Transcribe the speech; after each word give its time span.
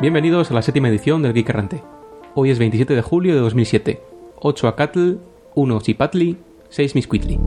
Bienvenidos 0.00 0.48
a 0.52 0.54
la 0.54 0.62
séptima 0.62 0.88
edición 0.88 1.22
del 1.22 1.32
Geek 1.32 1.48
Errante. 1.48 1.82
Hoy 2.36 2.52
es 2.52 2.60
27 2.60 2.94
de 2.94 3.02
julio 3.02 3.34
de 3.34 3.40
2007. 3.40 4.00
8 4.36 4.68
a 4.68 4.76
Cattle, 4.76 5.16
1 5.56 5.80
Chipatli, 5.80 6.38
6 6.68 6.94
Misquitli. 6.94 7.40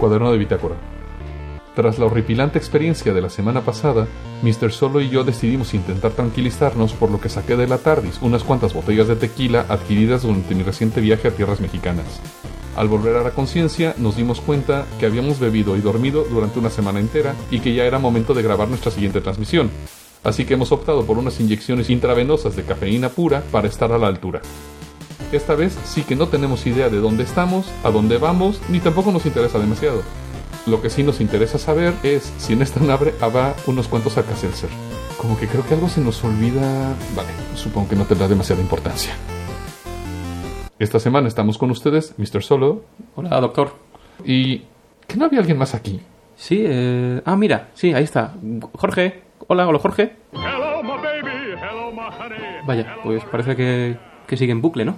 Cuaderno 0.00 0.32
de 0.32 0.38
bitácora. 0.38 0.74
Tras 1.76 2.00
la 2.00 2.06
horripilante 2.06 2.58
experiencia 2.58 3.14
de 3.14 3.22
la 3.22 3.30
semana 3.30 3.60
pasada, 3.60 4.08
Mr. 4.42 4.72
Solo 4.72 5.00
y 5.00 5.08
yo 5.08 5.22
decidimos 5.22 5.74
intentar 5.74 6.10
tranquilizarnos 6.10 6.92
por 6.92 7.12
lo 7.12 7.20
que 7.20 7.28
saqué 7.28 7.54
de 7.54 7.68
la 7.68 7.78
TARDIS 7.78 8.20
unas 8.20 8.42
cuantas 8.42 8.74
botellas 8.74 9.06
de 9.06 9.14
tequila 9.14 9.64
adquiridas 9.68 10.22
durante 10.22 10.56
mi 10.56 10.64
reciente 10.64 11.00
viaje 11.00 11.28
a 11.28 11.30
tierras 11.30 11.60
mexicanas. 11.60 12.20
Al 12.76 12.88
volver 12.88 13.16
a 13.16 13.22
la 13.22 13.30
conciencia, 13.30 13.94
nos 13.98 14.16
dimos 14.16 14.40
cuenta 14.40 14.86
que 14.98 15.06
habíamos 15.06 15.38
bebido 15.38 15.76
y 15.76 15.80
dormido 15.80 16.24
durante 16.28 16.58
una 16.58 16.70
semana 16.70 16.98
entera 16.98 17.34
y 17.50 17.60
que 17.60 17.72
ya 17.72 17.84
era 17.84 18.00
momento 18.00 18.34
de 18.34 18.42
grabar 18.42 18.68
nuestra 18.68 18.90
siguiente 18.90 19.20
transmisión. 19.20 19.70
Así 20.24 20.44
que 20.44 20.54
hemos 20.54 20.72
optado 20.72 21.04
por 21.04 21.18
unas 21.18 21.38
inyecciones 21.38 21.90
intravenosas 21.90 22.56
de 22.56 22.64
cafeína 22.64 23.10
pura 23.10 23.42
para 23.52 23.68
estar 23.68 23.92
a 23.92 23.98
la 23.98 24.08
altura. 24.08 24.40
Esta 25.30 25.54
vez 25.54 25.76
sí 25.84 26.02
que 26.02 26.16
no 26.16 26.28
tenemos 26.28 26.66
idea 26.66 26.88
de 26.88 26.98
dónde 26.98 27.22
estamos, 27.22 27.66
a 27.84 27.90
dónde 27.90 28.18
vamos, 28.18 28.60
ni 28.68 28.80
tampoco 28.80 29.12
nos 29.12 29.26
interesa 29.26 29.58
demasiado. 29.58 30.02
Lo 30.66 30.80
que 30.80 30.90
sí 30.90 31.02
nos 31.02 31.20
interesa 31.20 31.58
saber 31.58 31.94
es 32.02 32.32
si 32.38 32.54
en 32.54 32.62
esta 32.62 32.80
nave 32.80 33.14
habrá 33.20 33.54
unos 33.66 33.86
cuantos 33.86 34.16
Alka-Seltzer. 34.16 34.70
Como 35.18 35.38
que 35.38 35.46
creo 35.46 35.64
que 35.66 35.74
algo 35.74 35.88
se 35.88 36.00
nos 36.00 36.24
olvida... 36.24 36.94
Vale, 37.14 37.28
supongo 37.54 37.88
que 37.88 37.96
no 37.96 38.04
tendrá 38.04 38.28
demasiada 38.28 38.62
importancia. 38.62 39.14
Esta 40.84 41.00
semana 41.00 41.28
estamos 41.28 41.56
con 41.56 41.70
ustedes, 41.70 42.14
Mr. 42.18 42.42
Solo. 42.42 42.82
Hola, 43.14 43.40
doctor. 43.40 43.70
Y... 44.22 44.64
¿Que 45.06 45.16
no 45.16 45.24
había 45.24 45.38
alguien 45.40 45.56
más 45.56 45.74
aquí? 45.74 45.98
Sí, 46.36 46.62
eh... 46.62 47.22
Ah, 47.24 47.36
mira, 47.36 47.70
sí, 47.72 47.94
ahí 47.94 48.04
está. 48.04 48.34
Jorge. 48.74 49.22
Hola, 49.48 49.66
hola, 49.66 49.78
Jorge. 49.78 50.14
Vaya, 52.66 52.96
pues 53.02 53.24
parece 53.24 53.56
que, 53.56 53.96
que 54.26 54.36
sigue 54.36 54.52
en 54.52 54.60
bucle, 54.60 54.84
¿no? 54.84 54.96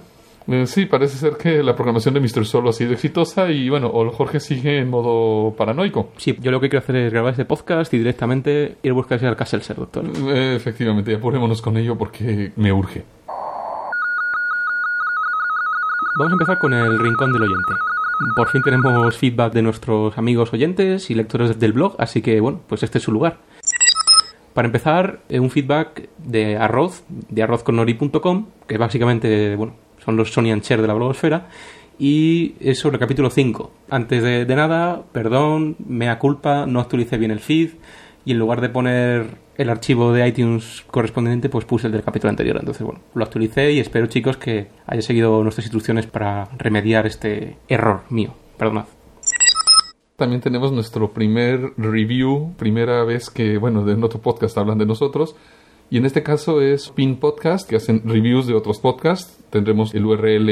Eh, 0.49 0.67
sí, 0.67 0.87
parece 0.87 1.17
ser 1.17 1.37
que 1.37 1.63
la 1.63 1.73
programación 1.73 2.15
de 2.15 2.19
Mr. 2.19 2.45
Solo 2.45 2.71
ha 2.71 2.73
sido 2.73 2.91
exitosa 2.91 3.49
y 3.49 3.69
bueno, 3.69 3.89
o 3.93 4.11
Jorge 4.11 4.41
sigue 4.41 4.79
en 4.79 4.89
modo 4.89 5.55
paranoico. 5.55 6.09
Sí, 6.17 6.35
yo 6.41 6.51
lo 6.51 6.59
que 6.59 6.67
quiero 6.67 6.83
hacer 6.83 6.97
es 6.97 7.13
grabar 7.13 7.31
este 7.31 7.45
podcast 7.45 7.93
y 7.93 7.97
directamente 7.99 8.75
ir 8.83 8.91
a 8.91 8.93
buscarse 8.93 9.25
al 9.25 9.37
Casselser, 9.37 9.77
doctor. 9.77 10.03
Eh, 10.05 10.53
efectivamente, 10.53 11.15
apurémonos 11.15 11.61
con 11.61 11.77
ello 11.77 11.97
porque 11.97 12.51
me 12.57 12.73
urge. 12.73 13.03
Vamos 16.17 16.31
a 16.31 16.33
empezar 16.33 16.57
con 16.57 16.73
el 16.73 16.97
rincón 16.97 17.31
del 17.31 17.43
oyente. 17.43 17.73
Por 18.35 18.49
fin 18.49 18.63
tenemos 18.63 19.15
feedback 19.15 19.53
de 19.53 19.61
nuestros 19.61 20.17
amigos 20.17 20.51
oyentes 20.51 21.11
y 21.11 21.13
lectores 21.13 21.59
del 21.59 21.73
blog, 21.73 21.95
así 21.99 22.23
que 22.23 22.39
bueno, 22.39 22.61
pues 22.67 22.81
este 22.81 22.97
es 22.97 23.03
su 23.03 23.11
lugar. 23.11 23.37
Para 24.55 24.65
empezar, 24.65 25.19
eh, 25.29 25.39
un 25.39 25.51
feedback 25.51 26.09
de 26.17 26.57
Arroz, 26.57 27.03
de 27.07 27.43
arrozconnori.com, 27.43 28.47
que 28.65 28.79
básicamente, 28.79 29.55
bueno, 29.55 29.75
son 30.03 30.17
los 30.17 30.33
Sony 30.33 30.49
and 30.51 30.63
Cher 30.63 30.81
de 30.81 30.87
la 30.87 30.95
blogosfera, 30.95 31.49
y 31.99 32.55
es 32.61 32.79
sobre 32.79 32.95
el 32.95 32.99
capítulo 32.99 33.29
5. 33.29 33.71
Antes 33.91 34.23
de, 34.23 34.45
de 34.45 34.55
nada, 34.55 35.03
perdón, 35.11 35.75
mea 35.85 36.17
culpa, 36.17 36.65
no 36.65 36.79
actualicé 36.79 37.19
bien 37.19 37.29
el 37.29 37.41
feed, 37.41 37.73
y 38.27 38.31
en 38.31 38.39
lugar 38.39 38.59
de 38.59 38.67
poner 38.67 39.37
el 39.55 39.69
archivo 39.69 40.11
de 40.11 40.27
iTunes 40.27 40.83
correspondiente, 40.91 41.47
pues 41.47 41.63
puse 41.63 41.87
el 41.87 41.93
del 41.93 42.03
capítulo 42.03 42.29
anterior. 42.29 42.57
Entonces, 42.59 42.85
bueno, 42.85 42.99
lo 43.13 43.23
actualicé 43.23 43.71
y 43.71 43.79
espero, 43.79 44.07
chicos, 44.07 44.35
que 44.35 44.67
hayáis 44.85 45.05
seguido 45.05 45.41
nuestras 45.43 45.67
instrucciones 45.67 46.07
para 46.07 46.49
remediar 46.57 47.07
este 47.07 47.55
error 47.69 48.01
mío. 48.09 48.33
Perdonad. 48.57 48.83
También 50.17 50.41
tenemos 50.41 50.73
nuestro 50.73 51.13
primer 51.13 51.71
review, 51.77 52.53
primera 52.57 53.05
vez 53.05 53.29
que, 53.29 53.57
bueno, 53.57 53.89
en 53.89 54.03
otro 54.03 54.19
podcast 54.19 54.57
hablan 54.57 54.77
de 54.77 54.85
nosotros. 54.85 55.37
Y 55.89 55.95
en 55.95 56.05
este 56.05 56.21
caso 56.21 56.59
es 56.59 56.89
Pin 56.89 57.15
Podcast, 57.15 57.69
que 57.69 57.77
hacen 57.77 58.01
reviews 58.03 58.45
de 58.45 58.55
otros 58.55 58.79
podcasts. 58.79 59.41
Tendremos 59.51 59.95
el 59.95 60.05
URL 60.05 60.49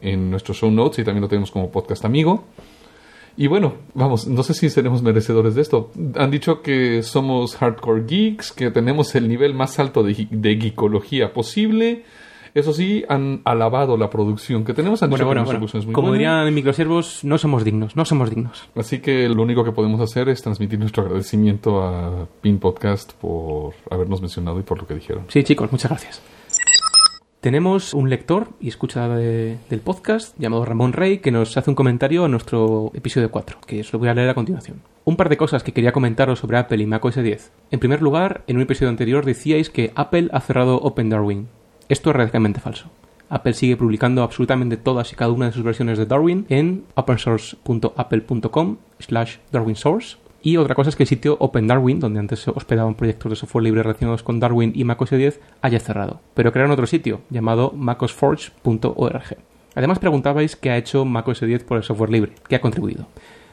en 0.00 0.30
nuestros 0.30 0.56
show 0.56 0.70
notes 0.70 1.00
y 1.00 1.04
también 1.04 1.20
lo 1.20 1.28
tenemos 1.28 1.50
como 1.50 1.70
podcast 1.70 2.06
amigo. 2.06 2.44
Y 3.40 3.46
bueno, 3.46 3.74
vamos, 3.94 4.26
no 4.26 4.42
sé 4.42 4.52
si 4.52 4.68
seremos 4.68 5.00
merecedores 5.00 5.54
de 5.54 5.62
esto. 5.62 5.92
Han 6.16 6.32
dicho 6.32 6.60
que 6.60 7.04
somos 7.04 7.54
hardcore 7.54 8.02
geeks, 8.04 8.50
que 8.50 8.72
tenemos 8.72 9.14
el 9.14 9.28
nivel 9.28 9.54
más 9.54 9.78
alto 9.78 10.02
de, 10.02 10.26
de 10.28 10.56
geekología 10.60 11.32
posible. 11.32 12.02
Eso 12.54 12.72
sí, 12.72 13.04
han 13.08 13.40
alabado 13.44 13.96
la 13.96 14.10
producción 14.10 14.64
que 14.64 14.74
tenemos. 14.74 15.04
Han 15.04 15.10
Bueno, 15.10 15.24
dicho 15.26 15.34
que 15.34 15.44
bueno, 15.44 15.60
bueno. 15.62 15.78
es 15.78 15.84
muy 15.86 15.94
Como 15.94 16.08
buena. 16.08 16.18
dirían 16.18 16.48
en 16.48 16.54
microsiervos, 16.54 17.22
no 17.22 17.38
somos 17.38 17.62
dignos, 17.62 17.94
no 17.94 18.04
somos 18.04 18.28
dignos. 18.28 18.68
Así 18.74 18.98
que 18.98 19.28
lo 19.28 19.40
único 19.42 19.62
que 19.62 19.70
podemos 19.70 20.00
hacer 20.00 20.28
es 20.30 20.42
transmitir 20.42 20.80
nuestro 20.80 21.04
agradecimiento 21.04 21.80
a 21.84 22.26
Pin 22.40 22.58
Podcast 22.58 23.12
por 23.12 23.74
habernos 23.88 24.20
mencionado 24.20 24.58
y 24.58 24.62
por 24.64 24.78
lo 24.80 24.86
que 24.88 24.94
dijeron. 24.94 25.26
Sí, 25.28 25.44
chicos, 25.44 25.70
muchas 25.70 25.90
gracias. 25.92 26.20
Tenemos 27.40 27.94
un 27.94 28.10
lector 28.10 28.48
y 28.60 28.66
escucha 28.68 29.08
de- 29.08 29.58
del 29.70 29.80
podcast 29.80 30.36
llamado 30.40 30.64
Ramón 30.64 30.92
Rey 30.92 31.18
que 31.18 31.30
nos 31.30 31.56
hace 31.56 31.70
un 31.70 31.76
comentario 31.76 32.24
a 32.24 32.28
nuestro 32.28 32.90
episodio 32.94 33.30
4, 33.30 33.58
que 33.64 33.80
os 33.80 33.92
lo 33.92 34.00
voy 34.00 34.08
a 34.08 34.14
leer 34.14 34.28
a 34.28 34.34
continuación. 34.34 34.82
Un 35.04 35.16
par 35.16 35.28
de 35.28 35.36
cosas 35.36 35.62
que 35.62 35.72
quería 35.72 35.92
comentaros 35.92 36.40
sobre 36.40 36.58
Apple 36.58 36.82
y 36.82 36.86
macOS 36.86 37.14
10. 37.14 37.52
En 37.70 37.78
primer 37.78 38.02
lugar, 38.02 38.42
en 38.48 38.56
un 38.56 38.62
episodio 38.62 38.88
anterior 38.90 39.24
decíais 39.24 39.70
que 39.70 39.92
Apple 39.94 40.30
ha 40.32 40.40
cerrado 40.40 40.76
Open 40.78 41.10
Darwin. 41.10 41.46
Esto 41.88 42.10
es 42.10 42.16
radicalmente 42.16 42.58
falso. 42.60 42.90
Apple 43.30 43.52
sigue 43.54 43.76
publicando 43.76 44.22
absolutamente 44.24 44.76
todas 44.76 45.12
y 45.12 45.16
cada 45.16 45.30
una 45.30 45.46
de 45.46 45.52
sus 45.52 45.62
versiones 45.62 45.96
de 45.98 46.06
Darwin 46.06 46.44
en 46.48 46.84
opensource.apple.com 46.96 48.76
slash 48.98 49.36
darwinsource 49.52 50.16
y 50.48 50.56
otra 50.56 50.74
cosa 50.74 50.88
es 50.88 50.96
que 50.96 51.02
el 51.02 51.08
sitio 51.08 51.36
Open 51.40 51.66
Darwin, 51.66 52.00
donde 52.00 52.20
antes 52.20 52.40
se 52.40 52.50
hospedaban 52.50 52.94
proyectos 52.94 53.28
de 53.28 53.36
software 53.36 53.64
libre 53.64 53.82
relacionados 53.82 54.22
con 54.22 54.40
Darwin 54.40 54.72
y 54.74 54.84
macOS 54.84 55.10
10, 55.10 55.40
haya 55.60 55.78
cerrado. 55.78 56.22
Pero 56.32 56.52
crearon 56.52 56.72
otro 56.72 56.86
sitio, 56.86 57.20
llamado 57.28 57.70
macosforge.org. 57.76 59.36
Además 59.74 59.98
preguntabais 59.98 60.56
qué 60.56 60.70
ha 60.70 60.78
hecho 60.78 61.04
macOS 61.04 61.40
10 61.40 61.64
por 61.64 61.76
el 61.76 61.82
software 61.82 62.08
libre, 62.08 62.32
qué 62.48 62.56
ha 62.56 62.62
contribuido. 62.62 63.08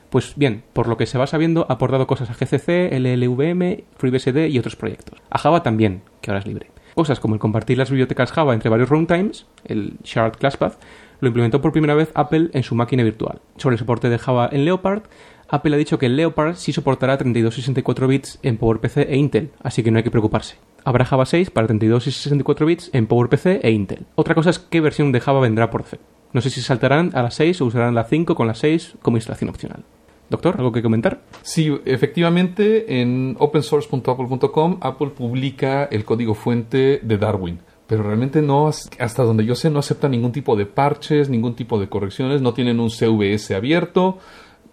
Pues 0.09 0.35
bien, 0.37 0.63
por 0.71 0.87
lo 0.87 0.95
que 0.95 1.05
se 1.05 1.17
va 1.17 1.27
sabiendo, 1.27 1.65
ha 1.67 1.73
aportado 1.73 2.07
cosas 2.07 2.29
a 2.29 2.33
GCC, 2.33 2.93
LLVM, 2.93 3.83
FreeBSD 3.97 4.47
y 4.47 4.57
otros 4.57 4.77
proyectos. 4.77 5.19
A 5.29 5.37
Java 5.37 5.63
también, 5.63 6.01
que 6.21 6.31
ahora 6.31 6.39
es 6.39 6.47
libre. 6.47 6.71
Cosas 6.93 7.19
como 7.19 7.33
el 7.33 7.41
compartir 7.41 7.77
las 7.77 7.89
bibliotecas 7.89 8.31
Java 8.31 8.53
entre 8.53 8.69
varios 8.69 8.87
runtimes, 8.87 9.47
el 9.65 9.97
Shared 10.05 10.37
Class 10.37 10.55
Path, 10.55 10.77
lo 11.19 11.27
implementó 11.27 11.61
por 11.61 11.73
primera 11.73 11.95
vez 11.95 12.11
Apple 12.13 12.49
en 12.53 12.63
su 12.63 12.75
máquina 12.75 13.03
virtual. 13.03 13.41
Sobre 13.57 13.73
el 13.73 13.79
soporte 13.79 14.09
de 14.09 14.17
Java 14.17 14.49
en 14.51 14.63
Leopard, 14.63 15.03
Apple 15.49 15.75
ha 15.75 15.77
dicho 15.77 15.99
que 15.99 16.07
el 16.07 16.15
Leopard 16.15 16.55
sí 16.55 16.73
soportará 16.73 17.17
32 17.17 17.57
y 17.57 17.61
64 17.61 18.07
bits 18.07 18.39
en 18.41 18.57
PowerPC 18.57 18.97
e 18.97 19.15
Intel, 19.15 19.51
así 19.61 19.83
que 19.83 19.91
no 19.91 19.97
hay 19.97 20.03
que 20.03 20.11
preocuparse. 20.11 20.57
Habrá 20.83 21.05
Java 21.05 21.25
6 21.25 21.49
para 21.49 21.67
32 21.67 22.07
y 22.07 22.11
64 22.11 22.65
bits 22.65 22.89
en 22.93 23.07
PowerPC 23.07 23.63
e 23.63 23.71
Intel. 23.71 24.05
Otra 24.15 24.35
cosa 24.35 24.49
es 24.49 24.59
qué 24.59 24.81
versión 24.81 25.11
de 25.11 25.19
Java 25.19 25.39
vendrá 25.39 25.69
por 25.69 25.83
defecto. 25.83 26.05
No 26.33 26.41
sé 26.41 26.49
si 26.49 26.61
saltarán 26.61 27.11
a 27.13 27.23
la 27.23 27.31
6 27.31 27.61
o 27.61 27.65
usarán 27.65 27.95
la 27.95 28.03
5 28.03 28.35
con 28.35 28.47
la 28.47 28.55
6 28.55 28.95
como 29.01 29.17
instalación 29.17 29.49
opcional. 29.49 29.83
Doctor, 30.29 30.55
¿algo 30.57 30.71
que 30.71 30.81
comentar? 30.81 31.21
Sí, 31.43 31.71
efectivamente, 31.85 33.01
en 33.01 33.35
opensource.apple.com 33.39 34.79
Apple 34.81 35.09
publica 35.09 35.85
el 35.85 36.03
código 36.03 36.33
fuente 36.33 36.99
de 37.01 37.17
Darwin. 37.17 37.59
Pero 37.87 38.01
realmente 38.01 38.41
no, 38.41 38.67
hasta 38.67 39.23
donde 39.23 39.45
yo 39.45 39.53
sé, 39.53 39.69
no 39.69 39.79
acepta 39.79 40.09
ningún 40.09 40.31
tipo 40.31 40.55
de 40.55 40.65
parches, 40.65 41.29
ningún 41.29 41.55
tipo 41.55 41.79
de 41.79 41.87
correcciones, 41.87 42.41
no 42.41 42.53
tienen 42.53 42.79
un 42.79 42.89
CVS 42.89 43.55
abierto, 43.55 44.17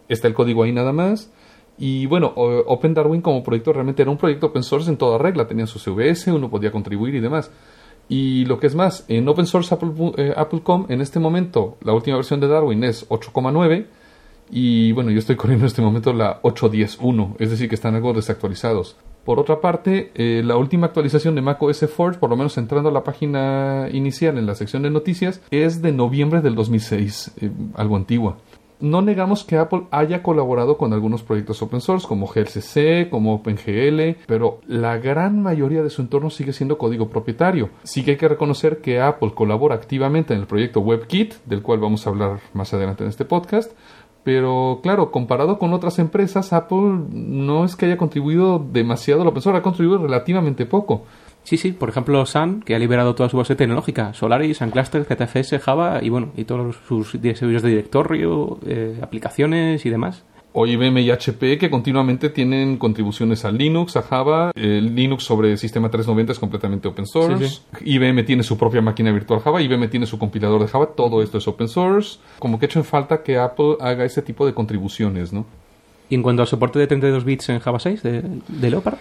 está 0.08 0.28
el 0.28 0.34
código 0.34 0.62
ahí 0.62 0.72
nada 0.72 0.92
más. 0.92 1.30
Y 1.78 2.06
bueno, 2.06 2.32
Open 2.36 2.94
Darwin 2.94 3.22
como 3.22 3.42
proyecto 3.42 3.72
realmente 3.72 4.02
era 4.02 4.10
un 4.10 4.18
proyecto 4.18 4.48
open 4.48 4.62
source 4.62 4.90
en 4.90 4.98
toda 4.98 5.18
regla, 5.18 5.46
tenían 5.46 5.66
su 5.66 5.78
CVS, 5.78 6.30
uno 6.30 6.50
podía 6.50 6.70
contribuir 6.70 7.14
y 7.14 7.20
demás. 7.20 7.50
Y 8.08 8.44
lo 8.44 8.58
que 8.58 8.66
es 8.66 8.74
más, 8.74 9.04
en 9.08 9.26
Open 9.28 9.46
Source 9.46 9.74
Apple, 9.74 9.90
eh, 10.16 10.34
Apple.com, 10.36 10.86
en 10.88 11.00
este 11.00 11.18
momento, 11.18 11.78
la 11.82 11.94
última 11.94 12.16
versión 12.16 12.40
de 12.40 12.48
Darwin 12.48 12.84
es 12.84 13.08
8,9 13.08 13.86
y 14.50 14.92
bueno, 14.92 15.10
yo 15.10 15.18
estoy 15.18 15.36
corriendo 15.36 15.64
en 15.64 15.68
este 15.68 15.82
momento 15.82 16.12
la 16.12 16.42
8.10.1, 16.42 17.36
es 17.38 17.50
decir, 17.50 17.68
que 17.68 17.74
están 17.74 17.94
algo 17.94 18.12
desactualizados. 18.12 18.96
Por 19.24 19.38
otra 19.38 19.60
parte, 19.60 20.10
eh, 20.14 20.42
la 20.44 20.56
última 20.56 20.88
actualización 20.88 21.36
de 21.36 21.42
macOS 21.42 21.86
Forge, 21.88 22.18
por 22.18 22.28
lo 22.28 22.36
menos 22.36 22.58
entrando 22.58 22.88
a 22.88 22.92
la 22.92 23.04
página 23.04 23.88
inicial 23.92 24.36
en 24.36 24.46
la 24.46 24.56
sección 24.56 24.82
de 24.82 24.90
noticias, 24.90 25.40
es 25.50 25.80
de 25.80 25.92
noviembre 25.92 26.40
del 26.40 26.56
2006, 26.56 27.32
eh, 27.40 27.50
algo 27.76 27.96
antigua. 27.96 28.36
No 28.82 29.00
negamos 29.00 29.44
que 29.44 29.58
Apple 29.58 29.84
haya 29.92 30.24
colaborado 30.24 30.76
con 30.76 30.92
algunos 30.92 31.22
proyectos 31.22 31.62
open 31.62 31.80
source 31.80 32.04
como 32.04 32.26
GLCC, 32.26 33.08
como 33.08 33.34
OpenGL, 33.34 34.16
pero 34.26 34.58
la 34.66 34.98
gran 34.98 35.40
mayoría 35.40 35.84
de 35.84 35.90
su 35.90 36.02
entorno 36.02 36.30
sigue 36.30 36.52
siendo 36.52 36.78
código 36.78 37.08
propietario. 37.08 37.70
Sí 37.84 38.02
que 38.02 38.10
hay 38.10 38.16
que 38.16 38.26
reconocer 38.26 38.80
que 38.80 39.00
Apple 39.00 39.34
colabora 39.36 39.76
activamente 39.76 40.34
en 40.34 40.40
el 40.40 40.48
proyecto 40.48 40.80
WebKit, 40.80 41.34
del 41.46 41.62
cual 41.62 41.78
vamos 41.78 42.04
a 42.04 42.10
hablar 42.10 42.40
más 42.54 42.74
adelante 42.74 43.04
en 43.04 43.10
este 43.10 43.24
podcast, 43.24 43.70
pero 44.24 44.80
claro, 44.82 45.12
comparado 45.12 45.60
con 45.60 45.72
otras 45.74 46.00
empresas, 46.00 46.52
Apple 46.52 47.06
no 47.12 47.64
es 47.64 47.76
que 47.76 47.86
haya 47.86 47.96
contribuido 47.96 48.58
demasiado 48.58 49.22
al 49.22 49.28
open 49.28 49.42
source, 49.42 49.58
ha 49.58 49.62
contribuido 49.62 50.02
relativamente 50.02 50.66
poco. 50.66 51.04
Sí, 51.44 51.56
sí, 51.56 51.72
por 51.72 51.88
ejemplo, 51.88 52.24
Sun, 52.24 52.62
que 52.62 52.74
ha 52.74 52.78
liberado 52.78 53.14
toda 53.14 53.28
su 53.28 53.36
base 53.36 53.56
tecnológica, 53.56 54.14
Solaris, 54.14 54.58
Suncluster, 54.58 55.04
ZFS, 55.04 55.58
Java 55.60 55.98
y 56.02 56.08
bueno, 56.08 56.32
y 56.36 56.44
todos 56.44 56.76
sus 56.86 57.10
servicios 57.10 57.62
de 57.62 57.68
directorio, 57.68 58.58
eh, 58.66 58.98
aplicaciones 59.02 59.84
y 59.84 59.90
demás. 59.90 60.24
o 60.54 60.66
IBM 60.66 61.00
y 61.00 61.10
HP 61.10 61.56
que 61.58 61.70
continuamente 61.70 62.28
tienen 62.28 62.76
contribuciones 62.76 63.44
a 63.46 63.50
Linux, 63.50 63.96
a 63.96 64.02
Java. 64.02 64.52
El 64.54 64.94
Linux 64.94 65.24
sobre 65.24 65.56
sistema 65.56 65.88
390 65.88 66.32
es 66.32 66.38
completamente 66.38 66.88
open 66.88 67.06
source. 67.06 67.48
Sí, 67.48 67.62
IBM 67.86 68.22
tiene 68.24 68.42
su 68.42 68.58
propia 68.58 68.82
máquina 68.82 69.10
virtual 69.12 69.40
Java, 69.40 69.62
IBM 69.62 69.88
tiene 69.88 70.04
su 70.06 70.18
compilador 70.18 70.60
de 70.60 70.68
Java, 70.68 70.90
todo 70.94 71.22
esto 71.22 71.38
es 71.38 71.48
open 71.48 71.68
source. 71.68 72.18
Como 72.38 72.58
que 72.58 72.66
he 72.66 72.68
hecho 72.68 72.78
en 72.78 72.84
falta 72.84 73.22
que 73.22 73.38
Apple 73.38 73.76
haga 73.80 74.04
ese 74.04 74.20
tipo 74.20 74.44
de 74.44 74.52
contribuciones, 74.52 75.32
¿no? 75.32 75.46
Y 76.10 76.16
en 76.16 76.22
cuanto 76.22 76.42
al 76.42 76.48
soporte 76.48 76.78
de 76.78 76.86
32 76.86 77.24
bits 77.24 77.48
en 77.48 77.58
Java 77.60 77.80
6 77.80 78.02
de, 78.02 78.22
de 78.48 78.70
Leopard, 78.70 78.98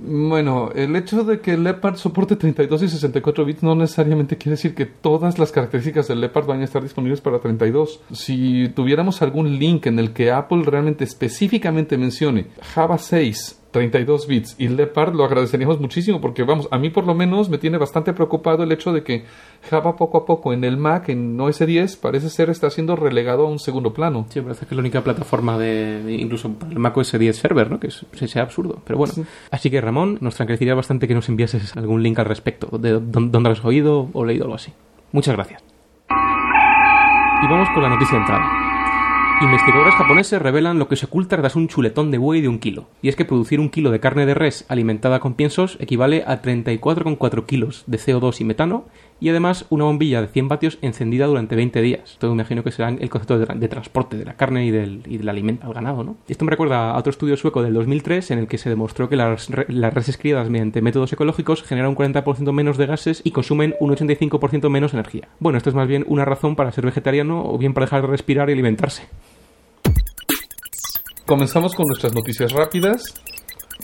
Bueno, 0.00 0.70
el 0.74 0.94
hecho 0.94 1.24
de 1.24 1.40
que 1.40 1.56
Leopard 1.56 1.96
soporte 1.96 2.36
32 2.36 2.84
y 2.84 2.88
64 2.88 3.44
bits 3.44 3.62
no 3.64 3.74
necesariamente 3.74 4.38
quiere 4.38 4.52
decir 4.52 4.74
que 4.74 4.86
todas 4.86 5.38
las 5.40 5.50
características 5.50 6.06
del 6.06 6.20
Leopard 6.20 6.46
van 6.46 6.60
a 6.60 6.64
estar 6.64 6.82
disponibles 6.82 7.20
para 7.20 7.40
32. 7.40 8.00
Si 8.12 8.68
tuviéramos 8.68 9.22
algún 9.22 9.58
link 9.58 9.86
en 9.86 9.98
el 9.98 10.12
que 10.12 10.30
Apple 10.30 10.62
realmente 10.64 11.02
específicamente 11.02 11.98
mencione 11.98 12.46
Java 12.62 12.98
6 12.98 13.57
32 13.70 14.26
bits 14.26 14.56
y 14.58 14.68
Leopard 14.68 15.14
lo 15.14 15.24
agradeceríamos 15.24 15.78
muchísimo 15.78 16.20
porque 16.22 16.42
vamos, 16.42 16.68
a 16.70 16.78
mí 16.78 16.88
por 16.88 17.04
lo 17.06 17.14
menos 17.14 17.50
me 17.50 17.58
tiene 17.58 17.76
bastante 17.76 18.14
preocupado 18.14 18.62
el 18.62 18.72
hecho 18.72 18.92
de 18.94 19.02
que 19.02 19.24
Java 19.68 19.94
poco 19.94 20.16
a 20.18 20.24
poco 20.24 20.54
en 20.54 20.64
el 20.64 20.78
Mac, 20.78 21.10
en 21.10 21.38
OS 21.38 21.58
10, 21.66 21.96
parece 21.96 22.30
ser 22.30 22.48
está 22.48 22.70
siendo 22.70 22.96
relegado 22.96 23.46
a 23.46 23.50
un 23.50 23.58
segundo 23.58 23.92
plano. 23.92 24.24
sí, 24.30 24.40
parece 24.40 24.60
que 24.64 24.70
es 24.74 24.76
la 24.76 24.80
única 24.80 25.02
plataforma 25.02 25.58
de, 25.58 26.16
incluso 26.18 26.50
para 26.54 26.72
el 26.72 26.78
Mac 26.78 26.96
OS 26.96 27.18
10 27.18 27.36
Server, 27.36 27.70
¿no? 27.70 27.78
Que 27.78 27.88
es, 27.88 28.06
se- 28.12 28.26
sea 28.28 28.42
absurdo. 28.42 28.80
Pero 28.86 28.98
bueno, 28.98 29.12
así 29.50 29.70
que 29.70 29.80
Ramón, 29.82 30.16
nos 30.22 30.36
tranquilizaría 30.36 30.74
bastante 30.74 31.06
que 31.06 31.14
nos 31.14 31.28
enviases 31.28 31.76
algún 31.76 32.02
link 32.02 32.18
al 32.18 32.24
respecto, 32.26 32.78
de 32.78 32.98
dónde, 33.00 33.50
has 33.50 33.64
oído 33.64 34.08
o 34.14 34.24
leído 34.24 34.44
algo 34.44 34.54
así. 34.56 34.72
Muchas 35.12 35.34
gracias. 35.36 35.62
Y 36.10 37.46
vamos 37.48 37.68
con 37.74 37.82
la 37.82 37.90
noticia 37.90 38.14
de 38.14 38.20
entrada. 38.20 38.67
Investigadores 39.40 39.94
japoneses 39.94 40.42
revelan 40.42 40.80
lo 40.80 40.88
que 40.88 40.96
se 40.96 41.06
oculta 41.06 41.36
tras 41.36 41.54
un 41.54 41.68
chuletón 41.68 42.10
de 42.10 42.18
buey 42.18 42.40
de 42.40 42.48
un 42.48 42.58
kilo. 42.58 42.88
Y 43.02 43.08
es 43.08 43.14
que 43.14 43.24
producir 43.24 43.60
un 43.60 43.70
kilo 43.70 43.92
de 43.92 44.00
carne 44.00 44.26
de 44.26 44.34
res 44.34 44.64
alimentada 44.68 45.20
con 45.20 45.34
piensos 45.34 45.76
equivale 45.80 46.24
a 46.26 46.42
34,4 46.42 47.46
kilos 47.46 47.84
de 47.86 47.98
CO2 47.98 48.40
y 48.40 48.44
metano 48.44 48.86
y 49.20 49.28
además 49.30 49.66
una 49.70 49.84
bombilla 49.84 50.20
de 50.20 50.28
100 50.28 50.48
vatios 50.48 50.78
encendida 50.82 51.26
durante 51.26 51.56
20 51.56 51.80
días. 51.82 52.12
Esto 52.12 52.28
me 52.28 52.34
imagino 52.34 52.62
que 52.62 52.70
será 52.70 52.88
el 52.90 53.10
concepto 53.10 53.38
de, 53.38 53.46
tra- 53.46 53.58
de 53.58 53.68
transporte 53.68 54.16
de 54.16 54.24
la 54.24 54.34
carne 54.36 54.66
y 54.66 54.70
del, 54.70 55.02
y 55.06 55.18
del 55.18 55.28
alimento 55.28 55.66
al 55.66 55.74
ganado, 55.74 56.04
¿no? 56.04 56.16
Esto 56.28 56.44
me 56.44 56.50
recuerda 56.50 56.90
a 56.92 56.98
otro 56.98 57.10
estudio 57.10 57.36
sueco 57.36 57.62
del 57.62 57.74
2003 57.74 58.30
en 58.30 58.38
el 58.38 58.46
que 58.46 58.58
se 58.58 58.68
demostró 58.68 59.08
que 59.08 59.16
las, 59.16 59.48
las 59.68 59.94
reses 59.94 60.16
criadas 60.18 60.48
mediante 60.50 60.82
métodos 60.82 61.12
ecológicos 61.12 61.62
generan 61.62 61.90
un 61.90 61.96
40% 61.96 62.52
menos 62.52 62.76
de 62.78 62.86
gases 62.86 63.20
y 63.24 63.32
consumen 63.32 63.74
un 63.80 63.90
85% 63.94 64.68
menos 64.70 64.94
energía. 64.94 65.28
Bueno, 65.40 65.58
esto 65.58 65.70
es 65.70 65.76
más 65.76 65.88
bien 65.88 66.04
una 66.08 66.24
razón 66.24 66.56
para 66.56 66.72
ser 66.72 66.84
vegetariano 66.84 67.44
o 67.44 67.58
bien 67.58 67.74
para 67.74 67.86
dejar 67.86 68.02
de 68.02 68.08
respirar 68.08 68.48
y 68.50 68.52
alimentarse. 68.52 69.02
Comenzamos 71.26 71.74
con 71.74 71.84
nuestras 71.86 72.14
noticias 72.14 72.52
rápidas. 72.52 73.02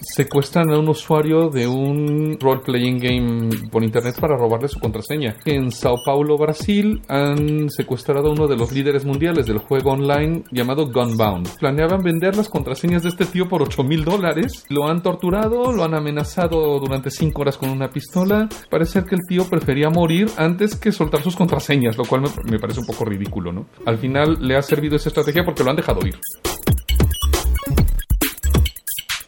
Secuestran 0.00 0.70
a 0.70 0.78
un 0.78 0.88
usuario 0.88 1.48
de 1.48 1.66
un 1.66 2.36
role-playing 2.40 2.98
game 2.98 3.48
por 3.70 3.84
internet 3.84 4.18
para 4.20 4.36
robarle 4.36 4.68
su 4.68 4.80
contraseña. 4.80 5.36
En 5.44 5.70
Sao 5.70 5.96
Paulo, 6.04 6.36
Brasil, 6.36 7.02
han 7.08 7.70
secuestrado 7.70 8.28
a 8.28 8.32
uno 8.32 8.46
de 8.46 8.56
los 8.56 8.72
líderes 8.72 9.04
mundiales 9.04 9.46
del 9.46 9.58
juego 9.58 9.92
online 9.92 10.44
llamado 10.50 10.90
Gunbound. 10.90 11.58
Planeaban 11.58 12.02
vender 12.02 12.36
las 12.36 12.48
contraseñas 12.48 13.02
de 13.02 13.10
este 13.10 13.24
tío 13.26 13.48
por 13.48 13.62
8 13.62 13.82
mil 13.84 14.04
dólares. 14.04 14.64
Lo 14.68 14.88
han 14.88 15.02
torturado, 15.02 15.72
lo 15.72 15.84
han 15.84 15.94
amenazado 15.94 16.78
durante 16.78 17.10
5 17.10 17.40
horas 17.40 17.56
con 17.56 17.70
una 17.70 17.90
pistola. 17.90 18.48
Parece 18.70 19.04
que 19.04 19.14
el 19.14 19.22
tío 19.28 19.48
prefería 19.48 19.90
morir 19.90 20.30
antes 20.36 20.76
que 20.76 20.92
soltar 20.92 21.22
sus 21.22 21.36
contraseñas, 21.36 21.96
lo 21.96 22.04
cual 22.04 22.22
me, 22.22 22.28
me 22.50 22.58
parece 22.58 22.80
un 22.80 22.86
poco 22.86 23.04
ridículo, 23.04 23.52
¿no? 23.52 23.66
Al 23.86 23.98
final 23.98 24.38
le 24.40 24.56
ha 24.56 24.62
servido 24.62 24.96
esa 24.96 25.08
estrategia 25.08 25.44
porque 25.44 25.64
lo 25.64 25.70
han 25.70 25.76
dejado 25.76 26.06
ir. 26.06 26.18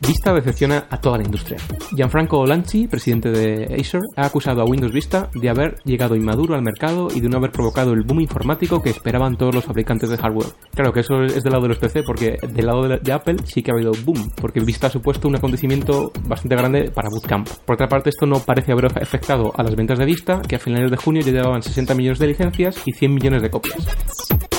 Vista 0.07 0.33
decepciona 0.33 0.87
a 0.89 1.01
toda 1.01 1.19
la 1.19 1.25
industria. 1.25 1.59
Gianfranco 1.91 2.47
Lanci, 2.47 2.87
presidente 2.87 3.31
de 3.31 3.75
Acer, 3.75 4.01
ha 4.15 4.27
acusado 4.27 4.63
a 4.63 4.65
Windows 4.65 4.93
Vista 4.93 5.29
de 5.35 5.49
haber 5.49 5.83
llegado 5.85 6.15
inmaduro 6.15 6.55
al 6.55 6.63
mercado 6.63 7.09
y 7.13 7.21
de 7.21 7.29
no 7.29 7.39
haber 7.39 7.51
provocado 7.51 7.93
el 7.93 8.03
boom 8.03 8.21
informático 8.21 8.81
que 8.81 8.91
esperaban 8.91 9.37
todos 9.37 9.53
los 9.53 9.65
fabricantes 9.65 10.09
de 10.09 10.17
hardware. 10.17 10.51
Claro 10.73 10.93
que 10.93 11.01
eso 11.01 11.23
es 11.25 11.43
del 11.43 11.53
lado 11.53 11.65
de 11.65 11.71
los 11.71 11.79
PC, 11.79 12.05
porque 12.05 12.39
del 12.41 12.67
lado 12.67 12.87
de, 12.87 13.13
Apple 13.13 13.39
sí 13.45 13.63
que 13.63 13.73
ha 13.73 13.75
habido 13.75 13.93
boom, 14.05 14.31
porque 14.41 14.61
Vista 14.61 14.87
ha 14.87 14.91
supuesto 14.91 15.27
un 15.27 15.37
acontecimiento 15.37 16.13
bastante 16.29 16.55
grande 16.55 16.91
para 16.93 17.09
Bootcamp. 17.09 17.49
Por 17.65 17.75
otra 17.75 17.89
parte, 17.89 18.11
esto 18.11 18.27
no 18.27 18.39
parece 18.39 18.71
haber 18.71 18.87
afectado 18.87 19.53
a 19.57 19.63
las 19.65 19.75
ventas 19.75 19.99
de 19.99 20.05
Vista, 20.05 20.41
que 20.41 20.55
a 20.55 20.61
finales 20.61 20.91
de 20.91 20.99
junio 20.99 21.23
ya 21.23 21.33
llevaban 21.33 21.63
60 21.63 21.95
millones 21.95 22.21
de 22.21 22.29
licencias 22.29 22.81
y 22.85 22.93
100 22.93 23.13
millones 23.13 23.43
de 23.43 23.51
copias. 23.51 24.56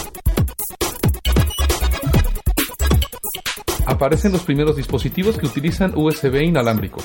Aparecen 3.87 4.33
los 4.33 4.43
primeros 4.43 4.75
dispositivos 4.75 5.37
que 5.37 5.45
utilizan 5.45 5.93
USB 5.95 6.43
inalámbrico. 6.43 6.99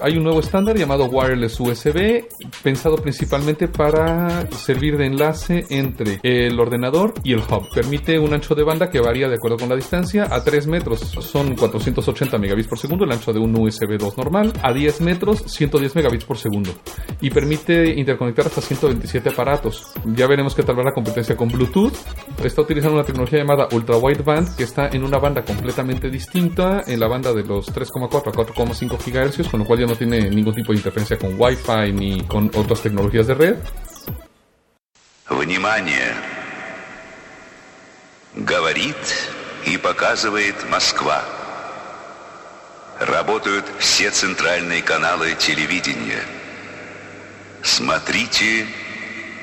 Hay 0.00 0.16
un 0.16 0.22
nuevo 0.22 0.38
estándar 0.38 0.76
llamado 0.76 1.06
Wireless 1.06 1.58
USB, 1.58 2.24
pensado 2.62 2.96
principalmente 2.96 3.66
para 3.66 4.48
servir 4.52 4.96
de 4.96 5.06
enlace 5.06 5.66
entre 5.70 6.20
el 6.22 6.58
ordenador 6.60 7.14
y 7.24 7.32
el 7.32 7.40
hub. 7.40 7.68
Permite 7.74 8.16
un 8.18 8.32
ancho 8.32 8.54
de 8.54 8.62
banda 8.62 8.90
que 8.90 9.00
varía 9.00 9.28
de 9.28 9.34
acuerdo 9.34 9.56
con 9.56 9.68
la 9.68 9.74
distancia. 9.74 10.28
A 10.30 10.44
3 10.44 10.68
metros 10.68 11.00
son 11.00 11.56
480 11.56 12.38
megabits 12.38 12.68
por 12.68 12.78
segundo, 12.78 13.04
el 13.04 13.10
ancho 13.10 13.32
de 13.32 13.40
un 13.40 13.56
USB 13.56 13.98
2 13.98 14.16
normal. 14.18 14.52
A 14.62 14.72
10 14.72 15.00
metros, 15.00 15.42
110 15.46 15.96
megabits 15.96 16.24
por 16.24 16.38
segundo. 16.38 16.70
Y 17.20 17.30
permite 17.30 17.98
interconectar 17.98 18.46
hasta 18.46 18.60
127 18.60 19.30
aparatos. 19.30 19.92
Ya 20.04 20.28
veremos 20.28 20.54
qué 20.54 20.62
tal 20.62 20.78
va 20.78 20.84
la 20.84 20.92
competencia 20.92 21.36
con 21.36 21.48
Bluetooth. 21.48 21.94
Está 22.44 22.62
utilizando 22.62 22.96
una 22.96 23.04
tecnología 23.04 23.40
llamada 23.40 23.66
Ultra 23.72 23.96
Wideband, 23.96 24.54
que 24.54 24.62
está 24.62 24.90
en 24.90 25.02
una 25.02 25.18
banda 25.18 25.42
completamente 25.44 26.08
distinta, 26.08 26.84
en 26.86 27.00
la 27.00 27.08
banda 27.08 27.32
de 27.32 27.42
los 27.42 27.74
3,4 27.74 28.28
a 28.28 28.32
4,5 28.32 28.96
GHz, 28.96 29.48
con 29.48 29.60
lo 29.60 29.66
cual 29.66 29.80
ya 29.80 29.87
no 29.88 29.96
tiene 29.96 30.30
ningún 30.30 30.54
tipo 30.54 30.72
de 30.72 30.78
interferencia 30.78 31.18
con 31.18 31.34
Wi-Fi 31.36 31.92
ni 31.92 32.22
con 32.26 32.50
otras 32.54 32.82
tecnologías 32.82 33.26
de 33.26 33.34
red. 33.34 33.56
Внимание! 35.28 36.14
Говорит 38.34 38.96
и 39.64 39.76
показывает 39.78 40.54
Москва. 40.70 41.24
Работают 43.00 43.64
все 43.78 44.10
центральные 44.10 44.82
каналы 44.82 45.34
телевидения. 45.34 46.22
Смотрите 47.62 48.66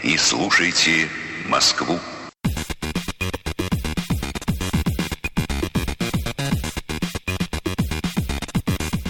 и 0.04 0.18
слушайте 0.18 1.10
Москву. 1.48 2.00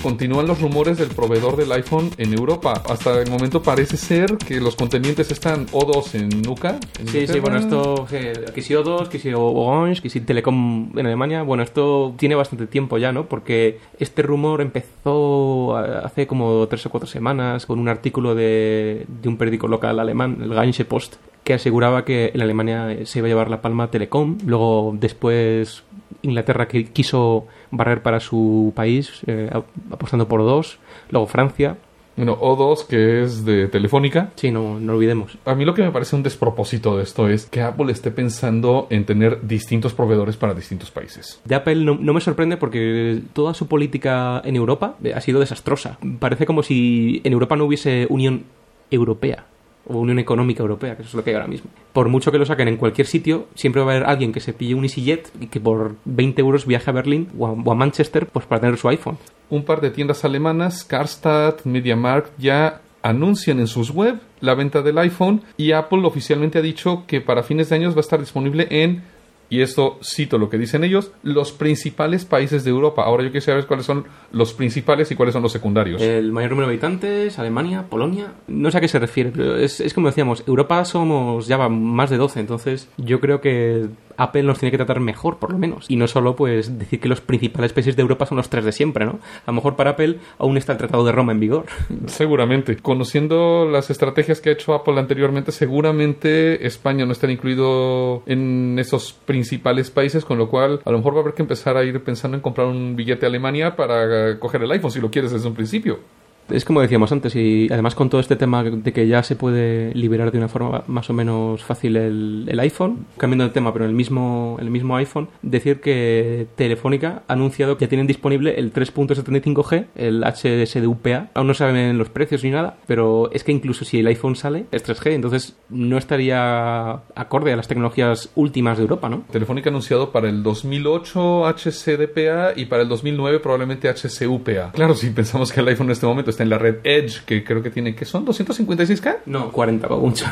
Continúan 0.06 0.46
los 0.46 0.62
rumores 0.62 1.00
del 1.00 1.08
proveedor 1.10 1.56
del 1.58 1.72
iPhone 1.72 2.12
en 2.20 2.32
Europa. 2.32 2.84
Hasta 2.88 3.20
el 3.20 3.28
momento 3.32 3.64
parece 3.64 3.98
ser 3.98 4.38
que 4.38 4.62
los 4.62 4.76
contendientes 4.76 5.32
están 5.32 5.66
O2 5.70 6.14
en 6.14 6.44
Nuca. 6.44 6.78
en 7.00 7.08
Sí, 7.08 7.12
sí, 7.12 7.18
Inglaterra. 7.38 7.42
bueno, 7.42 7.58
esto, 7.58 8.08
eh, 8.12 8.46
que 8.54 8.62
si 8.62 8.76
O2, 8.76 9.08
que 9.08 9.18
si 9.18 9.34
Orange, 9.34 10.04
que 10.04 10.12
si 10.12 10.22
Telecom 10.22 10.92
en 10.96 11.08
Alemania, 11.08 11.42
bueno, 11.42 11.64
esto 11.64 12.14
tiene 12.20 12.36
bastante 12.36 12.68
tiempo 12.68 13.00
ya, 13.00 13.12
¿no? 13.12 13.26
Porque 13.26 13.80
este 14.00 14.22
rumor 14.22 14.62
empezó 14.62 15.76
hace 15.76 16.28
como 16.28 16.68
tres 16.68 16.86
o 16.86 16.92
cuatro 16.92 17.08
semanas 17.08 17.66
con 17.66 17.80
un 17.80 17.90
artículo 17.90 18.36
de, 18.36 19.08
de 19.08 19.28
un 19.28 19.38
periódico 19.38 19.68
local 19.68 20.00
alemán, 20.00 20.38
el 20.40 20.52
Rheinische 20.52 20.86
Post, 20.86 21.16
que 21.44 21.56
aseguraba 21.56 22.06
que 22.06 22.30
en 22.36 22.42
Alemania 22.42 22.96
se 23.06 23.18
iba 23.20 23.26
a 23.28 23.30
llevar 23.30 23.50
la 23.50 23.62
palma 23.64 23.90
Telecom. 23.90 24.38
Luego, 24.46 24.96
después, 25.00 25.84
Inglaterra 26.22 26.68
qui- 26.68 26.88
quiso 26.90 27.48
barrer 27.72 28.02
para 28.02 28.20
su 28.20 28.74
país, 28.76 29.22
eh, 29.28 29.50
apostando 29.92 30.28
por 30.28 30.42
dos. 30.42 30.78
Luego 31.10 31.28
Francia. 31.28 31.78
Bueno, 32.18 32.38
O2, 32.40 32.88
que 32.88 33.24
es 33.24 33.44
de 33.44 33.68
Telefónica. 33.68 34.32
Sí, 34.36 34.50
no, 34.50 34.80
no 34.80 34.94
olvidemos. 34.94 35.38
A 35.44 35.54
mí 35.54 35.66
lo 35.66 35.74
que 35.74 35.82
me 35.84 35.92
parece 35.92 36.16
un 36.16 36.24
despropósito 36.24 36.96
de 36.96 37.04
esto 37.04 37.28
es 37.28 37.46
que 37.46 37.62
Apple 37.62 37.92
esté 37.92 38.10
pensando 38.10 38.88
en 38.90 39.04
tener 39.06 39.46
distintos 39.46 39.94
proveedores 39.94 40.38
para 40.38 40.54
distintos 40.54 40.92
países. 40.92 41.42
De 41.44 41.56
Apple 41.56 41.76
no, 41.84 41.98
no 42.00 42.14
me 42.14 42.22
sorprende 42.22 42.56
porque 42.56 43.22
toda 43.34 43.54
su 43.54 43.68
política 43.68 44.42
en 44.46 44.56
Europa 44.56 44.96
ha 45.14 45.20
sido 45.20 45.42
desastrosa. 45.42 45.98
Parece 46.20 46.46
como 46.46 46.64
si 46.64 47.20
en 47.26 47.34
Europa 47.34 47.58
no 47.58 47.66
hubiese 47.66 48.08
Unión 48.10 48.44
Europea 48.92 49.46
o 49.88 49.98
Unión 49.98 50.20
Económica 50.20 50.62
Europea, 50.62 50.96
que 50.96 51.04
eso 51.04 51.10
es 51.10 51.16
lo 51.16 51.24
que 51.24 51.32
hay 51.32 51.36
ahora 51.36 51.48
mismo. 51.48 51.70
Por 51.94 52.10
mucho 52.10 52.32
que 52.32 52.38
lo 52.38 52.46
saquen 52.46 52.68
en 52.68 52.78
cualquier 52.78 53.08
sitio, 53.08 53.48
siempre 53.56 53.82
va 53.82 53.92
a 53.92 53.96
haber 53.96 54.08
alguien 54.08 54.32
que 54.32 54.40
se 54.40 54.54
pille 54.54 54.76
un 54.76 54.84
EasyJet 54.84 55.32
y 55.40 55.48
que 55.48 55.60
por 55.60 55.96
20 56.06 56.42
euros 56.42 56.66
viaje 56.66 56.90
a 56.90 56.94
Berlín 56.94 57.30
o 57.38 57.48
a, 57.48 57.76
Manchester 57.76 58.28
pues 58.28 58.46
para 58.46 58.62
tener 58.62 58.78
su 58.78 58.90
iPhone. 58.90 59.18
Un 59.50 59.64
par 59.64 59.82
de 59.82 59.92
tiendas 59.92 60.26
alemanas, 60.26 60.84
Karstadt, 60.84 61.66
MediaMarkt, 61.66 62.32
ya 62.40 62.82
anuncian 63.02 63.60
en 63.60 63.68
sus 63.68 63.92
web 63.92 64.20
la 64.40 64.56
venta 64.56 64.82
del 64.82 64.98
iPhone 64.98 65.44
y 65.58 65.74
Apple 65.74 66.02
oficialmente 66.06 66.58
ha 66.58 66.64
dicho 66.64 67.04
que 67.06 67.22
para 67.22 67.44
fines 67.44 67.70
de 67.70 67.76
años 67.76 67.94
va 67.94 68.00
a 68.00 68.02
estar 68.02 68.20
disponible 68.20 68.68
en 68.72 69.04
y 69.50 69.62
esto 69.62 70.00
cito 70.04 70.38
lo 70.38 70.50
que 70.50 70.58
dicen 70.58 70.84
ellos, 70.84 71.12
los 71.24 71.52
principales 71.52 72.26
países 72.26 72.64
de 72.64 72.72
Europa. 72.72 73.04
Ahora 73.04 73.24
yo 73.24 73.32
quisiera 73.32 73.58
saber 73.58 73.68
cuáles 73.68 73.86
son 73.86 74.06
los 74.32 74.54
principales 74.54 75.12
y 75.12 75.16
cuáles 75.16 75.34
son 75.34 75.44
los 75.44 75.52
secundarios. 75.52 76.02
El 76.02 76.32
mayor 76.32 76.52
número 76.52 76.68
de 76.68 76.74
habitantes, 76.74 77.38
Alemania, 77.40 77.86
Polonia. 77.90 78.34
No 78.48 78.72
sé 78.72 78.78
a 78.78 78.82
qué 78.82 78.88
se 78.88 79.00
refiere, 79.00 79.32
pero 79.32 79.58
es, 79.58 79.80
es 79.80 79.94
como 79.94 80.08
decíamos, 80.08 80.44
Europa 80.48 80.84
somos 80.86 81.48
ya 81.48 81.58
más 81.70 82.10
de 82.10 82.18
12, 82.18 82.40
entonces 82.40 82.90
yo 82.98 83.20
creo 83.20 83.42
que 83.42 83.88
Apple 84.18 84.44
nos 84.44 84.60
tiene 84.60 84.72
que 84.72 84.78
tratar 84.78 85.00
mejor, 85.00 85.38
por 85.38 85.52
lo 85.52 85.58
menos. 85.58 85.86
Y 85.90 85.96
no 85.96 86.08
solo, 86.08 86.36
pues, 86.36 86.78
decir 86.78 87.00
que 87.00 87.10
los 87.10 87.22
principales 87.22 87.74
países 87.74 87.96
de 87.96 88.02
Europa 88.02 88.26
son 88.26 88.38
los 88.38 88.50
tres 88.50 88.66
de 88.66 88.72
siempre, 88.72 89.06
¿no? 89.06 89.20
A 89.46 89.52
lo 89.52 89.54
mejor 89.54 89.76
para 89.76 89.92
Apple 89.92 90.20
aún 90.38 90.58
está 90.58 90.74
el 90.74 90.78
Tratado 90.78 91.06
de 91.06 91.12
Roma 91.12 91.32
en 91.32 91.40
vigor. 91.40 91.66
Seguramente. 92.08 92.78
Conociendo 92.78 93.68
las 93.70 93.90
estrategias 93.90 94.42
que 94.42 94.50
ha 94.50 94.54
hecho 94.54 94.74
Apple 94.74 95.00
anteriormente, 95.00 95.52
seguramente 95.52 96.66
España 96.66 97.06
no 97.06 97.12
está 97.12 97.30
incluido 97.32 98.24
en 98.26 98.78
esos 98.80 99.14
principales 99.14 99.92
países, 99.92 100.26
con 100.26 100.38
lo 100.38 100.50
cual 100.50 100.82
a 100.86 100.92
lo 100.92 100.98
mejor 100.98 101.14
va 101.14 101.20
a 101.20 101.22
haber 101.22 101.34
que 101.34 101.42
empezar 101.42 101.78
a 101.78 101.84
ir 101.84 102.04
pensando 102.04 102.38
en 102.38 102.42
comprar 102.42 102.68
un 102.68 102.96
billete 102.96 103.26
a 103.26 103.30
Alemania 103.30 103.76
para 103.76 104.40
coger 104.40 104.64
el 104.64 104.72
iPhone 104.72 104.92
si 104.92 105.00
lo 105.00 105.12
quieres 105.12 105.32
desde 105.32 105.48
un 105.48 105.56
principio. 105.56 106.00
Es 106.50 106.66
como 106.66 106.82
decíamos 106.82 107.12
antes, 107.12 107.36
y 107.36 107.68
además 107.72 107.96
con 107.96 108.10
todo 108.10 108.22
este 108.22 108.36
tema 108.36 108.64
de 108.64 108.94
que 108.94 109.08
ya 109.08 109.24
se 109.24 109.36
puede 109.36 109.94
liberar 109.94 110.32
de 110.32 110.38
una 110.38 110.48
forma 110.48 110.84
más 110.88 111.10
o 111.10 111.14
menos 111.14 111.64
fácil 111.64 111.98
el, 111.98 112.46
el 112.48 112.60
iPhone, 112.60 113.08
cambiando 113.18 113.46
de 113.46 113.50
tema, 113.52 113.74
pero 113.74 113.86
en 113.86 113.92
el 113.92 113.96
mismo, 113.96 114.58
el 114.60 114.70
mismo 114.70 114.96
iPhone, 114.96 115.30
decir 115.42 115.82
que 115.82 116.48
Telefónica 116.56 117.24
ha 117.28 117.34
anunciado 117.34 117.78
que 117.78 117.88
tienen 117.88 118.08
disponible 118.08 118.56
el 118.58 118.74
3.75G, 118.74 119.88
el 119.96 120.24
HDSDUPA. 120.24 121.30
Aún 121.34 121.48
no 121.48 121.54
saben 121.54 121.98
los 121.98 122.10
precios 122.10 122.44
ni 122.44 122.52
nada, 122.52 122.78
pero 122.86 123.32
es 123.32 123.44
que 123.44 123.52
incluso 123.52 123.86
si 123.86 124.00
el 124.00 124.08
iPhone 124.08 124.36
sale, 124.36 124.66
es 124.72 124.86
3G, 124.86 125.12
entonces 125.12 125.56
no 125.70 125.98
estaría 125.98 126.92
acorde 127.16 127.54
a 127.54 127.56
las 127.56 127.68
tecnologías 127.68 128.30
últimas 128.36 128.78
de 128.78 128.84
Europa, 128.84 129.10
¿no? 129.10 129.24
Telefónica 129.32 129.70
ha 129.70 129.72
anunciado 129.72 130.12
para 130.12 130.30
el 130.30 130.44
2008 130.44 131.48
HCDPA 131.48 132.54
y 132.56 132.66
para 132.66 132.84
el 132.84 132.90
2009 132.90 133.40
probablemente 133.40 133.90
HCUPA. 133.90 134.72
Claro, 134.74 134.96
si 134.96 135.10
pensamos 135.10 135.52
que 135.52 135.60
el 135.60 135.68
iPhone 135.68 135.88
en 135.88 135.92
este 135.92 136.06
momento 136.06 136.32
está 136.36 136.44
en 136.44 136.50
la 136.50 136.58
red 136.58 136.78
Edge, 136.84 137.22
que 137.26 137.44
creo 137.44 137.64
que 137.64 137.70
tiene, 137.70 137.96
que 137.96 138.06
son? 138.06 138.26
¿256K? 138.26 139.18
No, 139.26 139.52
40 139.52 139.88
o 139.88 140.00
mucho. 140.00 140.26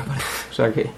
O 0.51 0.53
sea 0.53 0.72
que... 0.72 0.89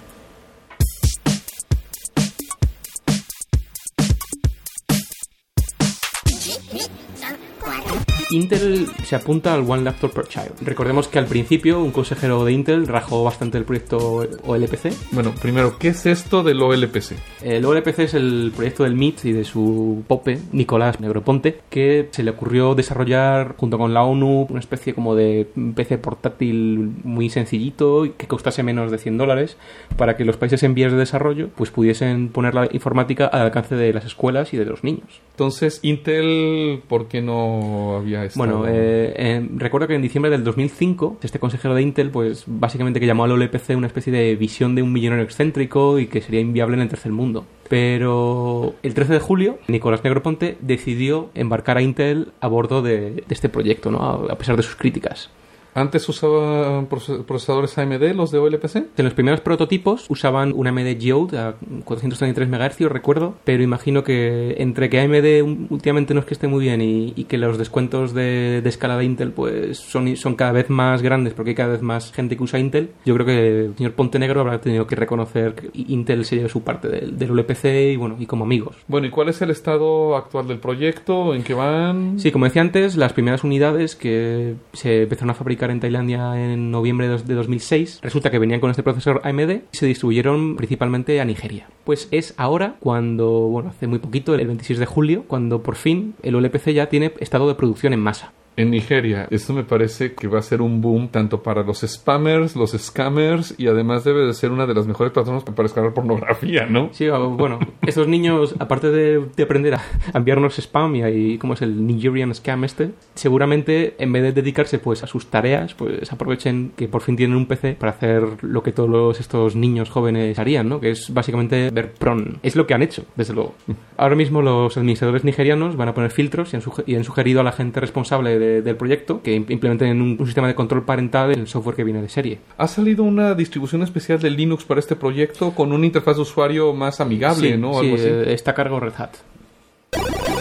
Intel 8.36 8.88
se 9.04 9.16
apunta 9.16 9.54
al 9.54 9.62
One 9.62 9.84
Laptop 9.84 10.14
per 10.14 10.28
Child. 10.28 10.62
Recordemos 10.62 11.08
que 11.08 11.20
al 11.20 11.26
principio 11.26 11.82
un 11.82 11.92
consejero 11.92 12.44
de 12.44 12.52
Intel 12.52 12.86
rajó 12.86 13.24
bastante 13.24 13.58
el 13.58 13.64
proyecto 13.64 14.28
OLPC. 14.46 14.92
Bueno, 15.12 15.34
primero, 15.42 15.78
¿qué 15.80 15.90
es 15.90 16.06
esto 16.06 16.44
del 16.44 16.62
OLPC? 16.62 17.14
El 17.42 17.64
OLPC 17.64 18.00
es 18.00 18.14
el 18.14 18.52
proyecto 18.54 18.84
del 18.84 18.96
MIT 18.96 19.26
y 19.26 19.32
de 19.32 19.46
su 19.46 20.04
pope, 20.08 20.40
Nicolás 20.52 21.00
Negroponte, 21.00 21.62
que 21.70 22.10
se 22.12 22.24
le 22.24 22.32
ocurrió 22.32 22.76
desarrollar 22.76 23.56
junto 23.58 23.78
con 23.78 23.94
la 23.94 24.04
ONU 24.04 24.48
una 24.50 24.60
especie 24.60 24.94
como 24.94 25.16
de 25.16 25.48
PC 25.74 25.98
portátil 25.98 26.92
muy 27.04 27.30
sencillito 27.30 28.06
que 28.18 28.28
costase 28.28 28.64
menos 28.64 28.92
de 28.92 28.98
100 28.98 29.18
dólares 29.18 29.58
para 29.96 30.18
que 30.18 30.26
los 30.26 30.36
países 30.36 30.64
en 30.64 30.74
vías 30.74 30.92
de 30.92 30.98
desarrollo 30.98 31.50
pues 31.56 31.72
pudiesen 31.72 32.30
poner 32.30 32.54
la 32.54 32.68
informática 32.72 33.28
al 33.28 33.44
alcance 33.44 33.76
de 33.76 33.94
las 33.94 34.06
escuelas 34.06 34.54
y 34.54 34.58
de 34.58 34.66
los 34.66 34.84
niños. 34.84 35.22
Entonces, 35.32 35.80
Intel, 35.84 36.82
¿por 36.88 37.08
qué 37.08 37.22
no 37.22 37.96
había 37.98 38.25
Bueno, 38.36 38.66
eh, 38.68 39.14
eh, 39.16 39.48
recuerdo 39.56 39.88
que 39.88 39.96
en 39.96 40.02
diciembre 40.02 40.32
del 40.32 40.44
2005, 40.44 41.20
este 41.22 41.40
consejero 41.40 41.76
de 41.76 41.82
Intel, 41.82 42.10
pues 42.10 42.44
básicamente 42.48 43.00
que 43.00 43.06
llamó 43.06 43.26
al 43.26 43.32
OLPC 43.32 43.76
una 43.76 43.88
especie 43.88 44.12
de 44.12 44.36
visión 44.36 44.76
de 44.76 44.82
un 44.82 44.92
millonario 44.92 45.24
excéntrico 45.24 46.00
y 46.00 46.08
que 46.08 46.22
sería 46.22 46.40
inviable 46.40 46.76
en 46.76 46.82
el 46.82 46.90
tercer 46.90 47.12
mundo. 47.12 47.46
Pero 47.70 48.76
el 48.84 48.94
13 48.94 49.14
de 49.14 49.20
julio, 49.20 49.60
Nicolás 49.68 50.04
Negroponte 50.04 50.58
decidió 50.62 51.30
embarcar 51.34 51.78
a 51.78 51.82
Intel 51.82 52.32
a 52.40 52.48
bordo 52.48 52.82
de, 52.82 53.12
de 53.12 53.26
este 53.30 53.50
proyecto, 53.50 53.92
¿no? 53.92 54.00
a, 54.00 54.34
a 54.34 54.38
pesar 54.38 54.56
de 54.58 54.64
sus 54.64 54.76
críticas. 54.76 55.30
¿Antes 55.76 56.08
usaban 56.08 56.88
procesadores 56.88 57.78
AMD 57.78 58.16
los 58.16 58.32
de 58.32 58.40
OLPC? 58.40 58.76
En 58.98 59.04
los 59.04 59.14
primeros 59.14 59.42
prototipos 59.42 60.06
usaban 60.08 60.54
un 60.56 60.68
AMD 60.68 60.98
Geode 60.98 61.38
a 61.38 61.56
433 61.84 62.48
MHz, 62.48 62.90
recuerdo, 62.90 63.36
pero 63.44 63.62
imagino 63.62 64.02
que 64.02 64.56
entre 64.60 64.90
que 64.90 65.02
AMD 65.02 65.70
últimamente 65.70 66.14
no 66.14 66.22
es 66.22 66.26
que 66.26 66.34
esté 66.34 66.48
muy 66.48 66.64
bien 66.64 66.82
y, 66.82 67.12
y 67.18 67.26
que 67.26 67.38
los 67.38 67.58
descuentos 67.58 68.14
de, 68.14 68.62
de, 68.64 68.70
escala 68.70 68.98
de 68.98 69.04
Intel 69.04 69.34
pues 69.34 69.78
son, 69.78 70.16
son 70.16 70.36
cada 70.36 70.54
vez 70.54 70.70
más 70.70 71.02
grandes 71.02 71.34
porque 71.34 71.50
hay 71.50 71.56
cada 71.56 71.74
vez 71.74 71.82
más 71.82 72.14
gente 72.14 72.38
que 72.38 72.44
usa 72.44 72.58
Intel, 72.58 72.92
yo 73.06 73.14
creo 73.16 73.26
que 73.26 73.66
el 73.66 73.76
señor 73.76 73.96
Pontenegro 73.96 74.40
habrá 74.40 74.62
tenido 74.62 74.88
que 74.88 74.96
reconocer 74.96 75.56
que 75.56 75.72
Intel 75.74 76.24
se 76.24 76.38
lleva 76.38 76.48
su 76.48 76.64
parte 76.64 76.88
del, 76.88 77.18
del 77.18 77.32
OLPC 77.32 77.66
y 77.92 77.96
bueno, 77.98 78.16
y 78.18 78.28
como 78.28 78.46
amigos. 78.46 78.78
Bueno, 78.88 79.08
¿y 79.08 79.10
cuál 79.10 79.28
es 79.28 79.42
el 79.42 79.52
estado 79.52 80.16
actual 80.16 80.48
del 80.48 80.60
proyecto? 80.60 81.36
¿En 81.36 81.44
qué 81.44 81.54
van? 81.54 82.18
Sí, 82.18 82.32
como 82.32 82.46
decía 82.46 82.62
antes, 82.62 82.96
las 82.96 83.12
primeras 83.12 83.44
unidades 83.44 83.98
que 83.98 84.56
se 84.72 85.04
empezaron 85.04 85.32
a 85.32 85.34
fabricar 85.34 85.65
en 85.72 85.80
Tailandia 85.80 86.34
en 86.36 86.72
noviembre 86.72 87.08
de 87.08 87.34
2006. 87.34 88.00
Resulta 88.02 88.32
que 88.32 88.40
venían 88.40 88.60
con 88.60 88.70
este 88.70 88.84
procesor 88.84 89.22
AMD 89.24 89.52
y 89.72 89.78
se 89.78 89.86
distribuyeron 89.86 90.56
principalmente 90.56 91.20
a 91.22 91.26
Nigeria. 91.26 91.68
Pues 91.84 92.08
es 92.12 92.34
ahora 92.38 92.76
cuando, 92.80 93.30
bueno, 93.30 93.70
hace 93.70 93.88
muy 93.88 94.00
poquito, 94.00 94.36
el 94.36 94.48
26 94.48 94.80
de 94.80 94.86
julio, 94.86 95.24
cuando 95.28 95.64
por 95.64 95.76
fin 95.76 96.16
el 96.24 96.36
OLPC 96.36 96.70
ya 96.72 96.90
tiene 96.90 97.14
estado 97.20 97.48
de 97.48 97.56
producción 97.56 97.94
en 97.94 98.00
masa 98.00 98.34
en 98.58 98.72
Nigeria. 98.72 99.28
Esto 99.30 99.54
me 99.54 99.64
parece 99.64 100.14
que 100.14 100.28
va 100.28 100.40
a 100.40 100.42
ser 100.42 100.62
un 100.62 100.82
boom 100.82 101.10
tanto 101.10 101.44
para 101.44 101.64
los 101.64 101.82
spammers, 101.82 102.56
los 102.56 102.72
scammers 102.72 103.56
y 103.58 103.68
además 103.68 104.04
debe 104.04 104.26
de 104.26 104.34
ser 104.34 104.52
una 104.52 104.66
de 104.66 104.74
las 104.74 104.88
mejores 104.88 105.12
plataformas 105.12 105.44
para 105.44 105.64
descargar 105.64 105.94
pornografía, 105.94 106.66
¿no? 106.66 106.90
Sí, 106.92 107.08
bueno, 107.10 107.60
esos 107.86 108.08
niños, 108.08 108.56
aparte 108.60 108.92
de, 108.92 109.26
de 109.36 109.44
aprender 109.44 109.76
a, 109.76 109.82
a, 110.14 110.18
enviarnos 110.18 110.58
spam 110.60 110.96
y 110.96 111.04
ahí, 111.04 111.38
¿cómo 111.38 111.54
es 111.54 111.62
el 111.62 111.86
Nigerian 111.86 112.34
scam 112.34 112.64
este? 112.64 112.92
Seguramente 113.14 113.96
en 113.98 114.12
vez 114.12 114.24
de 114.24 114.32
dedicarse 114.32 114.80
pues 114.80 115.04
a 115.04 115.08
sus 115.08 115.28
tareas, 115.28 115.74
pues 115.74 116.12
aprovechen 116.12 116.72
que 116.76 116.88
por 116.88 117.02
fin 117.02 117.16
tienen 117.16 117.36
un 117.38 117.48
PC 117.48 117.74
para 117.74 117.92
hacer 117.92 118.44
lo 118.44 118.64
que 118.64 118.72
todos 118.72 119.20
estos 119.20 119.56
niños 119.56 119.90
jóvenes 119.90 120.40
harían, 120.40 120.70
¿no? 120.70 120.80
Que 120.80 120.92
es 120.92 121.14
básicamente 121.14 121.70
ver 121.72 121.94
pron. 121.94 122.40
Es 122.44 122.56
lo 122.56 122.68
que 122.68 122.74
han 122.74 122.82
hecho, 122.82 123.06
desde 123.16 123.34
luego. 123.34 123.56
Ahora 123.98 124.16
mismo 124.16 124.42
los 124.42 124.78
administradores 124.78 125.24
nigerianos 125.24 125.76
van 125.76 125.90
a 125.90 125.94
poner 125.94 126.12
filtros 126.12 126.54
y 126.54 126.58
han, 126.58 126.64
y 126.86 126.96
han 126.96 127.04
sugerido 127.04 127.42
a 127.42 127.44
la 127.44 127.52
gente 127.52 127.80
responsable 127.80 128.38
de 128.40 128.45
de, 128.46 128.62
del 128.62 128.76
proyecto 128.76 129.22
que 129.22 129.34
implementen 129.34 130.02
un, 130.02 130.18
un, 130.20 130.26
sistema 130.26 130.48
de 130.48 130.56
control 130.56 130.84
parental 130.84 131.32
en 131.32 131.40
el 131.40 131.48
software 131.48 131.76
que 131.76 131.84
viene 131.84 132.02
de 132.02 132.10
serie. 132.10 132.40
Ha 132.58 132.68
salido 132.68 133.04
una 133.04 133.34
distribución 133.34 133.84
especial 133.84 134.20
de 134.20 134.30
Linux 134.30 134.64
para 134.64 134.80
este 134.80 134.96
proyecto 134.96 135.52
con 135.52 135.72
una 135.72 135.86
interfaz 135.86 136.18
de 136.18 136.22
usuario 136.22 136.74
más 136.74 137.02
amigable, 137.02 137.52
sí, 137.52 137.58
¿no? 137.58 137.74
Sí, 137.80 137.86
Algo 137.86 137.96
así. 137.96 138.32
está 138.32 138.52
a 138.52 138.56
cargo 138.56 138.80
Red 138.80 138.94
Hat. 138.98 140.35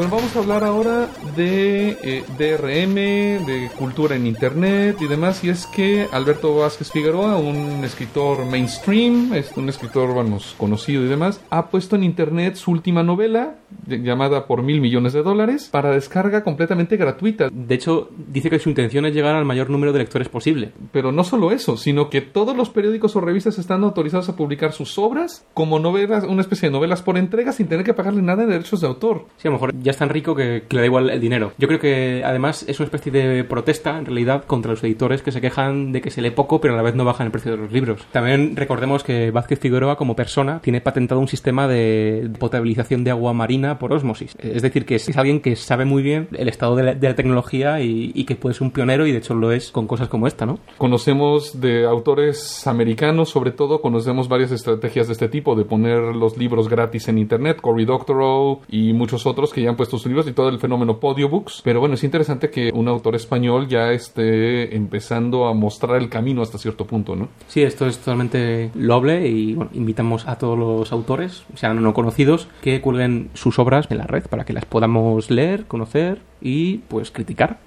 Bueno, 0.00 0.16
vamos 0.16 0.34
a 0.34 0.38
hablar 0.38 0.64
ahora 0.64 1.10
de 1.36 1.90
eh, 2.02 2.24
DRM, 2.38 3.44
de 3.44 3.70
cultura 3.76 4.16
en 4.16 4.26
Internet 4.26 4.96
y 4.98 5.06
demás. 5.06 5.44
Y 5.44 5.50
es 5.50 5.66
que 5.66 6.06
Alberto 6.10 6.56
Vázquez 6.56 6.90
Figueroa, 6.90 7.36
un 7.36 7.84
escritor 7.84 8.46
mainstream, 8.46 9.34
es 9.34 9.54
un 9.58 9.68
escritor, 9.68 10.14
vamos, 10.14 10.54
conocido 10.56 11.04
y 11.04 11.08
demás, 11.08 11.42
ha 11.50 11.66
puesto 11.66 11.96
en 11.96 12.04
Internet 12.04 12.54
su 12.54 12.70
última 12.70 13.02
novela, 13.02 13.56
de, 13.84 13.98
llamada 13.98 14.46
Por 14.46 14.62
mil 14.62 14.80
millones 14.80 15.12
de 15.12 15.22
dólares, 15.22 15.68
para 15.70 15.90
descarga 15.90 16.44
completamente 16.44 16.96
gratuita. 16.96 17.50
De 17.52 17.74
hecho, 17.74 18.08
dice 18.16 18.48
que 18.48 18.58
su 18.58 18.70
intención 18.70 19.04
es 19.04 19.12
llegar 19.12 19.34
al 19.34 19.44
mayor 19.44 19.68
número 19.68 19.92
de 19.92 19.98
lectores 19.98 20.30
posible. 20.30 20.72
Pero 20.92 21.12
no 21.12 21.24
solo 21.24 21.52
eso, 21.52 21.76
sino 21.76 22.08
que 22.08 22.22
todos 22.22 22.56
los 22.56 22.70
periódicos 22.70 23.16
o 23.16 23.20
revistas 23.20 23.58
están 23.58 23.84
autorizados 23.84 24.30
a 24.30 24.36
publicar 24.36 24.72
sus 24.72 24.96
obras 24.96 25.44
como 25.52 25.78
novelas, 25.78 26.24
una 26.24 26.40
especie 26.40 26.70
de 26.70 26.72
novelas 26.72 27.02
por 27.02 27.18
entrega 27.18 27.52
sin 27.52 27.68
tener 27.68 27.84
que 27.84 27.92
pagarle 27.92 28.22
nada 28.22 28.46
de 28.46 28.52
derechos 28.52 28.80
de 28.80 28.86
autor. 28.86 29.26
Sí, 29.36 29.46
a 29.46 29.50
lo 29.50 29.56
mejor 29.56 29.74
ya 29.82 29.89
es 29.90 29.96
tan 29.96 30.08
rico 30.08 30.34
que, 30.34 30.64
le 30.68 30.80
da 30.80 30.86
igual 30.86 31.10
el 31.10 31.20
dinero. 31.20 31.52
Yo 31.58 31.68
creo 31.68 31.80
que 31.80 32.22
además 32.24 32.64
es 32.68 32.78
una 32.80 32.86
especie 32.86 33.12
de 33.12 33.44
protesta, 33.44 33.98
en 33.98 34.06
realidad, 34.06 34.44
contra 34.44 34.70
los 34.70 34.82
editores 34.84 35.22
que 35.22 35.32
se 35.32 35.40
quejan 35.40 35.92
de 35.92 36.00
que 36.00 36.10
se 36.10 36.22
lee 36.22 36.30
poco, 36.30 36.60
pero 36.60 36.74
a 36.74 36.76
la 36.76 36.82
vez 36.82 36.94
no 36.94 37.04
bajan 37.04 37.26
el 37.26 37.32
precio 37.32 37.52
de 37.52 37.58
los 37.58 37.72
libros. 37.72 38.06
También 38.12 38.56
recordemos 38.56 39.04
que 39.04 39.30
Vázquez 39.30 39.58
Figueroa, 39.58 39.96
como 39.96 40.16
persona, 40.16 40.60
tiene 40.60 40.80
patentado 40.80 41.20
un 41.20 41.28
sistema 41.28 41.68
de 41.68 42.30
potabilización 42.38 43.04
de 43.04 43.10
agua 43.10 43.32
marina 43.32 43.78
por 43.78 43.92
osmosis. 43.92 44.36
Es 44.38 44.62
decir, 44.62 44.86
que 44.86 44.96
es 44.96 45.16
alguien 45.16 45.40
que 45.40 45.56
sabe 45.56 45.84
muy 45.84 46.02
bien 46.02 46.28
el 46.32 46.48
estado 46.48 46.76
de 46.76 46.82
la, 46.82 47.14
tecnología 47.14 47.80
y, 47.80 48.12
y, 48.14 48.24
que 48.24 48.36
puede 48.36 48.54
ser 48.54 48.62
un 48.62 48.70
pionero 48.70 49.04
y 49.06 49.12
de 49.12 49.18
hecho 49.18 49.34
lo 49.34 49.50
es 49.50 49.72
con 49.72 49.86
cosas 49.86 50.08
como 50.08 50.26
esta, 50.26 50.46
¿no? 50.46 50.60
Conocemos 50.78 51.60
de 51.60 51.84
autores 51.84 52.66
americanos, 52.66 53.30
sobre 53.30 53.50
todo, 53.50 53.80
conocemos 53.80 54.28
varias 54.28 54.52
estrategias 54.52 55.08
de 55.08 55.14
este 55.14 55.28
tipo, 55.28 55.56
de 55.56 55.64
poner 55.64 55.98
los 56.14 56.38
libros 56.38 56.68
gratis 56.68 57.08
en 57.08 57.18
internet, 57.18 57.60
Cory 57.60 57.84
Doctorow 57.84 58.60
y 58.68 58.92
muchos 58.92 59.26
otros 59.26 59.52
que 59.52 59.62
ya 59.62 59.70
han 59.70 59.76
puesto 59.80 59.96
sus 59.96 60.08
libros 60.08 60.28
y 60.28 60.32
todo 60.32 60.50
el 60.50 60.58
fenómeno 60.58 61.00
Podiobooks. 61.00 61.62
Pero 61.64 61.80
bueno, 61.80 61.94
es 61.94 62.04
interesante 62.04 62.50
que 62.50 62.70
un 62.74 62.86
autor 62.86 63.14
español 63.14 63.66
ya 63.66 63.92
esté 63.92 64.76
empezando 64.76 65.46
a 65.46 65.54
mostrar 65.54 66.02
el 66.02 66.10
camino 66.10 66.42
hasta 66.42 66.58
cierto 66.58 66.84
punto, 66.86 67.16
¿no? 67.16 67.28
Sí, 67.48 67.62
esto 67.62 67.86
es 67.86 67.96
totalmente 67.96 68.70
loable 68.74 69.26
y 69.26 69.54
bueno, 69.54 69.70
invitamos 69.72 70.28
a 70.28 70.36
todos 70.36 70.58
los 70.58 70.92
autores, 70.92 71.44
sean 71.54 71.78
o 71.78 71.80
no 71.80 71.94
conocidos, 71.94 72.46
que 72.60 72.82
cuelguen 72.82 73.30
sus 73.32 73.58
obras 73.58 73.86
en 73.88 73.96
la 73.96 74.06
red 74.06 74.24
para 74.26 74.44
que 74.44 74.52
las 74.52 74.66
podamos 74.66 75.30
leer, 75.30 75.64
conocer 75.64 76.20
y 76.42 76.78
pues 76.88 77.10
criticar. 77.10 77.58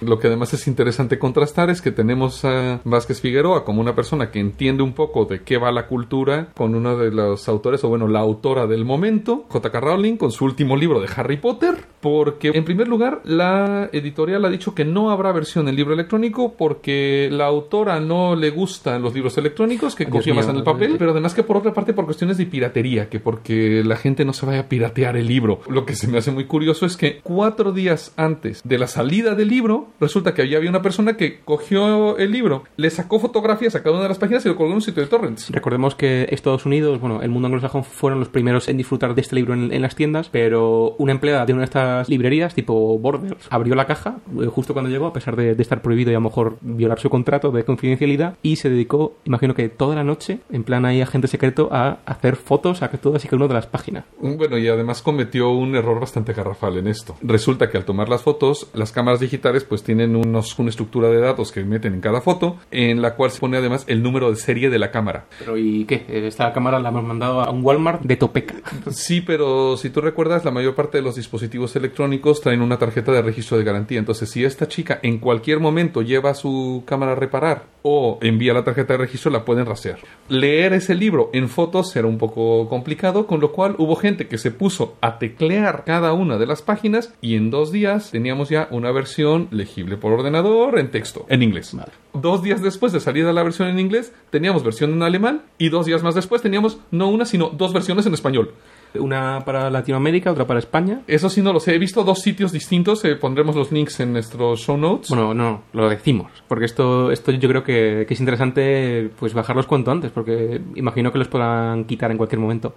Lo 0.00 0.18
que 0.18 0.28
además 0.28 0.52
es 0.54 0.66
interesante 0.66 1.18
contrastar 1.18 1.70
es 1.70 1.82
que 1.82 1.90
tenemos 1.90 2.44
a 2.44 2.80
Vázquez 2.84 3.20
Figueroa 3.20 3.64
como 3.64 3.80
una 3.80 3.94
persona 3.94 4.30
que 4.30 4.40
entiende 4.40 4.82
un 4.82 4.92
poco 4.92 5.24
de 5.24 5.42
qué 5.42 5.58
va 5.58 5.72
la 5.72 5.86
cultura 5.86 6.48
con 6.56 6.74
uno 6.74 6.96
de 6.96 7.10
los 7.10 7.48
autores, 7.48 7.84
o 7.84 7.88
bueno, 7.88 8.08
la 8.08 8.20
autora 8.20 8.66
del 8.66 8.84
momento, 8.84 9.44
J.K. 9.48 9.80
Rowling, 9.80 10.16
con 10.16 10.32
su 10.32 10.44
último 10.44 10.76
libro 10.76 11.00
de 11.00 11.08
Harry 11.14 11.36
Potter, 11.36 11.74
porque 12.00 12.48
en 12.54 12.64
primer 12.64 12.88
lugar 12.88 13.20
la 13.24 13.90
editorial 13.92 14.44
ha 14.44 14.50
dicho 14.50 14.74
que 14.74 14.84
no 14.84 15.10
habrá 15.10 15.32
versión 15.32 15.68
en 15.68 15.76
libro 15.76 15.94
electrónico 15.94 16.54
porque 16.56 17.28
la 17.30 17.46
autora 17.46 18.00
no 18.00 18.36
le 18.36 18.50
gustan 18.50 19.02
los 19.02 19.14
libros 19.14 19.36
electrónicos, 19.38 19.94
que 19.94 20.06
confía 20.06 20.34
más 20.34 20.48
en 20.48 20.56
el 20.56 20.62
papel, 20.62 20.96
pero 20.98 21.12
además 21.12 21.34
que 21.34 21.42
por 21.42 21.56
otra 21.56 21.72
parte 21.72 21.92
por 21.92 22.06
cuestiones 22.06 22.38
de 22.38 22.46
piratería, 22.46 23.08
que 23.08 23.20
porque 23.20 23.82
la 23.84 23.96
gente 23.96 24.24
no 24.24 24.32
se 24.32 24.46
vaya 24.46 24.60
a 24.60 24.68
piratear 24.68 25.16
el 25.16 25.26
libro. 25.26 25.60
Lo 25.68 25.84
que 25.84 25.94
se 25.94 26.08
me 26.08 26.18
hace 26.18 26.30
muy 26.30 26.44
curioso 26.44 26.86
es 26.86 26.96
que 26.96 27.20
cuatro 27.22 27.72
días 27.72 28.12
antes 28.16 28.62
de 28.64 28.78
la 28.78 28.86
salida 28.86 29.34
del 29.34 29.48
libro, 29.48 29.88
resulta 29.98 30.34
que 30.34 30.42
había 30.42 30.58
había 30.58 30.70
una 30.70 30.82
persona 30.82 31.16
que 31.16 31.40
cogió 31.40 32.18
el 32.18 32.30
libro, 32.32 32.64
le 32.76 32.90
sacó 32.90 33.18
fotografías 33.18 33.74
a 33.74 33.82
cada 33.82 33.94
una 33.94 34.02
de 34.02 34.08
las 34.10 34.18
páginas 34.18 34.44
y 34.44 34.48
lo 34.48 34.56
colgó 34.56 34.70
en 34.72 34.76
un 34.76 34.82
sitio 34.82 35.02
de 35.02 35.08
torrents. 35.08 35.50
Recordemos 35.50 35.94
que 35.94 36.26
Estados 36.30 36.66
Unidos, 36.66 37.00
bueno, 37.00 37.22
el 37.22 37.30
mundo 37.30 37.46
anglosajón 37.46 37.84
fueron 37.84 38.18
los 38.20 38.28
primeros 38.28 38.68
en 38.68 38.76
disfrutar 38.76 39.14
de 39.14 39.22
este 39.22 39.36
libro 39.36 39.54
en, 39.54 39.72
en 39.72 39.82
las 39.82 39.96
tiendas, 39.96 40.28
pero 40.30 40.94
una 40.98 41.12
empleada 41.12 41.46
de 41.46 41.52
una 41.52 41.60
de 41.62 41.64
estas 41.64 42.08
librerías, 42.08 42.54
tipo 42.54 42.98
Borders, 42.98 43.46
abrió 43.50 43.74
la 43.74 43.86
caja 43.86 44.18
eh, 44.40 44.46
justo 44.46 44.72
cuando 44.74 44.90
llegó, 44.90 45.06
a 45.06 45.12
pesar 45.12 45.36
de, 45.36 45.54
de 45.54 45.62
estar 45.62 45.82
prohibido 45.82 46.10
y 46.10 46.14
a 46.14 46.18
lo 46.18 46.24
mejor 46.24 46.58
violar 46.60 47.00
su 47.00 47.08
contrato 47.08 47.50
de 47.50 47.64
confidencialidad, 47.64 48.36
y 48.42 48.56
se 48.56 48.68
dedicó, 48.68 49.14
imagino 49.24 49.54
que 49.54 49.68
toda 49.68 49.94
la 49.94 50.04
noche, 50.04 50.40
en 50.50 50.64
plan 50.64 50.84
ahí 50.84 51.00
agente 51.00 51.28
secreto, 51.28 51.68
a 51.72 51.98
hacer 52.04 52.36
fotos 52.36 52.82
a 52.82 52.90
todas 52.90 53.24
y 53.24 53.28
cada 53.28 53.38
una 53.38 53.48
de 53.48 53.54
las 53.54 53.66
páginas. 53.66 54.04
Bueno, 54.20 54.58
y 54.58 54.68
además 54.68 55.00
cometió 55.00 55.50
un 55.50 55.74
error 55.76 56.00
bastante 56.00 56.32
garrafal 56.32 56.76
en 56.76 56.88
esto. 56.88 57.16
Resulta 57.22 57.70
que 57.70 57.78
al 57.78 57.84
tomar 57.84 58.08
las 58.08 58.22
fotos, 58.22 58.68
las 58.74 58.92
cámaras 58.92 59.20
digitales 59.20 59.64
pues 59.64 59.79
tienen 59.82 60.16
unos, 60.16 60.58
una 60.58 60.70
estructura 60.70 61.08
de 61.08 61.20
datos 61.20 61.52
que 61.52 61.64
meten 61.64 61.94
en 61.94 62.00
cada 62.00 62.20
foto, 62.20 62.58
en 62.70 63.02
la 63.02 63.14
cual 63.14 63.30
se 63.30 63.40
pone 63.40 63.56
además 63.56 63.84
el 63.86 64.02
número 64.02 64.30
de 64.30 64.36
serie 64.36 64.70
de 64.70 64.78
la 64.78 64.90
cámara. 64.90 65.26
Pero 65.38 65.56
¿y 65.56 65.84
qué? 65.84 66.04
Esta 66.08 66.52
cámara 66.52 66.78
la 66.78 66.90
hemos 66.90 67.04
mandado 67.04 67.40
a 67.40 67.50
un 67.50 67.64
Walmart 67.64 68.02
de 68.02 68.16
Topeca. 68.16 68.54
Sí, 68.90 69.20
pero 69.20 69.76
si 69.76 69.90
tú 69.90 70.00
recuerdas, 70.00 70.44
la 70.44 70.50
mayor 70.50 70.74
parte 70.74 70.98
de 70.98 71.02
los 71.02 71.16
dispositivos 71.16 71.74
electrónicos 71.76 72.40
traen 72.40 72.62
una 72.62 72.78
tarjeta 72.78 73.12
de 73.12 73.22
registro 73.22 73.58
de 73.58 73.64
garantía. 73.64 73.98
Entonces, 73.98 74.30
si 74.30 74.44
esta 74.44 74.68
chica 74.68 75.00
en 75.02 75.18
cualquier 75.18 75.60
momento 75.60 76.02
lleva 76.02 76.34
su 76.34 76.82
cámara 76.86 77.12
a 77.12 77.16
reparar 77.16 77.66
o 77.82 78.18
envía 78.20 78.52
la 78.52 78.64
tarjeta 78.64 78.94
de 78.94 78.98
registro, 78.98 79.30
la 79.30 79.44
pueden 79.44 79.66
rastrear. 79.66 79.98
Leer 80.28 80.72
ese 80.74 80.94
libro 80.94 81.30
en 81.32 81.48
fotos 81.48 81.94
era 81.96 82.06
un 82.06 82.18
poco 82.18 82.68
complicado, 82.68 83.26
con 83.26 83.40
lo 83.40 83.52
cual 83.52 83.74
hubo 83.78 83.96
gente 83.96 84.28
que 84.28 84.38
se 84.38 84.50
puso 84.50 84.96
a 85.00 85.18
teclear 85.18 85.84
cada 85.84 86.12
una 86.12 86.38
de 86.38 86.46
las 86.46 86.62
páginas 86.62 87.14
y 87.20 87.36
en 87.36 87.50
dos 87.50 87.72
días 87.72 88.10
teníamos 88.10 88.48
ya 88.48 88.68
una 88.70 88.92
versión 88.92 89.48
legible 89.70 89.96
por 89.96 90.12
ordenador 90.12 90.78
en 90.78 90.90
texto, 90.90 91.26
en 91.28 91.42
inglés. 91.42 91.72
Vale. 91.74 91.92
Dos 92.12 92.42
días 92.42 92.60
después 92.60 92.92
de 92.92 93.00
salir 93.00 93.24
de 93.24 93.32
la 93.32 93.42
versión 93.42 93.68
en 93.68 93.78
inglés, 93.78 94.12
teníamos 94.30 94.64
versión 94.64 94.92
en 94.92 95.02
alemán 95.02 95.42
y 95.58 95.68
dos 95.68 95.86
días 95.86 96.02
más 96.02 96.14
después 96.14 96.42
teníamos 96.42 96.78
no 96.90 97.08
una, 97.08 97.24
sino 97.24 97.48
dos 97.50 97.72
versiones 97.72 98.04
en 98.06 98.14
español. 98.14 98.52
Una 98.98 99.44
para 99.44 99.70
Latinoamérica, 99.70 100.32
otra 100.32 100.48
para 100.48 100.58
España. 100.58 101.02
Eso 101.06 101.30
sí 101.30 101.40
no 101.42 101.52
lo 101.52 101.60
sé. 101.60 101.76
He 101.76 101.78
visto 101.78 102.02
dos 102.02 102.20
sitios 102.20 102.50
distintos. 102.50 103.04
eh, 103.04 103.14
pondremos 103.14 103.54
los 103.54 103.70
links 103.70 104.00
en 104.00 104.12
nuestros 104.12 104.60
show 104.60 104.76
notes. 104.76 105.10
Bueno, 105.10 105.32
no, 105.32 105.62
lo 105.72 105.88
decimos, 105.88 106.32
porque 106.48 106.64
esto, 106.64 107.12
esto 107.12 107.30
yo 107.30 107.48
creo 107.48 107.62
que, 107.62 108.04
que 108.08 108.14
es 108.14 108.20
interesante 108.20 109.08
pues 109.16 109.32
bajarlos 109.32 109.66
cuanto 109.66 109.92
antes, 109.92 110.10
porque 110.10 110.60
imagino 110.74 111.12
que 111.12 111.18
los 111.18 111.28
puedan 111.28 111.84
quitar 111.84 112.10
en 112.10 112.16
cualquier 112.16 112.40
momento. 112.40 112.74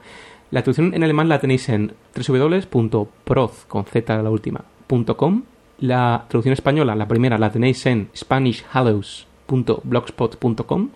La 0.52 0.62
traducción 0.62 0.94
en 0.94 1.04
alemán 1.04 1.30
la 1.30 1.40
tenéis 1.40 1.68
en 1.70 1.94
www.proz, 2.16 3.66
con 3.66 3.86
z 3.86 4.22
la 4.22 4.30
última, 4.30 4.64
punto 4.86 5.18
.com. 5.18 5.44
La 5.84 6.24
traducción 6.30 6.54
española, 6.54 6.96
la 6.96 7.10
primera, 7.10 7.38
la 7.38 7.52
tenéis 7.52 7.86
en 7.88 8.08
spanishhallows.blogspot.com. 8.16 10.90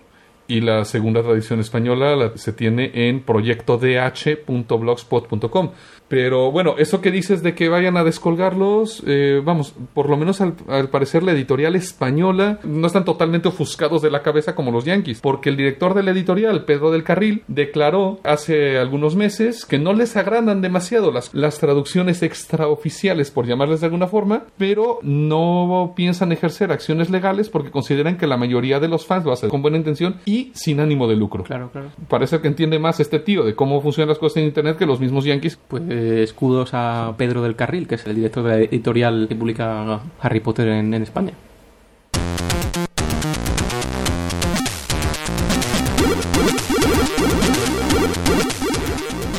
Y 0.48 0.62
la 0.62 0.86
segunda 0.86 1.22
tradición 1.24 1.60
española 1.60 2.16
la- 2.16 2.38
se 2.38 2.54
tiene 2.54 2.92
en 2.94 3.22
proyectodh.blogspot.com. 3.22 5.72
Pero 6.10 6.52
bueno, 6.54 6.76
eso 6.78 7.02
que 7.02 7.12
dices 7.12 7.43
de 7.43 7.54
que 7.54 7.67
vayan 7.67 7.98
a 7.98 8.06
descolgarlos, 8.06 9.04
eh, 9.06 9.41
vamos, 9.43 9.74
por 9.93 10.10
lo 10.10 10.15
menos 10.15 10.39
al, 10.39 10.54
parecer 10.89 11.22
la 11.22 11.34
editorial 11.34 11.76
española 11.76 12.62
no 12.63 12.88
están 12.88 13.04
totalmente 13.04 13.50
ofuscados 13.50 14.02
de 14.02 14.10
la 14.10 14.24
cabeza 14.24 14.56
como 14.56 14.72
los 14.72 14.86
yankees, 14.86 15.19
porque 15.19 15.50
el 15.50 15.58
director 15.58 15.93
de 15.93 16.04
la 16.04 16.12
editorial, 16.12 16.63
Pedro 16.63 16.91
del 16.91 17.04
Carril, 17.04 17.43
declaró 17.50 18.22
hace 18.24 18.78
algunos 18.78 19.17
meses 19.17 19.65
que 19.65 19.80
no 19.80 19.91
les 19.91 20.15
agradan 20.15 20.62
demasiado 20.62 21.12
las, 21.12 21.34
las 21.34 21.60
traducciones 21.60 22.24
extraoficiales, 22.24 23.30
por 23.30 23.45
llamarles 23.45 23.82
de 23.82 23.88
alguna 23.88 24.08
forma, 24.08 24.43
pero 24.58 25.00
no 25.02 25.91
piensan 25.93 26.32
ejercer 26.32 26.72
acciones 26.72 27.10
legales 27.10 27.50
porque 27.50 27.69
consideran 27.72 28.17
que 28.17 28.28
la 28.28 28.38
mayoría 28.38 28.80
de 28.80 28.88
los 28.88 29.06
fans 29.06 29.26
lo 29.26 29.34
hacen 29.34 29.50
con 29.50 29.62
buena 29.62 29.76
intención 29.78 30.15
sin 30.54 30.80
ánimo 30.80 31.08
de 31.08 31.15
lucro. 31.15 31.43
Claro, 31.43 31.69
claro. 31.71 31.89
Parece 32.08 32.39
que 32.39 32.47
entiende 32.47 32.80
más 32.80 33.00
este 33.00 33.19
tío 33.19 33.43
de 33.43 33.56
cómo 33.56 33.82
funcionan 33.82 34.10
las 34.10 34.17
cosas 34.17 34.38
en 34.38 34.45
Internet 34.45 34.78
que 34.78 34.86
los 34.86 35.00
mismos 35.00 35.26
yankees. 35.26 35.60
Pues 35.67 35.84
eh, 35.89 36.23
escudos 36.23 36.71
a 36.73 37.13
Pedro 37.17 37.41
del 37.41 37.56
Carril, 37.56 37.88
que 37.88 37.95
es 37.95 38.06
el 38.06 38.15
director 38.15 38.43
de 38.43 38.50
la 38.50 38.58
editorial 38.58 39.28
que 39.28 39.36
publica 39.36 40.02
Harry 40.21 40.39
Potter 40.39 40.67
en, 40.69 40.93
en 40.93 41.04
España. 41.04 41.34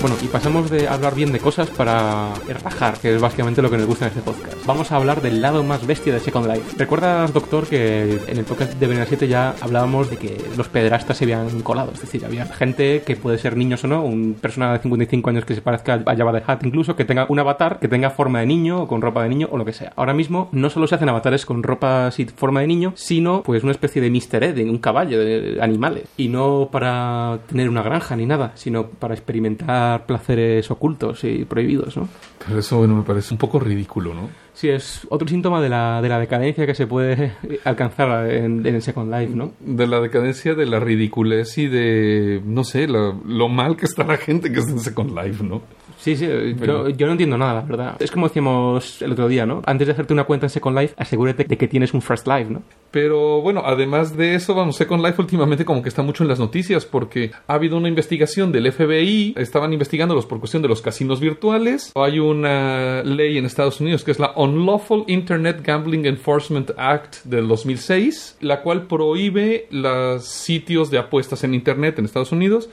Bueno, 0.00 0.16
pasamos 0.32 0.70
de 0.70 0.88
hablar 0.88 1.14
bien 1.14 1.32
de 1.32 1.38
cosas 1.38 1.70
para 1.70 2.34
rajar, 2.62 2.98
que 2.98 3.14
es 3.14 3.20
básicamente 3.20 3.62
lo 3.62 3.70
que 3.70 3.78
nos 3.78 3.86
gusta 3.86 4.06
en 4.06 4.10
este 4.10 4.22
podcast. 4.22 4.66
Vamos 4.66 4.92
a 4.92 4.96
hablar 4.96 5.22
del 5.22 5.40
lado 5.40 5.62
más 5.62 5.86
bestia 5.86 6.12
de 6.12 6.20
Second 6.20 6.46
Life. 6.46 6.76
¿Recuerdas, 6.76 7.32
doctor, 7.32 7.66
que 7.66 8.20
en 8.26 8.38
el 8.38 8.44
podcast 8.44 8.74
de 8.74 8.86
Venera 8.86 9.06
7 9.06 9.28
ya 9.28 9.54
hablábamos 9.60 10.10
de 10.10 10.16
que 10.16 10.36
los 10.56 10.68
pederastas 10.68 11.16
se 11.16 11.24
habían 11.24 11.60
colado? 11.62 11.92
Es 11.92 12.00
decir, 12.00 12.24
había 12.24 12.46
gente 12.46 13.02
que 13.06 13.16
puede 13.16 13.38
ser 13.38 13.56
niños 13.56 13.84
o 13.84 13.88
no, 13.88 14.04
un 14.04 14.34
persona 14.40 14.72
de 14.72 14.78
55 14.80 15.30
años 15.30 15.44
que 15.44 15.54
se 15.54 15.62
parezca 15.62 16.02
a 16.04 16.16
Jabba 16.16 16.40
the 16.40 16.52
Hutt 16.52 16.64
incluso, 16.64 16.96
que 16.96 17.04
tenga 17.04 17.26
un 17.28 17.38
avatar 17.38 17.78
que 17.80 17.88
tenga 17.88 18.10
forma 18.10 18.40
de 18.40 18.46
niño 18.46 18.82
o 18.82 18.88
con 18.88 19.00
ropa 19.00 19.22
de 19.22 19.28
niño 19.30 19.48
o 19.50 19.56
lo 19.56 19.64
que 19.64 19.72
sea. 19.72 19.92
Ahora 19.96 20.12
mismo 20.12 20.48
no 20.52 20.70
solo 20.70 20.86
se 20.86 20.94
hacen 20.94 21.08
avatares 21.08 21.46
con 21.46 21.62
ropa 21.62 22.10
y 22.16 22.24
forma 22.24 22.60
de 22.60 22.66
niño, 22.66 22.92
sino 22.96 23.42
pues 23.42 23.62
una 23.62 23.72
especie 23.72 24.02
de 24.02 24.10
Mr. 24.10 24.44
Ed, 24.44 24.68
un 24.68 24.78
caballo 24.78 25.18
de 25.18 25.58
animales. 25.60 26.04
Y 26.16 26.28
no 26.28 26.68
para 26.70 27.38
tener 27.48 27.68
una 27.68 27.82
granja 27.82 28.16
ni 28.16 28.26
nada, 28.26 28.52
sino 28.54 28.86
para 28.86 29.14
experimentar 29.14 30.06
placeres 30.18 30.70
ocultos 30.70 31.22
y 31.24 31.44
prohibidos, 31.44 31.96
¿no? 31.96 32.08
Pero 32.46 32.58
eso, 32.60 32.78
bueno, 32.78 32.96
me 32.96 33.02
parece 33.02 33.32
un 33.34 33.38
poco 33.38 33.58
ridículo, 33.60 34.14
¿no? 34.14 34.28
Sí, 34.54 34.68
es 34.68 35.06
otro 35.10 35.28
síntoma 35.28 35.60
de 35.62 35.68
la, 35.68 36.02
de 36.02 36.08
la 36.08 36.18
decadencia 36.18 36.66
que 36.66 36.74
se 36.74 36.86
puede 36.86 37.32
alcanzar 37.64 38.30
en, 38.30 38.66
en 38.66 38.74
el 38.74 38.82
Second 38.82 39.12
Life, 39.14 39.34
¿no? 39.34 39.52
De 39.60 39.86
la 39.86 40.00
decadencia, 40.00 40.54
de 40.54 40.66
la 40.66 40.80
ridiculez 40.80 41.56
y 41.58 41.68
de, 41.68 42.42
no 42.44 42.64
sé, 42.64 42.88
la- 42.88 43.14
lo 43.26 43.48
mal 43.48 43.76
que 43.76 43.86
está 43.86 44.04
la 44.04 44.16
gente 44.16 44.50
que 44.52 44.58
está 44.58 44.72
en 44.72 44.80
Second 44.80 45.16
Life, 45.16 45.44
¿no? 45.44 45.62
Sí, 45.98 46.16
sí, 46.16 46.26
yo, 46.26 46.88
yo 46.88 47.06
no 47.06 47.12
entiendo 47.12 47.36
nada, 47.36 47.54
la 47.54 47.60
verdad. 47.62 47.96
Es 48.00 48.10
como 48.10 48.28
decíamos 48.28 49.02
el 49.02 49.12
otro 49.12 49.28
día, 49.28 49.46
¿no? 49.46 49.62
Antes 49.66 49.88
de 49.88 49.92
hacerte 49.92 50.12
una 50.12 50.24
cuenta 50.24 50.46
en 50.46 50.50
Second 50.50 50.78
Life, 50.78 50.94
asegúrate 50.96 51.44
de 51.44 51.56
que 51.56 51.66
tienes 51.68 51.92
un 51.92 52.02
First 52.02 52.26
Life, 52.26 52.50
¿no? 52.50 52.62
Pero 52.90 53.42
bueno, 53.42 53.62
además 53.64 54.16
de 54.16 54.34
eso, 54.34 54.54
vamos, 54.54 54.76
Second 54.76 55.04
Life 55.04 55.20
últimamente 55.20 55.64
como 55.64 55.82
que 55.82 55.88
está 55.88 56.02
mucho 56.02 56.22
en 56.22 56.28
las 56.28 56.38
noticias 56.38 56.86
porque 56.86 57.32
ha 57.46 57.54
habido 57.54 57.76
una 57.76 57.88
investigación 57.88 58.52
del 58.52 58.70
FBI, 58.72 59.34
estaban 59.36 59.72
investigándolos 59.72 60.24
por 60.24 60.38
cuestión 60.38 60.62
de 60.62 60.68
los 60.68 60.80
casinos 60.80 61.20
virtuales. 61.20 61.92
Hay 61.94 62.18
una 62.18 63.02
ley 63.02 63.36
en 63.36 63.44
Estados 63.44 63.80
Unidos 63.80 64.04
que 64.04 64.12
es 64.12 64.18
la 64.18 64.32
Unlawful 64.36 65.04
Internet 65.08 65.60
Gambling 65.62 66.06
Enforcement 66.06 66.70
Act 66.78 67.24
del 67.24 67.48
2006, 67.48 68.38
la 68.40 68.62
cual 68.62 68.86
prohíbe 68.86 69.66
los 69.70 70.24
sitios 70.24 70.90
de 70.90 70.98
apuestas 70.98 71.44
en 71.44 71.54
Internet 71.54 71.98
en 71.98 72.04
Estados 72.04 72.32
Unidos. 72.32 72.70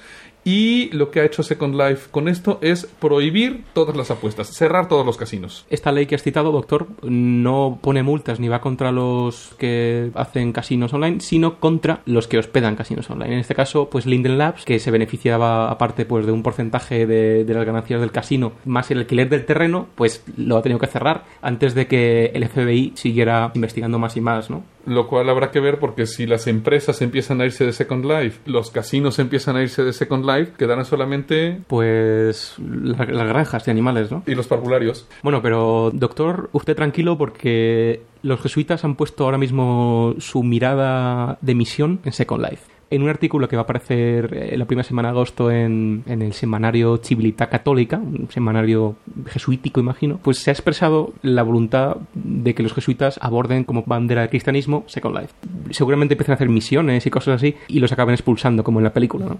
Y 0.48 0.92
lo 0.92 1.10
que 1.10 1.22
ha 1.22 1.26
hecho 1.26 1.42
Second 1.42 1.74
Life 1.74 2.10
con 2.12 2.28
esto 2.28 2.60
es 2.62 2.86
prohibir 2.86 3.64
todas 3.74 3.98
las 3.98 4.12
apuestas, 4.12 4.50
cerrar 4.56 4.88
todos 4.88 5.04
los 5.04 5.18
casinos. 5.18 5.66
Esta 5.72 5.92
ley 5.92 6.06
que 6.06 6.14
has 6.14 6.22
citado, 6.22 6.52
doctor, 6.52 6.88
no 7.02 7.80
pone 7.82 8.04
multas 8.04 8.40
ni 8.40 8.48
va 8.48 8.62
contra 8.62 8.92
los 8.92 9.56
que 9.58 10.12
hacen 10.14 10.54
casinos 10.54 10.94
online, 10.94 11.20
sino 11.20 11.60
contra 11.60 12.02
los 12.06 12.28
que 12.28 12.38
hospedan 12.38 12.76
casinos 12.76 13.10
online. 13.10 13.34
En 13.34 13.40
este 13.40 13.56
caso, 13.56 13.90
pues 13.90 14.06
Linden 14.06 14.38
Labs, 14.38 14.66
que 14.66 14.78
se 14.78 14.92
beneficiaba 14.92 15.72
aparte 15.72 16.06
pues 16.06 16.28
de 16.28 16.32
un 16.32 16.44
porcentaje 16.44 17.08
de, 17.08 17.44
de 17.44 17.54
las 17.56 17.66
ganancias 17.66 18.00
del 18.00 18.12
casino 18.12 18.52
más 18.66 18.92
el 18.92 19.00
alquiler 19.00 19.28
del 19.30 19.46
terreno, 19.46 19.88
pues 19.96 20.24
lo 20.38 20.58
ha 20.58 20.62
tenido 20.62 20.78
que 20.78 20.86
cerrar 20.86 21.24
antes 21.42 21.74
de 21.74 21.88
que 21.88 22.28
el 22.36 22.48
FBI 22.48 22.94
siguiera 22.96 23.52
investigando 23.56 23.98
más 23.98 24.16
y 24.16 24.22
más, 24.22 24.52
¿no? 24.52 24.64
Lo 24.86 25.08
cual 25.08 25.30
habrá 25.30 25.52
que 25.52 25.60
ver 25.60 25.80
porque 25.80 26.06
si 26.06 26.26
las 26.28 26.48
empresas 26.48 27.02
empiezan 27.02 27.42
a 27.42 27.46
irse 27.46 27.66
de 27.66 27.74
Second 27.74 28.06
Life, 28.06 28.40
los 28.46 28.72
casinos 28.72 29.18
empiezan 29.20 29.56
a 29.56 29.62
irse 29.62 29.84
de 29.84 29.94
Second 29.94 30.26
Life, 30.26 30.54
quedarán 30.58 30.86
solamente... 30.86 31.60
Pues 31.68 32.56
la- 32.60 33.06
las 33.06 33.28
granjas 33.28 33.66
de 33.66 33.72
animales, 33.72 34.12
¿no? 34.12 34.24
Y 34.28 34.36
los 34.36 34.48
parvularios. 34.48 35.08
Bueno, 35.24 35.42
pero 35.42 35.92
doctor, 35.94 36.50
usted 36.54 36.76
tranquilo 36.76 37.18
porque 37.18 38.02
los 38.22 38.42
jesuitas 38.42 38.84
han 38.86 38.96
puesto 38.96 39.24
ahora 39.24 39.38
mismo 39.38 40.16
su 40.20 40.44
mirada 40.44 41.38
de 41.42 41.56
misión 41.56 42.00
en 42.06 42.12
Second 42.12 42.44
Life. 42.50 42.64
En 42.90 43.02
un 43.02 43.10
artículo 43.10 43.48
que 43.48 43.56
va 43.56 43.62
a 43.62 43.64
aparecer 43.64 44.34
eh, 44.34 44.58
la 44.58 44.66
primera 44.66 44.88
semana 44.88 45.10
de 45.10 45.14
agosto 45.14 45.50
en, 45.50 46.04
en 46.06 46.22
el 46.22 46.34
semanario 46.34 46.98
Civilità 46.98 47.48
Católica, 47.48 47.98
un 47.98 48.30
semanario 48.30 48.96
jesuítico, 49.28 49.80
imagino, 49.80 50.20
pues 50.22 50.40
se 50.40 50.52
ha 50.52 50.54
expresado 50.54 51.14
la 51.22 51.44
voluntad 51.44 51.98
de 52.14 52.54
que 52.54 52.64
los 52.64 52.74
jesuitas 52.74 53.20
aborden 53.22 53.64
como 53.64 53.84
bandera 53.86 54.22
del 54.22 54.30
cristianismo 54.30 54.84
Second 54.88 55.18
Life. 55.18 55.34
Seguramente 55.72 56.14
empiecen 56.14 56.34
a 56.34 56.36
hacer 56.36 56.50
misiones 56.50 57.06
y 57.06 57.10
cosas 57.10 57.36
así 57.36 57.56
y 57.68 57.80
los 57.80 57.92
acaben 57.92 58.14
expulsando, 58.14 58.64
como 58.64 58.80
en 58.80 58.86
la 58.86 58.94
película, 58.94 59.26
¿no? 59.26 59.40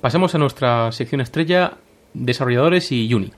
Pasamos 0.00 0.34
a 0.34 0.38
nuestra 0.38 0.90
sección 0.90 1.20
estrella, 1.20 1.74
desarrolladores 2.12 2.90
y 2.90 3.14
Uni. 3.14 3.30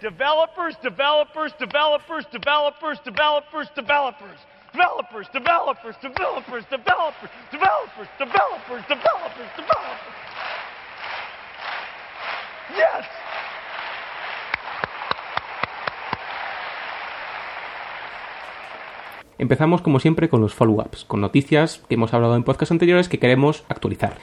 Developers, 0.00 0.80
developers, 0.80 1.52
developers, 1.58 2.28
developers, 2.30 3.02
developers, 3.04 3.74
developers. 3.74 4.51
Developers, 4.72 5.28
developers, 5.32 5.96
developers, 6.00 6.64
developers, 6.70 7.30
developers, 7.50 8.08
developers, 8.18 8.82
developers, 8.88 9.50
developers. 9.56 10.16
Yes! 12.74 13.06
Empezamos 19.36 19.82
como 19.82 20.00
siempre 20.00 20.30
con 20.30 20.40
los 20.40 20.54
follow-ups, 20.54 21.04
con 21.04 21.20
noticias 21.20 21.82
que 21.88 21.96
hemos 21.96 22.14
hablado 22.14 22.36
en 22.36 22.44
podcasts 22.44 22.72
anteriores 22.72 23.10
que 23.10 23.18
queremos 23.18 23.64
actualizar. 23.68 24.22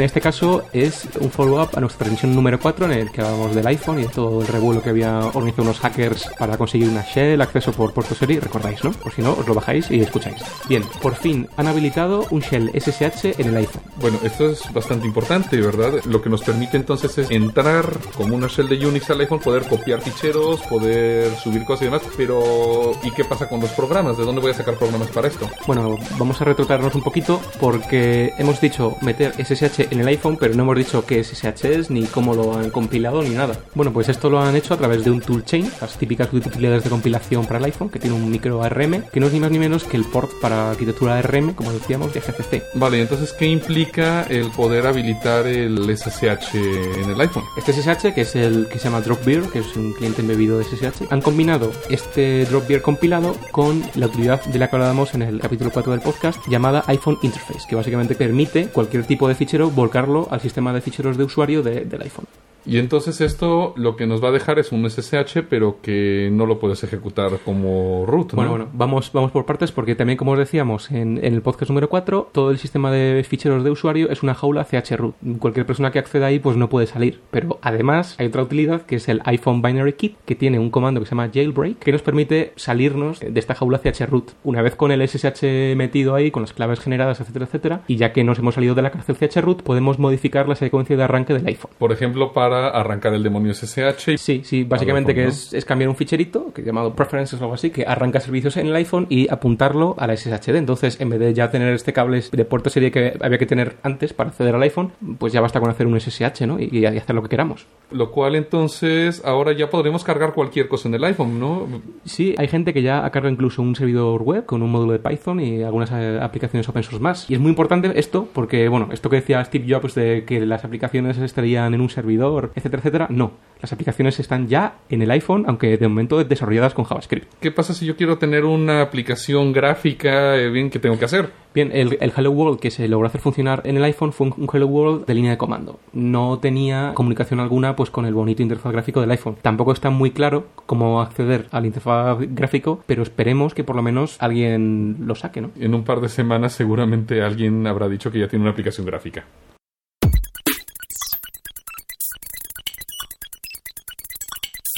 En 0.00 0.06
este 0.06 0.22
caso 0.22 0.64
es 0.72 1.06
un 1.20 1.30
follow-up 1.30 1.76
a 1.76 1.80
nuestra 1.80 2.06
transmisión 2.06 2.34
número 2.34 2.58
4 2.58 2.86
en 2.86 2.92
el 2.92 3.10
que 3.10 3.20
hablamos 3.20 3.54
del 3.54 3.66
iPhone 3.66 3.98
y 3.98 4.04
de 4.04 4.08
todo 4.08 4.40
el 4.40 4.46
revuelo 4.46 4.80
que 4.80 4.88
había 4.88 5.18
organizado 5.18 5.64
unos 5.64 5.78
hackers 5.78 6.26
para 6.38 6.56
conseguir 6.56 6.88
una 6.88 7.02
shell, 7.02 7.38
acceso 7.42 7.70
por 7.72 7.92
puerto 7.92 8.14
serie, 8.14 8.40
recordáis, 8.40 8.82
¿no? 8.82 8.94
O 9.04 9.10
si 9.10 9.20
no, 9.20 9.32
os 9.32 9.46
lo 9.46 9.52
bajáis 9.52 9.90
y 9.90 10.00
escucháis. 10.00 10.42
Bien, 10.70 10.84
por 11.02 11.16
fin 11.16 11.50
han 11.58 11.66
habilitado 11.66 12.26
un 12.30 12.40
shell 12.40 12.70
SSH 12.72 13.38
en 13.42 13.48
el 13.48 13.56
iPhone. 13.58 13.82
Bueno, 14.00 14.18
esto 14.24 14.48
es 14.48 14.72
bastante 14.72 15.06
importante, 15.06 15.60
¿verdad? 15.60 16.02
Lo 16.06 16.22
que 16.22 16.30
nos 16.30 16.40
permite 16.40 16.78
entonces 16.78 17.18
es 17.18 17.30
entrar 17.30 17.84
como 18.16 18.36
una 18.36 18.46
shell 18.46 18.70
de 18.70 18.86
Unix 18.86 19.10
al 19.10 19.20
iPhone, 19.20 19.40
poder 19.40 19.68
copiar 19.68 20.00
ficheros, 20.00 20.62
poder 20.62 21.36
subir 21.36 21.66
cosas 21.66 21.82
y 21.82 21.84
demás, 21.84 22.02
pero 22.16 22.92
¿y 23.02 23.10
qué 23.10 23.26
pasa 23.26 23.50
con 23.50 23.60
los 23.60 23.70
programas? 23.72 24.16
¿De 24.16 24.24
dónde 24.24 24.40
voy 24.40 24.52
a 24.52 24.54
sacar 24.54 24.76
programas 24.76 25.08
para 25.08 25.28
esto? 25.28 25.46
Bueno, 25.66 25.98
vamos 26.18 26.40
a 26.40 26.46
retrotraernos 26.46 26.94
un 26.94 27.02
poquito 27.02 27.38
porque 27.60 28.32
hemos 28.38 28.62
dicho 28.62 28.96
meter 29.02 29.34
SSH 29.34 29.89
en 29.90 30.00
el 30.00 30.08
iPhone, 30.08 30.36
pero 30.38 30.54
no 30.54 30.62
hemos 30.62 30.76
dicho 30.76 31.04
qué 31.04 31.22
SSH 31.22 31.64
es, 31.64 31.90
ni 31.90 32.04
cómo 32.04 32.34
lo 32.34 32.56
han 32.56 32.70
compilado, 32.70 33.22
ni 33.22 33.30
nada. 33.30 33.58
Bueno, 33.74 33.92
pues 33.92 34.08
esto 34.08 34.30
lo 34.30 34.40
han 34.40 34.56
hecho 34.56 34.74
a 34.74 34.76
través 34.76 35.04
de 35.04 35.10
un 35.10 35.20
toolchain, 35.20 35.70
las 35.80 35.96
típicas 35.96 36.32
utilidades 36.32 36.84
de 36.84 36.90
compilación 36.90 37.46
para 37.46 37.58
el 37.58 37.64
iPhone, 37.66 37.90
que 37.90 37.98
tiene 37.98 38.16
un 38.16 38.30
micro 38.30 38.62
ARM, 38.62 39.04
que 39.12 39.20
no 39.20 39.26
es 39.26 39.32
ni 39.32 39.40
más 39.40 39.50
ni 39.50 39.58
menos 39.58 39.84
que 39.84 39.96
el 39.96 40.04
port 40.04 40.30
para 40.40 40.70
arquitectura 40.70 41.18
ARM, 41.18 41.54
como 41.54 41.72
decíamos, 41.72 42.12
de 42.14 42.20
GCC. 42.20 42.62
Vale, 42.74 43.00
entonces, 43.00 43.32
¿qué 43.32 43.46
implica 43.46 44.22
el 44.22 44.50
poder 44.50 44.86
habilitar 44.86 45.46
el 45.46 45.96
SSH 45.96 46.54
en 46.54 47.10
el 47.10 47.20
iPhone? 47.20 47.44
Este 47.56 47.72
SSH, 47.72 48.14
que 48.14 48.22
es 48.22 48.36
el 48.36 48.68
que 48.68 48.78
se 48.78 48.84
llama 48.84 49.00
Dropbeer, 49.00 49.42
que 49.44 49.60
es 49.60 49.76
un 49.76 49.92
cliente 49.92 50.22
embebido 50.22 50.58
de 50.58 50.64
SSH, 50.64 51.06
han 51.10 51.20
combinado 51.20 51.72
este 51.88 52.44
Dropbeer 52.46 52.82
compilado 52.82 53.36
con 53.50 53.82
la 53.94 54.06
utilidad 54.06 54.42
de 54.44 54.58
la 54.58 54.68
que 54.68 54.76
hablábamos 54.76 55.14
en 55.14 55.22
el 55.22 55.40
capítulo 55.40 55.70
4 55.70 55.92
del 55.92 56.00
podcast, 56.00 56.40
llamada 56.48 56.84
iPhone 56.86 57.18
Interface, 57.22 57.66
que 57.68 57.76
básicamente 57.76 58.14
permite 58.14 58.66
cualquier 58.66 59.04
tipo 59.04 59.28
de 59.28 59.34
fichero 59.34 59.69
volcarlo 59.74 60.28
al 60.30 60.40
sistema 60.40 60.72
de 60.72 60.80
ficheros 60.80 61.16
de 61.16 61.24
usuario 61.24 61.62
de- 61.62 61.84
del 61.84 62.02
iPhone. 62.02 62.26
Y 62.66 62.78
entonces 62.78 63.20
esto 63.20 63.72
lo 63.76 63.96
que 63.96 64.06
nos 64.06 64.22
va 64.22 64.28
a 64.28 64.32
dejar 64.32 64.58
es 64.58 64.72
un 64.72 64.88
SSH, 64.88 65.42
pero 65.48 65.78
que 65.82 66.30
no 66.32 66.46
lo 66.46 66.58
puedes 66.58 66.82
ejecutar 66.84 67.32
como 67.44 68.04
root, 68.06 68.32
¿no? 68.32 68.36
Bueno, 68.36 68.50
bueno, 68.50 68.68
vamos, 68.72 69.10
vamos 69.12 69.30
por 69.32 69.46
partes 69.46 69.72
porque 69.72 69.94
también, 69.94 70.16
como 70.16 70.32
os 70.32 70.38
decíamos 70.38 70.90
en, 70.90 71.18
en 71.24 71.34
el 71.34 71.42
podcast 71.42 71.70
número 71.70 71.88
4, 71.88 72.30
todo 72.32 72.50
el 72.50 72.58
sistema 72.58 72.90
de 72.90 73.24
ficheros 73.24 73.64
de 73.64 73.70
usuario 73.70 74.10
es 74.10 74.22
una 74.22 74.34
jaula 74.34 74.64
chroot. 74.64 75.14
Cualquier 75.38 75.66
persona 75.66 75.90
que 75.90 75.98
acceda 75.98 76.26
ahí 76.26 76.38
pues 76.38 76.56
no 76.56 76.68
puede 76.68 76.86
salir. 76.86 77.20
Pero 77.30 77.58
además 77.62 78.16
hay 78.18 78.26
otra 78.26 78.42
utilidad 78.42 78.82
que 78.82 78.96
es 78.96 79.08
el 79.08 79.20
iPhone 79.24 79.62
Binary 79.62 79.94
Kit, 79.94 80.16
que 80.24 80.34
tiene 80.34 80.58
un 80.58 80.70
comando 80.70 81.00
que 81.00 81.06
se 81.06 81.10
llama 81.10 81.30
jailbreak, 81.32 81.78
que 81.78 81.92
nos 81.92 82.02
permite 82.02 82.52
salirnos 82.56 83.20
de 83.20 83.38
esta 83.38 83.54
jaula 83.54 83.80
chroot. 83.80 84.32
Una 84.44 84.62
vez 84.62 84.76
con 84.76 84.92
el 84.92 85.06
SSH 85.06 85.76
metido 85.76 86.14
ahí, 86.14 86.30
con 86.30 86.42
las 86.42 86.52
claves 86.52 86.80
generadas, 86.80 87.20
etcétera, 87.20 87.46
etcétera, 87.46 87.82
y 87.88 87.96
ya 87.96 88.12
que 88.12 88.24
nos 88.24 88.38
hemos 88.38 88.54
salido 88.54 88.74
de 88.74 88.82
la 88.82 88.90
cárcel 88.90 89.16
chroot, 89.28 89.62
podemos 89.62 89.98
modificar 89.98 90.48
la 90.48 90.54
secuencia 90.54 90.96
de 90.96 91.02
arranque 91.02 91.34
del 91.34 91.46
iPhone. 91.46 91.70
Por 91.78 91.92
ejemplo, 91.92 92.32
para 92.32 92.49
arrancar 92.52 93.14
el 93.14 93.22
demonio 93.22 93.54
SSH. 93.54 94.16
Sí, 94.18 94.42
sí, 94.44 94.64
básicamente 94.64 95.14
que 95.14 95.26
es, 95.26 95.52
es 95.52 95.64
cambiar 95.64 95.88
un 95.88 95.96
ficherito, 95.96 96.52
que 96.52 96.62
llamado 96.62 96.94
preferences 96.94 97.40
o 97.40 97.44
algo 97.44 97.54
así, 97.54 97.70
que 97.70 97.84
arranca 97.86 98.20
servicios 98.20 98.56
en 98.56 98.68
el 98.68 98.76
iPhone 98.76 99.06
y 99.08 99.30
apuntarlo 99.30 99.94
a 99.98 100.06
la 100.06 100.16
SSH. 100.16 100.56
Entonces, 100.56 101.00
en 101.00 101.10
vez 101.10 101.20
de 101.20 101.34
ya 101.34 101.50
tener 101.50 101.72
este 101.74 101.92
cable 101.92 102.22
de 102.30 102.44
puerto 102.44 102.70
serie 102.70 102.90
que 102.90 103.16
había 103.20 103.38
que 103.38 103.46
tener 103.46 103.76
antes 103.82 104.12
para 104.12 104.30
acceder 104.30 104.54
al 104.54 104.62
iPhone, 104.62 104.92
pues 105.18 105.32
ya 105.32 105.40
basta 105.40 105.60
con 105.60 105.70
hacer 105.70 105.86
un 105.86 105.98
SSH, 105.98 106.46
¿no? 106.46 106.58
Y, 106.58 106.68
y 106.72 106.86
hacer 106.86 107.14
lo 107.14 107.22
que 107.22 107.28
queramos. 107.28 107.66
Lo 107.90 108.10
cual 108.10 108.36
entonces 108.36 109.22
ahora 109.24 109.52
ya 109.52 109.70
podremos 109.70 110.04
cargar 110.04 110.34
cualquier 110.34 110.68
cosa 110.68 110.88
en 110.88 110.94
el 110.94 111.04
iPhone, 111.04 111.40
¿no? 111.40 111.66
Sí, 112.04 112.34
hay 112.38 112.48
gente 112.48 112.72
que 112.72 112.82
ya 112.82 113.04
ha 113.04 113.10
cargado 113.10 113.32
incluso 113.32 113.62
un 113.62 113.74
servidor 113.74 114.22
web 114.22 114.46
con 114.46 114.62
un 114.62 114.70
módulo 114.70 114.92
de 114.92 114.98
Python 114.98 115.40
y 115.40 115.62
algunas 115.62 115.90
eh, 115.92 116.18
aplicaciones 116.20 116.68
open 116.68 116.82
source 116.82 117.00
más. 117.00 117.30
Y 117.30 117.34
es 117.34 117.40
muy 117.40 117.50
importante 117.50 117.90
esto 117.94 118.28
porque, 118.32 118.68
bueno, 118.68 118.88
esto 118.92 119.10
que 119.10 119.16
decía 119.16 119.44
Steve 119.44 119.66
Jobs 119.68 119.94
de 119.94 120.24
que 120.24 120.44
las 120.46 120.64
aplicaciones 120.64 121.18
estarían 121.18 121.74
en 121.74 121.80
un 121.80 121.90
servidor, 121.90 122.39
etcétera, 122.54 122.80
etcétera, 122.80 123.06
no. 123.10 123.32
Las 123.60 123.72
aplicaciones 123.72 124.18
están 124.18 124.48
ya 124.48 124.76
en 124.88 125.02
el 125.02 125.10
iPhone, 125.10 125.44
aunque 125.46 125.76
de 125.76 125.88
momento 125.88 126.22
desarrolladas 126.24 126.74
con 126.74 126.84
JavaScript. 126.84 127.32
¿Qué 127.40 127.50
pasa 127.50 127.74
si 127.74 127.86
yo 127.86 127.96
quiero 127.96 128.18
tener 128.18 128.44
una 128.44 128.82
aplicación 128.82 129.52
gráfica? 129.52 130.36
eh, 130.36 130.50
bien, 130.50 130.70
¿qué 130.70 130.78
tengo 130.78 130.98
que 130.98 131.04
hacer? 131.04 131.30
Bien, 131.52 131.70
el, 131.72 131.98
el 132.00 132.12
Hello 132.16 132.30
World 132.30 132.60
que 132.60 132.70
se 132.70 132.86
logró 132.88 133.08
hacer 133.08 133.20
funcionar 133.20 133.62
en 133.64 133.76
el 133.76 133.84
iPhone 133.84 134.12
fue 134.12 134.28
un, 134.28 134.34
un 134.36 134.48
Hello 134.52 134.66
World 134.66 135.06
de 135.06 135.14
línea 135.14 135.32
de 135.32 135.38
comando. 135.38 135.80
No 135.92 136.38
tenía 136.38 136.92
comunicación 136.94 137.40
alguna 137.40 137.76
pues 137.76 137.90
con 137.90 138.06
el 138.06 138.14
bonito 138.14 138.42
interfaz 138.42 138.72
gráfico 138.72 139.00
del 139.00 139.10
iPhone. 139.10 139.36
Tampoco 139.42 139.72
está 139.72 139.90
muy 139.90 140.12
claro 140.12 140.46
cómo 140.66 141.00
acceder 141.00 141.46
al 141.50 141.66
interfaz 141.66 142.18
gráfico, 142.20 142.82
pero 142.86 143.02
esperemos 143.02 143.54
que 143.54 143.64
por 143.64 143.76
lo 143.76 143.82
menos 143.82 144.16
alguien 144.20 144.96
lo 145.04 145.14
saque, 145.14 145.40
¿no? 145.40 145.50
En 145.58 145.74
un 145.74 145.84
par 145.84 146.00
de 146.00 146.08
semanas 146.08 146.52
seguramente 146.52 147.22
alguien 147.22 147.66
habrá 147.66 147.88
dicho 147.88 148.10
que 148.10 148.20
ya 148.20 148.28
tiene 148.28 148.44
una 148.44 148.52
aplicación 148.52 148.86
gráfica. 148.86 149.24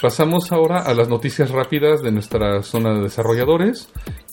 Pasamos 0.03 0.51
ahora 0.51 0.81
a 0.83 0.95
las 0.95 1.09
noticias 1.09 1.53
rápidas 1.53 2.03
de 2.03 2.11
nuestra 2.11 2.61
zona 2.65 2.93
de 2.93 3.03
desarrolladores 3.03 3.88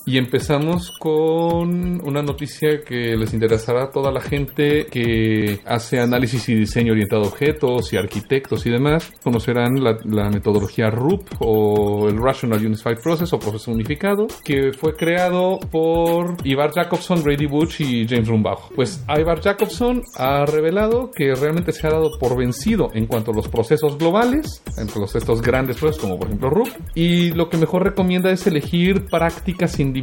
y 0.10 0.18
empezamos 0.18 0.92
con 0.98 2.02
una 2.04 2.24
noticia 2.24 2.82
que 2.84 3.16
les 3.16 3.32
interesará 3.32 3.84
a 3.84 3.92
toda 3.92 4.12
la 4.12 4.22
gente 4.22 4.88
que 4.88 5.60
hace 5.66 6.00
análisis 6.00 6.50
y 6.50 6.56
diseño 6.56 6.94
orientado 6.94 7.26
a 7.26 7.28
objetos 7.28 7.94
y 7.94 7.98
arquitectos 7.98 8.66
y 8.66 8.72
demás. 8.72 9.14
Conocerán 9.24 9.76
la, 9.84 10.00
la 10.06 10.32
metodología 10.32 10.90
RUP 10.90 11.28
o 11.42 12.10
el 12.10 12.18
Rational 12.18 12.66
Unified 12.66 12.98
Process 13.04 13.34
o 13.34 13.40
proceso 13.40 13.72
unificado 13.72 14.26
que 14.44 14.74
fue 14.74 14.96
creado 14.96 15.60
por 15.70 16.38
Ivar 16.44 16.72
Jacobson, 16.72 17.22
Grady 17.22 17.46
Butch 17.46 17.82
y 17.82 18.08
James 18.08 18.30
Rumbaugh. 18.30 18.74
Pues 18.76 19.06
Ivar 19.16 19.42
Jacobson 19.42 20.02
ha 20.18 20.44
revelado 20.48 21.12
que 21.12 21.36
realmente 21.36 21.72
se 21.72 21.86
ha 21.86 21.92
dado 21.92 22.18
por 22.20 22.36
vencido 22.36 22.90
en 22.96 23.06
cuanto 23.06 23.30
a 23.30 23.36
los 23.36 23.48
procesos 23.48 24.00
globales, 24.00 24.64
entre 24.76 25.00
los 25.00 25.16
estos 25.16 25.44
grandes 25.44 25.78
procesos 25.78 26.02
como 26.02 26.18
por 26.18 26.30
ejemplo 26.30 26.50
RUP, 26.50 26.70
y 26.96 27.30
lo 27.30 27.48
que 27.48 27.58
mejor 27.58 27.84
recomienda 27.84 28.32
es 28.32 28.48
elegir 28.48 29.06
prácticas 29.06 29.80
individuales. 29.80 29.99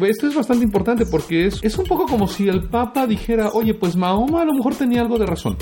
Esto 0.00 0.26
es 0.26 0.34
bastante 0.34 0.64
importante 0.64 1.06
porque 1.06 1.46
es, 1.46 1.62
es 1.62 1.76
un 1.78 1.86
poco 1.86 2.06
como 2.06 2.28
si 2.28 2.48
el 2.48 2.64
Papa 2.64 3.06
dijera, 3.06 3.50
oye, 3.50 3.74
pues 3.74 3.96
Mahoma 3.96 4.42
a 4.42 4.44
lo 4.44 4.54
mejor 4.54 4.74
tenía 4.74 5.00
algo 5.00 5.18
de 5.18 5.26
razón. 5.26 5.56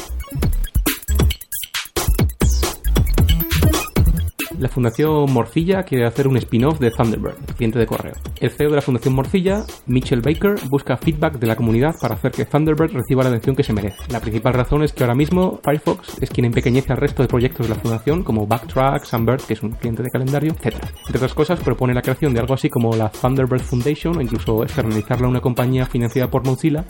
La 4.62 4.68
Fundación 4.68 5.32
Morcilla 5.32 5.82
quiere 5.82 6.06
hacer 6.06 6.28
un 6.28 6.36
spin-off 6.36 6.78
de 6.78 6.92
Thunderbird, 6.92 7.56
cliente 7.56 7.80
de 7.80 7.86
correo. 7.86 8.12
El 8.38 8.52
CEO 8.52 8.70
de 8.70 8.76
la 8.76 8.80
Fundación 8.80 9.12
Morcilla, 9.12 9.64
Mitchell 9.86 10.20
Baker, 10.20 10.54
busca 10.70 10.96
feedback 10.96 11.40
de 11.40 11.48
la 11.48 11.56
comunidad 11.56 11.96
para 12.00 12.14
hacer 12.14 12.30
que 12.30 12.44
Thunderbird 12.44 12.92
reciba 12.92 13.24
la 13.24 13.30
atención 13.30 13.56
que 13.56 13.64
se 13.64 13.72
merece. 13.72 13.96
La 14.10 14.20
principal 14.20 14.54
razón 14.54 14.84
es 14.84 14.92
que 14.92 15.02
ahora 15.02 15.16
mismo 15.16 15.58
Firefox 15.64 16.22
es 16.22 16.30
quien 16.30 16.44
empequeñece 16.44 16.92
al 16.92 16.98
resto 16.98 17.24
de 17.24 17.28
proyectos 17.28 17.66
de 17.66 17.74
la 17.74 17.80
Fundación, 17.80 18.22
como 18.22 18.46
Backtrack, 18.46 19.02
Sunbird, 19.04 19.40
que 19.40 19.54
es 19.54 19.64
un 19.64 19.72
cliente 19.72 20.04
de 20.04 20.10
calendario, 20.10 20.52
etc. 20.52 20.76
Entre 20.76 21.16
otras 21.16 21.34
cosas, 21.34 21.58
propone 21.58 21.92
la 21.92 22.02
creación 22.02 22.32
de 22.32 22.38
algo 22.38 22.54
así 22.54 22.70
como 22.70 22.94
la 22.94 23.08
Thunderbird 23.08 23.62
Foundation 23.62 24.16
o 24.16 24.20
incluso 24.20 24.62
externalizarla 24.62 25.26
a 25.26 25.30
una 25.30 25.40
compañía 25.40 25.86
financiada 25.86 26.30
por 26.30 26.46
Mozilla 26.46 26.84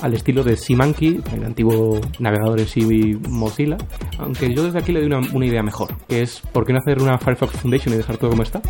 al 0.00 0.14
estilo 0.14 0.42
de 0.42 0.56
SeaMonkey, 0.56 1.20
el 1.32 1.44
antiguo 1.44 2.00
navegador 2.18 2.60
en 2.60 2.66
sí 2.66 3.18
Mozilla, 3.28 3.76
aunque 4.18 4.52
yo 4.54 4.64
desde 4.64 4.78
aquí 4.78 4.92
le 4.92 5.00
doy 5.00 5.06
una, 5.06 5.20
una 5.32 5.46
idea 5.46 5.62
mejor, 5.62 5.94
que 6.08 6.22
es 6.22 6.40
¿por 6.52 6.64
qué 6.64 6.72
no 6.72 6.78
hacer 6.78 7.00
una 7.00 7.18
Firefox 7.18 7.52
Foundation 7.60 7.94
y 7.94 7.98
dejar 7.98 8.16
todo 8.16 8.30
como 8.30 8.42
está? 8.42 8.60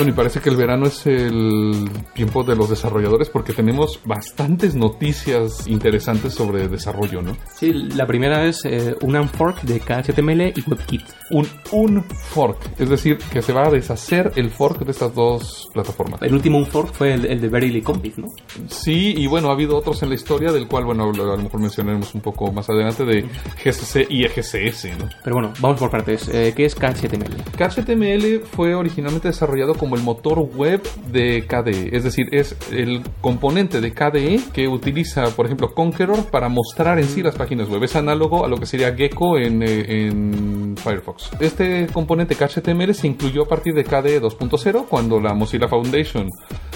Bueno, 0.00 0.14
y 0.14 0.16
parece 0.16 0.40
que 0.40 0.48
el 0.48 0.56
verano 0.56 0.86
es 0.86 1.06
el 1.06 1.90
tiempo 2.14 2.42
de 2.42 2.56
los 2.56 2.70
desarrolladores 2.70 3.28
porque 3.28 3.52
tenemos 3.52 4.00
bastantes 4.06 4.74
noticias 4.74 5.66
interesantes 5.66 6.32
sobre 6.32 6.68
desarrollo, 6.68 7.20
¿no? 7.20 7.36
Sí, 7.54 7.70
la 7.70 8.06
primera 8.06 8.46
es 8.46 8.64
eh, 8.64 8.96
un 9.02 9.14
unfork 9.14 9.60
de 9.60 9.78
KHTML 9.78 10.54
y 10.56 10.64
WebKit. 10.66 11.02
Un, 11.32 11.46
un 11.72 12.02
fork, 12.02 12.56
es 12.78 12.88
decir, 12.88 13.18
que 13.30 13.42
se 13.42 13.52
va 13.52 13.66
a 13.66 13.70
deshacer 13.70 14.32
el 14.36 14.48
fork 14.48 14.86
de 14.86 14.90
estas 14.90 15.14
dos 15.14 15.68
plataformas. 15.74 16.22
El 16.22 16.32
último 16.32 16.56
unfork 16.56 16.94
fue 16.94 17.12
el, 17.12 17.26
el 17.26 17.38
de 17.38 17.48
Verily 17.48 17.82
Config, 17.82 18.16
¿no? 18.16 18.28
Sí, 18.68 19.12
y 19.14 19.26
bueno, 19.26 19.50
ha 19.50 19.52
habido 19.52 19.76
otros 19.76 20.02
en 20.02 20.08
la 20.08 20.14
historia, 20.14 20.50
del 20.50 20.66
cual, 20.66 20.86
bueno, 20.86 21.10
a 21.10 21.12
lo 21.12 21.36
mejor 21.36 21.60
mencionaremos 21.60 22.14
un 22.14 22.22
poco 22.22 22.50
más 22.50 22.70
adelante, 22.70 23.04
de 23.04 23.26
GCC 23.62 24.06
y 24.08 24.24
EGCS, 24.24 24.98
¿no? 24.98 25.10
Pero 25.22 25.36
bueno, 25.36 25.52
vamos 25.60 25.78
por 25.78 25.90
partes. 25.90 26.26
Eh, 26.32 26.54
¿Qué 26.56 26.64
es 26.64 26.74
KHTML? 26.74 27.36
KHTML 27.58 28.40
fue 28.50 28.74
originalmente 28.74 29.28
desarrollado 29.28 29.74
como 29.74 29.89
el 29.96 30.02
motor 30.02 30.38
web 30.40 30.80
de 31.10 31.44
KDE, 31.46 31.96
es 31.96 32.04
decir, 32.04 32.26
es 32.32 32.56
el 32.72 33.02
componente 33.20 33.80
de 33.80 33.92
KDE 33.92 34.40
que 34.52 34.68
utiliza, 34.68 35.24
por 35.36 35.46
ejemplo, 35.46 35.72
Conqueror 35.74 36.24
para 36.30 36.48
mostrar 36.48 36.98
en 36.98 37.04
sí 37.06 37.22
las 37.22 37.36
páginas 37.36 37.68
web. 37.68 37.82
Es 37.84 37.96
análogo 37.96 38.44
a 38.44 38.48
lo 38.48 38.56
que 38.56 38.66
sería 38.66 38.94
Gecko 38.94 39.38
en, 39.38 39.62
eh, 39.62 40.06
en 40.06 40.74
Firefox. 40.76 41.30
Este 41.40 41.86
componente 41.92 42.34
KHTML 42.36 42.94
se 42.94 43.06
incluyó 43.06 43.42
a 43.42 43.48
partir 43.48 43.74
de 43.74 43.84
KDE 43.84 44.20
2.0 44.20 44.86
cuando 44.88 45.20
la 45.20 45.34
Mozilla 45.34 45.68
Foundation 45.68 46.28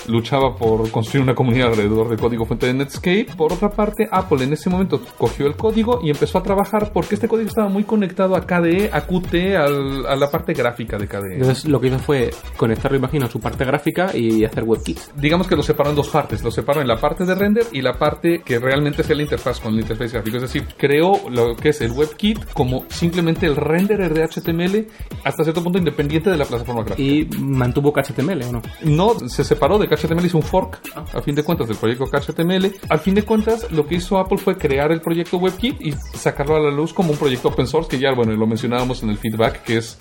luchaba 0.09 0.55
por 0.55 0.91
construir 0.91 1.23
una 1.23 1.35
comunidad 1.35 1.69
alrededor 1.69 2.09
del 2.09 2.19
código 2.19 2.45
fuente 2.45 2.67
de 2.67 2.75
Netscape. 2.75 3.29
Por 3.37 3.53
otra 3.53 3.71
parte, 3.71 4.07
Apple 4.11 4.45
en 4.45 4.53
ese 4.53 4.69
momento 4.69 5.01
cogió 5.19 5.47
el 5.47 5.57
código 5.57 6.01
y 6.03 6.11
empezó 6.11 6.39
a 6.39 6.43
trabajar 6.43 6.91
porque 6.93 7.15
este 7.15 7.29
código 7.29 7.49
estaba 7.49 7.69
muy 7.69 7.85
conectado 7.85 8.37
a 8.37 8.47
KDE, 8.47 8.91
a 8.93 9.01
Qt, 9.07 9.57
al- 9.57 10.07
a 10.07 10.17
la 10.17 10.31
parte 10.31 10.53
gráfica 10.53 10.99
de 10.99 11.07
KDE. 11.09 11.35
Entonces 11.37 11.65
lo 11.67 11.81
que 11.81 11.89
hizo 11.89 11.99
fue 11.99 12.31
conectarlo, 12.57 12.99
imagino, 13.05 13.29
su 13.29 13.41
parte 13.41 13.65
gráfica 13.65 14.17
y 14.17 14.45
hacer 14.45 14.65
WebKit. 14.65 14.99
digamos 15.17 15.47
que 15.47 15.57
lo 15.57 15.63
separó 15.63 15.91
en 15.91 15.97
dos 15.97 16.09
partes. 16.09 16.43
Lo 16.43 16.51
separó 16.51 16.81
en 16.81 16.89
la 16.89 17.01
parte 17.01 17.25
de 17.25 17.35
render 17.35 17.67
y 17.73 17.83
la 17.83 17.95
parte 17.95 18.43
que 18.45 18.59
realmente 18.59 19.03
es 19.03 19.11
la 19.11 19.23
interfaz 19.23 19.61
con 19.61 19.75
la 19.75 19.83
interfaz 19.83 20.13
gráfica. 20.13 20.37
Es 20.37 20.43
decir, 20.43 20.67
creó 20.77 21.29
lo 21.31 21.55
que 21.57 21.71
es 21.71 21.81
el 21.81 21.93
WebKit 21.93 22.53
como 22.53 22.85
simplemente 22.89 23.47
el 23.47 23.57
renderer 23.57 24.13
de 24.13 24.27
HTML 24.27 24.87
hasta 25.25 25.45
cierto 25.45 25.63
punto 25.63 25.79
independiente 25.79 26.31
de 26.31 26.37
la 26.37 26.45
plataforma 26.45 26.83
gráfica. 26.83 27.03
Y 27.03 27.27
mantuvo 27.39 27.93
KHTML, 27.93 28.43
¿o 28.45 28.53
no? 28.53 28.63
No 28.83 29.29
se 29.29 29.45
separó 29.45 29.79
de 29.79 29.89
KHTML, 29.89 30.25
hizo 30.25 30.39
un 30.39 30.43
fork, 30.43 30.81
a 30.95 31.21
fin 31.23 31.35
de 31.35 31.43
cuentas, 31.43 31.69
del 31.69 31.77
proyecto 31.77 32.07
KHTML. 32.07 32.73
Al 32.89 32.99
fin 33.01 33.15
de 33.15 33.23
cuentas, 33.23 33.71
lo 33.71 33.87
que 33.87 33.97
hizo 33.97 34.19
Apple 34.19 34.39
fue 34.39 34.57
crear 34.57 34.93
el 34.93 35.01
proyecto 35.01 35.39
WebKit 35.39 35.81
y 35.81 35.93
sacarlo 35.93 36.57
a 36.57 36.61
la 36.61 36.71
luz 36.71 36.93
como 36.93 37.13
un 37.13 37.19
proyecto 37.19 37.49
open 37.49 37.67
source, 37.67 37.89
que 37.89 37.99
ya, 37.99 38.13
bueno, 38.15 38.33
lo 38.33 38.47
mencionábamos 38.47 39.03
en 39.03 39.11
el 39.11 39.19
feedback, 39.19 39.63
que 39.63 39.79
es 39.79 39.97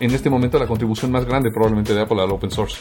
en 0.00 0.10
este 0.12 0.30
momento 0.30 0.58
la 0.58 0.66
contribución 0.66 1.10
más 1.10 1.24
grande 1.24 1.50
probablemente 1.50 1.94
de 1.94 2.00
Apple 2.00 2.20
al 2.22 2.30
open 2.30 2.50
source. 2.50 2.78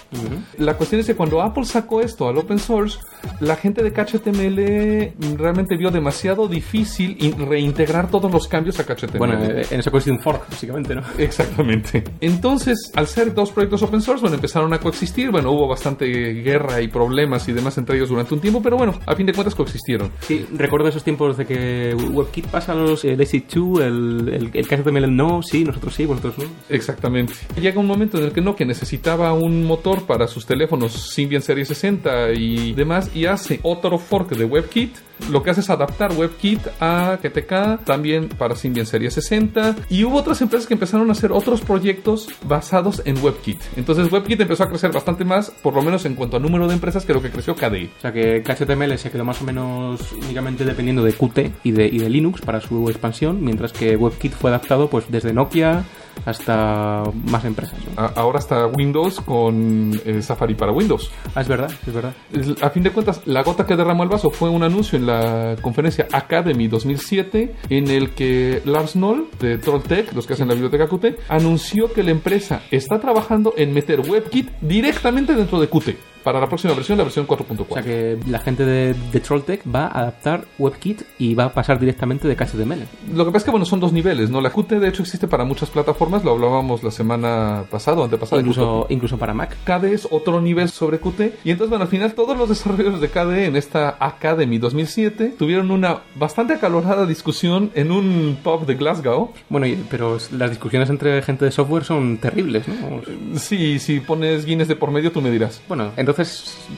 La 0.57 0.75
cuestión 0.75 1.01
es 1.01 1.07
que 1.07 1.15
cuando 1.15 1.41
Apple 1.41 1.65
sacó 1.65 2.01
esto 2.01 2.27
al 2.27 2.37
open 2.37 2.59
source, 2.59 2.99
la 3.39 3.55
gente 3.55 3.81
de 3.83 3.91
KHTML 3.93 5.37
realmente 5.37 5.77
vio 5.77 5.91
demasiado 5.91 6.47
difícil 6.47 7.17
in- 7.19 7.37
reintegrar 7.47 8.09
todos 8.09 8.31
los 8.31 8.47
cambios 8.47 8.79
a 8.79 8.85
KHTML. 8.85 9.17
Bueno, 9.17 9.43
eh, 9.43 9.65
en 9.71 9.79
eso 9.79 9.91
consiste 9.91 10.11
un 10.11 10.19
fork, 10.19 10.49
básicamente, 10.49 10.95
¿no? 10.95 11.01
Exactamente. 11.17 12.03
Entonces, 12.21 12.91
al 12.95 13.07
ser 13.07 13.33
dos 13.33 13.51
proyectos 13.51 13.81
open 13.83 14.01
source, 14.01 14.21
bueno, 14.21 14.35
empezaron 14.35 14.73
a 14.73 14.79
coexistir. 14.79 15.31
Bueno, 15.31 15.51
hubo 15.51 15.67
bastante 15.67 16.05
guerra 16.07 16.81
y 16.81 16.87
problemas 16.87 17.47
y 17.47 17.53
demás 17.53 17.77
entre 17.77 17.95
ellos 17.97 18.09
durante 18.09 18.33
un 18.33 18.39
tiempo, 18.39 18.61
pero 18.61 18.77
bueno, 18.77 18.93
a 19.05 19.15
fin 19.15 19.25
de 19.25 19.33
cuentas 19.33 19.55
coexistieron. 19.55 20.11
Sí, 20.21 20.45
recuerdo 20.53 20.87
esos 20.89 21.03
tiempos 21.03 21.37
de 21.37 21.45
que 21.45 21.95
WebKit 21.95 22.47
pasa 22.47 22.71
a 22.73 22.75
los 22.75 23.03
el 23.05 23.19
AC2, 23.19 23.81
el, 23.81 24.29
el, 24.33 24.51
el 24.53 24.67
KHTML 24.67 25.15
no, 25.15 25.41
sí, 25.41 25.63
nosotros 25.63 25.93
sí, 25.93 26.05
vosotros 26.05 26.37
no. 26.37 26.45
Exactamente. 26.69 27.06
Llega 27.09 27.79
un 27.79 27.87
momento 27.87 28.17
en 28.17 28.25
el 28.25 28.31
que 28.31 28.41
Nokia 28.41 28.65
necesitaba 28.65 29.33
un 29.33 29.65
motor 29.65 30.05
para 30.05 30.27
sus 30.27 30.45
teléfonos 30.45 30.93
Symbian 30.93 31.41
Serie 31.41 31.65
60 31.65 32.33
y 32.33 32.73
demás, 32.73 33.11
y 33.15 33.25
hace 33.25 33.59
otro 33.63 33.97
fork 33.97 34.29
de 34.35 34.45
WebKit. 34.45 35.06
Lo 35.31 35.43
que 35.43 35.49
hace 35.49 35.61
es 35.61 35.69
adaptar 35.69 36.13
WebKit 36.13 36.61
a 36.79 37.17
GTK, 37.21 37.83
también 37.83 38.29
para 38.29 38.55
Symbian 38.55 38.85
Serie 38.85 39.11
60. 39.11 39.75
Y 39.89 40.03
hubo 40.03 40.17
otras 40.17 40.41
empresas 40.41 40.67
que 40.67 40.73
empezaron 40.73 41.09
a 41.09 41.11
hacer 41.11 41.31
otros 41.31 41.61
proyectos 41.61 42.27
basados 42.45 43.01
en 43.05 43.23
WebKit. 43.23 43.59
Entonces 43.75 44.11
WebKit 44.11 44.41
empezó 44.41 44.63
a 44.63 44.67
crecer 44.69 44.91
bastante 44.91 45.25
más, 45.25 45.49
por 45.49 45.73
lo 45.73 45.81
menos 45.81 46.05
en 46.05 46.15
cuanto 46.15 46.37
a 46.37 46.39
número 46.39 46.67
de 46.67 46.73
empresas, 46.73 47.05
que 47.05 47.13
lo 47.13 47.21
que 47.21 47.29
creció 47.29 47.55
KDE. 47.55 47.89
O 47.97 48.01
sea 48.01 48.11
que 48.11 48.41
KHTML 48.43 48.97
se 48.97 49.11
quedó 49.11 49.25
más 49.25 49.41
o 49.41 49.45
menos 49.45 50.13
únicamente 50.13 50.63
dependiendo 50.65 51.03
de 51.03 51.13
Qt 51.13 51.51
y 51.63 51.71
de, 51.71 51.87
y 51.87 51.99
de 51.99 52.09
Linux 52.09 52.41
para 52.41 52.61
su 52.61 52.89
expansión, 52.89 53.43
mientras 53.43 53.73
que 53.73 53.95
WebKit 53.95 54.33
fue 54.33 54.49
adaptado 54.49 54.89
pues 54.89 55.05
desde 55.09 55.33
Nokia 55.33 55.83
hasta 56.25 57.03
más 57.29 57.45
empresas. 57.45 57.79
ahora 58.15 58.39
está 58.39 58.67
Windows 58.67 59.21
con 59.21 59.99
eh, 60.05 60.21
Safari 60.21 60.55
para 60.55 60.71
Windows. 60.71 61.11
Ah, 61.35 61.41
es 61.41 61.47
verdad, 61.47 61.71
es 61.85 61.93
verdad. 61.93 62.13
A 62.61 62.69
fin 62.69 62.83
de 62.83 62.91
cuentas, 62.91 63.21
la 63.25 63.43
gota 63.43 63.65
que 63.65 63.75
derramó 63.75 64.03
el 64.03 64.09
vaso 64.09 64.29
fue 64.29 64.49
un 64.49 64.63
anuncio 64.63 64.97
en 64.97 65.05
la 65.07 65.55
conferencia 65.61 66.07
Academy 66.11 66.67
2007 66.67 67.55
en 67.69 67.89
el 67.89 68.11
que 68.11 68.61
Lars 68.65 68.95
Noll 68.95 69.27
de 69.39 69.57
Trolltech, 69.57 70.13
los 70.13 70.27
que 70.27 70.33
hacen 70.33 70.47
la 70.47 70.53
biblioteca 70.53 70.87
Qt, 70.87 71.19
anunció 71.29 71.91
que 71.91 72.03
la 72.03 72.11
empresa 72.11 72.61
está 72.69 72.99
trabajando 72.99 73.53
en 73.57 73.73
meter 73.73 74.01
WebKit 74.01 74.49
directamente 74.61 75.33
dentro 75.33 75.59
de 75.59 75.67
Qt 75.67 76.16
para 76.27 76.41
la 76.41 76.49
próxima 76.49 76.73
versión, 76.73 76.97
la 76.97 77.05
versión 77.05 77.25
4.4. 77.25 77.65
O 77.69 77.73
sea 77.73 77.81
que 77.81 78.17
la 78.27 78.39
gente 78.39 78.65
de, 78.65 78.93
de 78.93 79.19
Trolltech 79.21 79.61
va 79.73 79.85
a 79.85 79.99
adaptar 79.99 80.43
WebKit 80.59 81.03
y 81.19 81.35
va 81.35 81.45
a 81.45 81.53
pasar 81.53 81.79
directamente 81.79 82.27
de 82.27 82.35
KHTML. 82.35 82.83
Lo 83.13 83.23
que 83.23 83.31
pasa 83.31 83.37
es 83.37 83.43
que 83.45 83.51
bueno, 83.51 83.65
son 83.65 83.79
dos 83.79 83.93
niveles, 83.93 84.29
¿no? 84.29 84.41
La 84.41 84.49
Qt 84.49 84.71
de 84.71 84.89
hecho 84.89 85.03
existe 85.03 85.29
para 85.29 85.45
muchas 85.45 85.69
plataformas, 85.69 86.25
lo 86.25 86.31
hablábamos 86.31 86.83
la 86.83 86.91
semana 86.91 87.63
pasada 87.71 88.03
antepasada. 88.03 88.41
Incluso, 88.41 88.87
incluso 88.89 89.17
para 89.17 89.33
Mac. 89.33 89.55
KDE 89.63 89.93
es 89.93 90.05
otro 90.11 90.41
nivel 90.41 90.67
sobre 90.67 90.99
Qt. 90.99 91.31
Y 91.45 91.51
entonces, 91.51 91.69
bueno, 91.69 91.83
al 91.83 91.89
final 91.89 92.13
todos 92.13 92.37
los 92.37 92.49
desarrolladores 92.49 92.99
de 92.99 93.07
KDE 93.07 93.45
en 93.45 93.55
esta 93.55 93.95
Academy 93.97 94.57
2007 94.57 95.35
tuvieron 95.39 95.71
una 95.71 96.01
bastante 96.15 96.55
acalorada 96.55 97.05
discusión 97.05 97.71
en 97.73 97.89
un 97.89 98.37
pub 98.43 98.65
de 98.65 98.75
Glasgow. 98.75 99.31
Bueno, 99.47 99.65
pero 99.89 100.17
las 100.33 100.49
discusiones 100.49 100.89
entre 100.89 101.21
gente 101.21 101.45
de 101.45 101.51
software 101.51 101.85
son 101.85 102.17
terribles, 102.17 102.67
¿no? 102.67 103.39
Sí, 103.39 103.79
si 103.79 104.01
pones 104.01 104.45
Guinness 104.45 104.67
de 104.67 104.75
por 104.75 104.91
medio, 104.91 105.13
tú 105.13 105.21
me 105.21 105.31
dirás. 105.31 105.61
Bueno, 105.69 105.93
entonces 105.95 106.16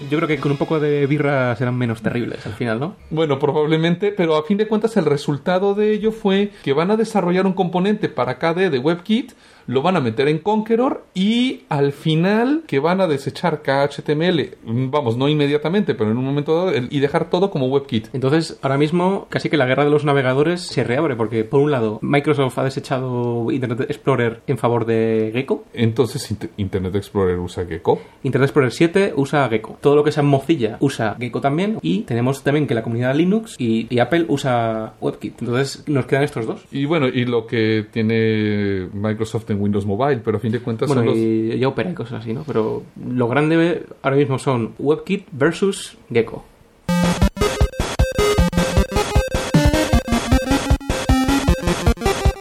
yo 0.10 0.18
creo 0.18 0.28
que 0.28 0.40
con 0.40 0.52
un 0.52 0.58
poco 0.58 0.80
de 0.80 1.06
birra 1.08 1.56
serán 1.56 1.78
menos 1.78 2.02
terribles 2.02 2.46
al 2.46 2.54
final, 2.54 2.80
¿no? 2.80 2.96
Bueno, 3.10 3.40
probablemente, 3.40 4.12
pero 4.12 4.36
a 4.36 4.44
fin 4.44 4.58
de 4.58 4.68
cuentas 4.68 4.98
el 4.98 5.06
resultado 5.06 5.74
de 5.74 5.92
ello 5.92 6.12
fue 6.12 6.52
que 6.64 6.74
van 6.74 6.92
a 6.92 6.98
desarrollar 6.98 7.46
un 7.46 7.54
componente 7.54 8.10
para 8.10 8.38
KDE 8.38 8.70
de 8.70 8.80
WebKit, 8.80 9.34
lo 9.68 9.82
van 9.82 9.96
a 9.98 10.00
meter 10.00 10.28
en 10.28 10.40
Conqueror 10.40 11.04
y 11.14 11.62
al 11.70 11.92
final 11.92 12.64
que 12.68 12.80
van 12.80 13.02
a 13.02 13.08
desechar 13.08 13.62
KHTML, 13.62 14.58
mm, 14.66 14.90
vamos, 14.92 15.18
no 15.18 15.28
inmediatamente, 15.30 15.96
pero 15.96 16.12
en 16.12 16.18
un 16.18 16.26
momento 16.26 16.56
dado, 16.66 16.72
y 16.90 17.00
dejar 17.00 17.30
todo 17.30 17.52
como 17.52 17.68
WebKit. 17.68 18.08
Entonces, 18.14 18.58
ahora 18.62 18.78
mismo 18.78 19.28
casi 19.30 19.50
que 19.50 19.58
la 19.58 19.66
guerra 19.66 19.84
de 19.86 19.90
los 19.92 20.06
navegadores 20.06 20.62
se 20.62 20.84
reabre 20.84 21.16
porque, 21.16 21.44
por 21.44 21.60
un 21.62 21.72
lado, 21.72 22.00
Microsoft 22.02 22.58
ha 22.60 22.64
desechado 22.64 23.52
Internet 23.52 23.82
Explorer 23.90 24.42
en 24.48 24.58
favor 24.58 24.86
de 24.86 25.32
Gecko. 25.34 25.66
Entonces 25.74 26.32
Int- 26.32 26.50
Internet 26.58 26.96
Explorer 26.96 27.38
usa 27.40 27.66
Gecko. 27.66 28.02
Internet 28.24 28.48
Explorer 28.50 28.72
7 28.72 29.14
usa 29.16 29.48
Gecko. 29.50 29.78
Todo 29.82 29.96
lo 29.96 30.04
que 30.04 30.12
sea 30.12 30.24
Mozilla 30.24 30.78
usa 30.80 31.16
Gecko 31.20 31.42
también. 31.42 31.78
Y 31.82 32.02
tenemos 32.02 32.44
también 32.44 32.68
que 32.68 32.74
la 32.76 32.84
comunidad 32.84 33.16
Linux 33.16 33.56
y, 33.58 33.88
y 33.94 34.00
Apple 34.00 34.26
usa 34.28 34.94
WebKit. 35.02 35.42
Entonces, 35.42 35.84
nos 35.88 36.06
quedan 36.06 36.24
estos 36.24 36.46
dos. 36.46 36.66
Y 36.72 36.86
bueno, 36.86 37.08
y 37.08 37.26
lo 37.26 37.46
que 37.48 37.86
tiene 37.92 38.88
Microsoft 38.94 39.50
en 39.52 39.59
Windows 39.62 39.86
Mobile, 39.86 40.22
pero 40.24 40.38
a 40.38 40.40
fin 40.40 40.52
de 40.52 40.60
cuentas 40.60 40.88
Bueno, 40.88 41.02
son 41.02 41.08
los... 41.08 41.18
y 41.18 41.58
ya 41.58 41.68
opera 41.68 41.92
y 41.92 41.94
cosas 41.94 42.22
así, 42.22 42.34
¿no? 42.34 42.44
Pero 42.46 42.84
lo 43.08 43.28
grande 43.28 43.84
ahora 44.02 44.16
mismo 44.18 44.40
son 44.40 44.74
WebKit 44.80 45.28
versus 45.32 45.98
Gecko. 46.12 46.46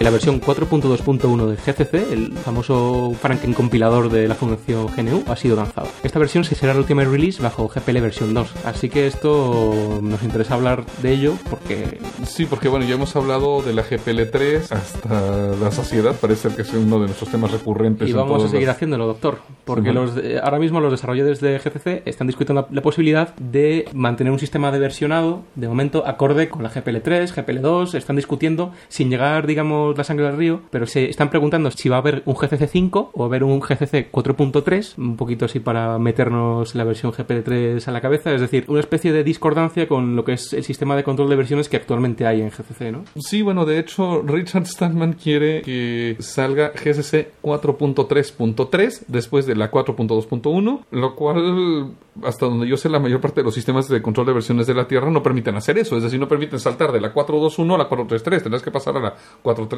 La 0.01 0.11
versión 0.11 0.41
4.2.1 0.41 1.47
de 1.47 1.57
GCC, 1.57 2.13
el 2.13 2.33
famoso 2.33 3.13
Franken 3.21 3.53
compilador 3.53 4.11
de 4.11 4.29
la 4.29 4.37
fundación 4.37 4.87
GNU, 4.97 5.25
ha 5.27 5.35
sido 5.35 5.57
lanzado. 5.57 5.89
Esta 6.05 6.21
versión 6.21 6.45
sí 6.45 6.55
será 6.55 6.73
la 6.73 6.79
última 6.79 7.03
release 7.03 7.43
bajo 7.43 7.69
GPL 7.69 8.01
versión 8.01 8.33
2, 8.33 8.65
así 8.65 8.89
que 8.89 9.09
esto 9.09 9.99
nos 10.01 10.23
interesa 10.23 10.55
hablar 10.55 10.85
de 11.03 11.13
ello 11.13 11.35
porque 11.51 11.99
Sí, 12.25 12.47
porque 12.47 12.69
bueno, 12.69 12.87
ya 12.87 12.95
hemos 12.95 13.17
hablado 13.17 13.61
de 13.63 13.73
la 13.73 13.83
GPL3 13.85 14.71
hasta 14.71 15.57
la 15.61 15.71
saciedad, 15.73 16.15
parece 16.15 16.51
que 16.51 16.63
es 16.63 16.73
uno 16.73 17.01
de 17.01 17.07
nuestros 17.07 17.31
temas 17.31 17.51
recurrentes. 17.51 18.09
Y 18.09 18.13
en 18.13 18.19
vamos 18.19 18.45
a 18.45 18.49
seguir 18.49 18.71
haciendo 18.71 18.99
doctor. 18.99 19.39
Porque 19.65 19.93
los 19.93 20.13
ahora 20.43 20.59
mismo 20.59 20.81
los 20.81 20.93
desarrolladores 20.93 21.41
de 21.41 21.59
GCC 21.59 22.03
están 22.07 22.29
discutiendo 22.29 22.63
la, 22.63 22.69
la 22.71 22.83
posibilidad 22.83 23.35
de 23.37 23.87
mantener 23.95 24.33
un 24.33 24.39
sistema 24.39 24.71
de 24.71 24.79
versionado, 24.79 25.43
de 25.57 25.67
momento, 25.67 26.07
acorde 26.07 26.49
con 26.49 26.63
la 26.63 26.71
GPL3, 26.71 27.35
GPL2. 27.35 27.95
Están 27.95 28.17
discutiendo 28.17 28.73
sin 28.89 29.11
llegar, 29.11 29.47
digamos, 29.47 29.88
la 29.97 30.05
sangre 30.05 30.27
del 30.27 30.37
río, 30.37 30.61
pero 30.71 30.87
se 30.87 31.09
están 31.09 31.31
preguntando 31.31 31.71
si 31.71 31.89
va 31.89 31.97
a 31.97 32.01
haber 32.01 32.23
un 32.25 32.35
GCC 32.35 32.69
5 32.69 33.11
o 33.15 33.23
a 33.23 33.27
haber 33.27 33.45
un 33.45 33.61
GCC 33.61 34.11
4.3, 34.11 34.99
un 34.99 35.17
poquito 35.17 35.45
así 35.45 35.61
para 35.61 35.99
meternos 35.99 36.75
la 36.75 36.85
versión 36.85 37.13
GPL3 37.13 37.87
a 37.87 37.91
la 37.91 38.01
cabeza, 38.01 38.33
es 38.33 38.41
decir, 38.41 38.65
una 38.69 38.81
especie 38.81 39.13
de 39.13 39.25
discordancia 39.25 39.89
con 39.89 40.17
lo 40.17 40.25
que 40.25 40.33
es 40.33 40.53
el 40.53 40.65
sistema 40.65 40.97
de 40.97 41.05
control 41.05 41.29
de 41.29 41.37
versiones 41.37 41.69
que 41.69 41.77
actualmente 41.77 42.27
hay 42.27 42.41
en 42.41 42.51
GCC, 42.51 42.93
¿no? 42.93 43.05
Sí, 43.17 43.43
bueno, 43.43 43.65
de 43.65 43.79
hecho, 43.79 44.23
Richard 44.23 44.67
Stallman 44.67 45.15
quiere 45.15 45.63
que 45.63 46.17
salga 46.21 46.71
GCC 46.71 47.33
4.3.3 47.43 49.05
después 49.09 49.47
de 49.47 49.57
la 49.57 49.71
4.2.1, 49.71 50.85
lo 50.91 51.15
cual, 51.15 51.93
hasta 52.23 52.47
donde 52.47 52.67
yo 52.67 52.77
sé, 52.77 52.89
la 52.89 52.99
mayor 52.99 53.21
parte 53.21 53.41
de 53.41 53.45
los 53.45 53.55
sistemas 53.55 53.89
de 53.89 54.03
control 54.03 54.27
de 54.27 54.33
versiones 54.33 54.67
de 54.67 54.75
la 54.75 54.87
Tierra 54.87 55.11
no 55.11 55.23
permiten 55.23 55.57
hacer 55.57 55.79
eso, 55.79 55.97
es 55.97 56.03
decir, 56.03 56.19
no 56.19 56.29
permiten 56.29 56.59
saltar 56.59 56.93
de 56.93 57.01
la 57.01 57.13
4.2.1 57.13 57.75
a 57.75 57.79
la 57.79 57.89
4.3.3, 57.89 58.43
tendrás 58.43 58.63
que 58.63 58.71
pasar 58.71 58.97
a 58.97 59.01
la 59.01 59.17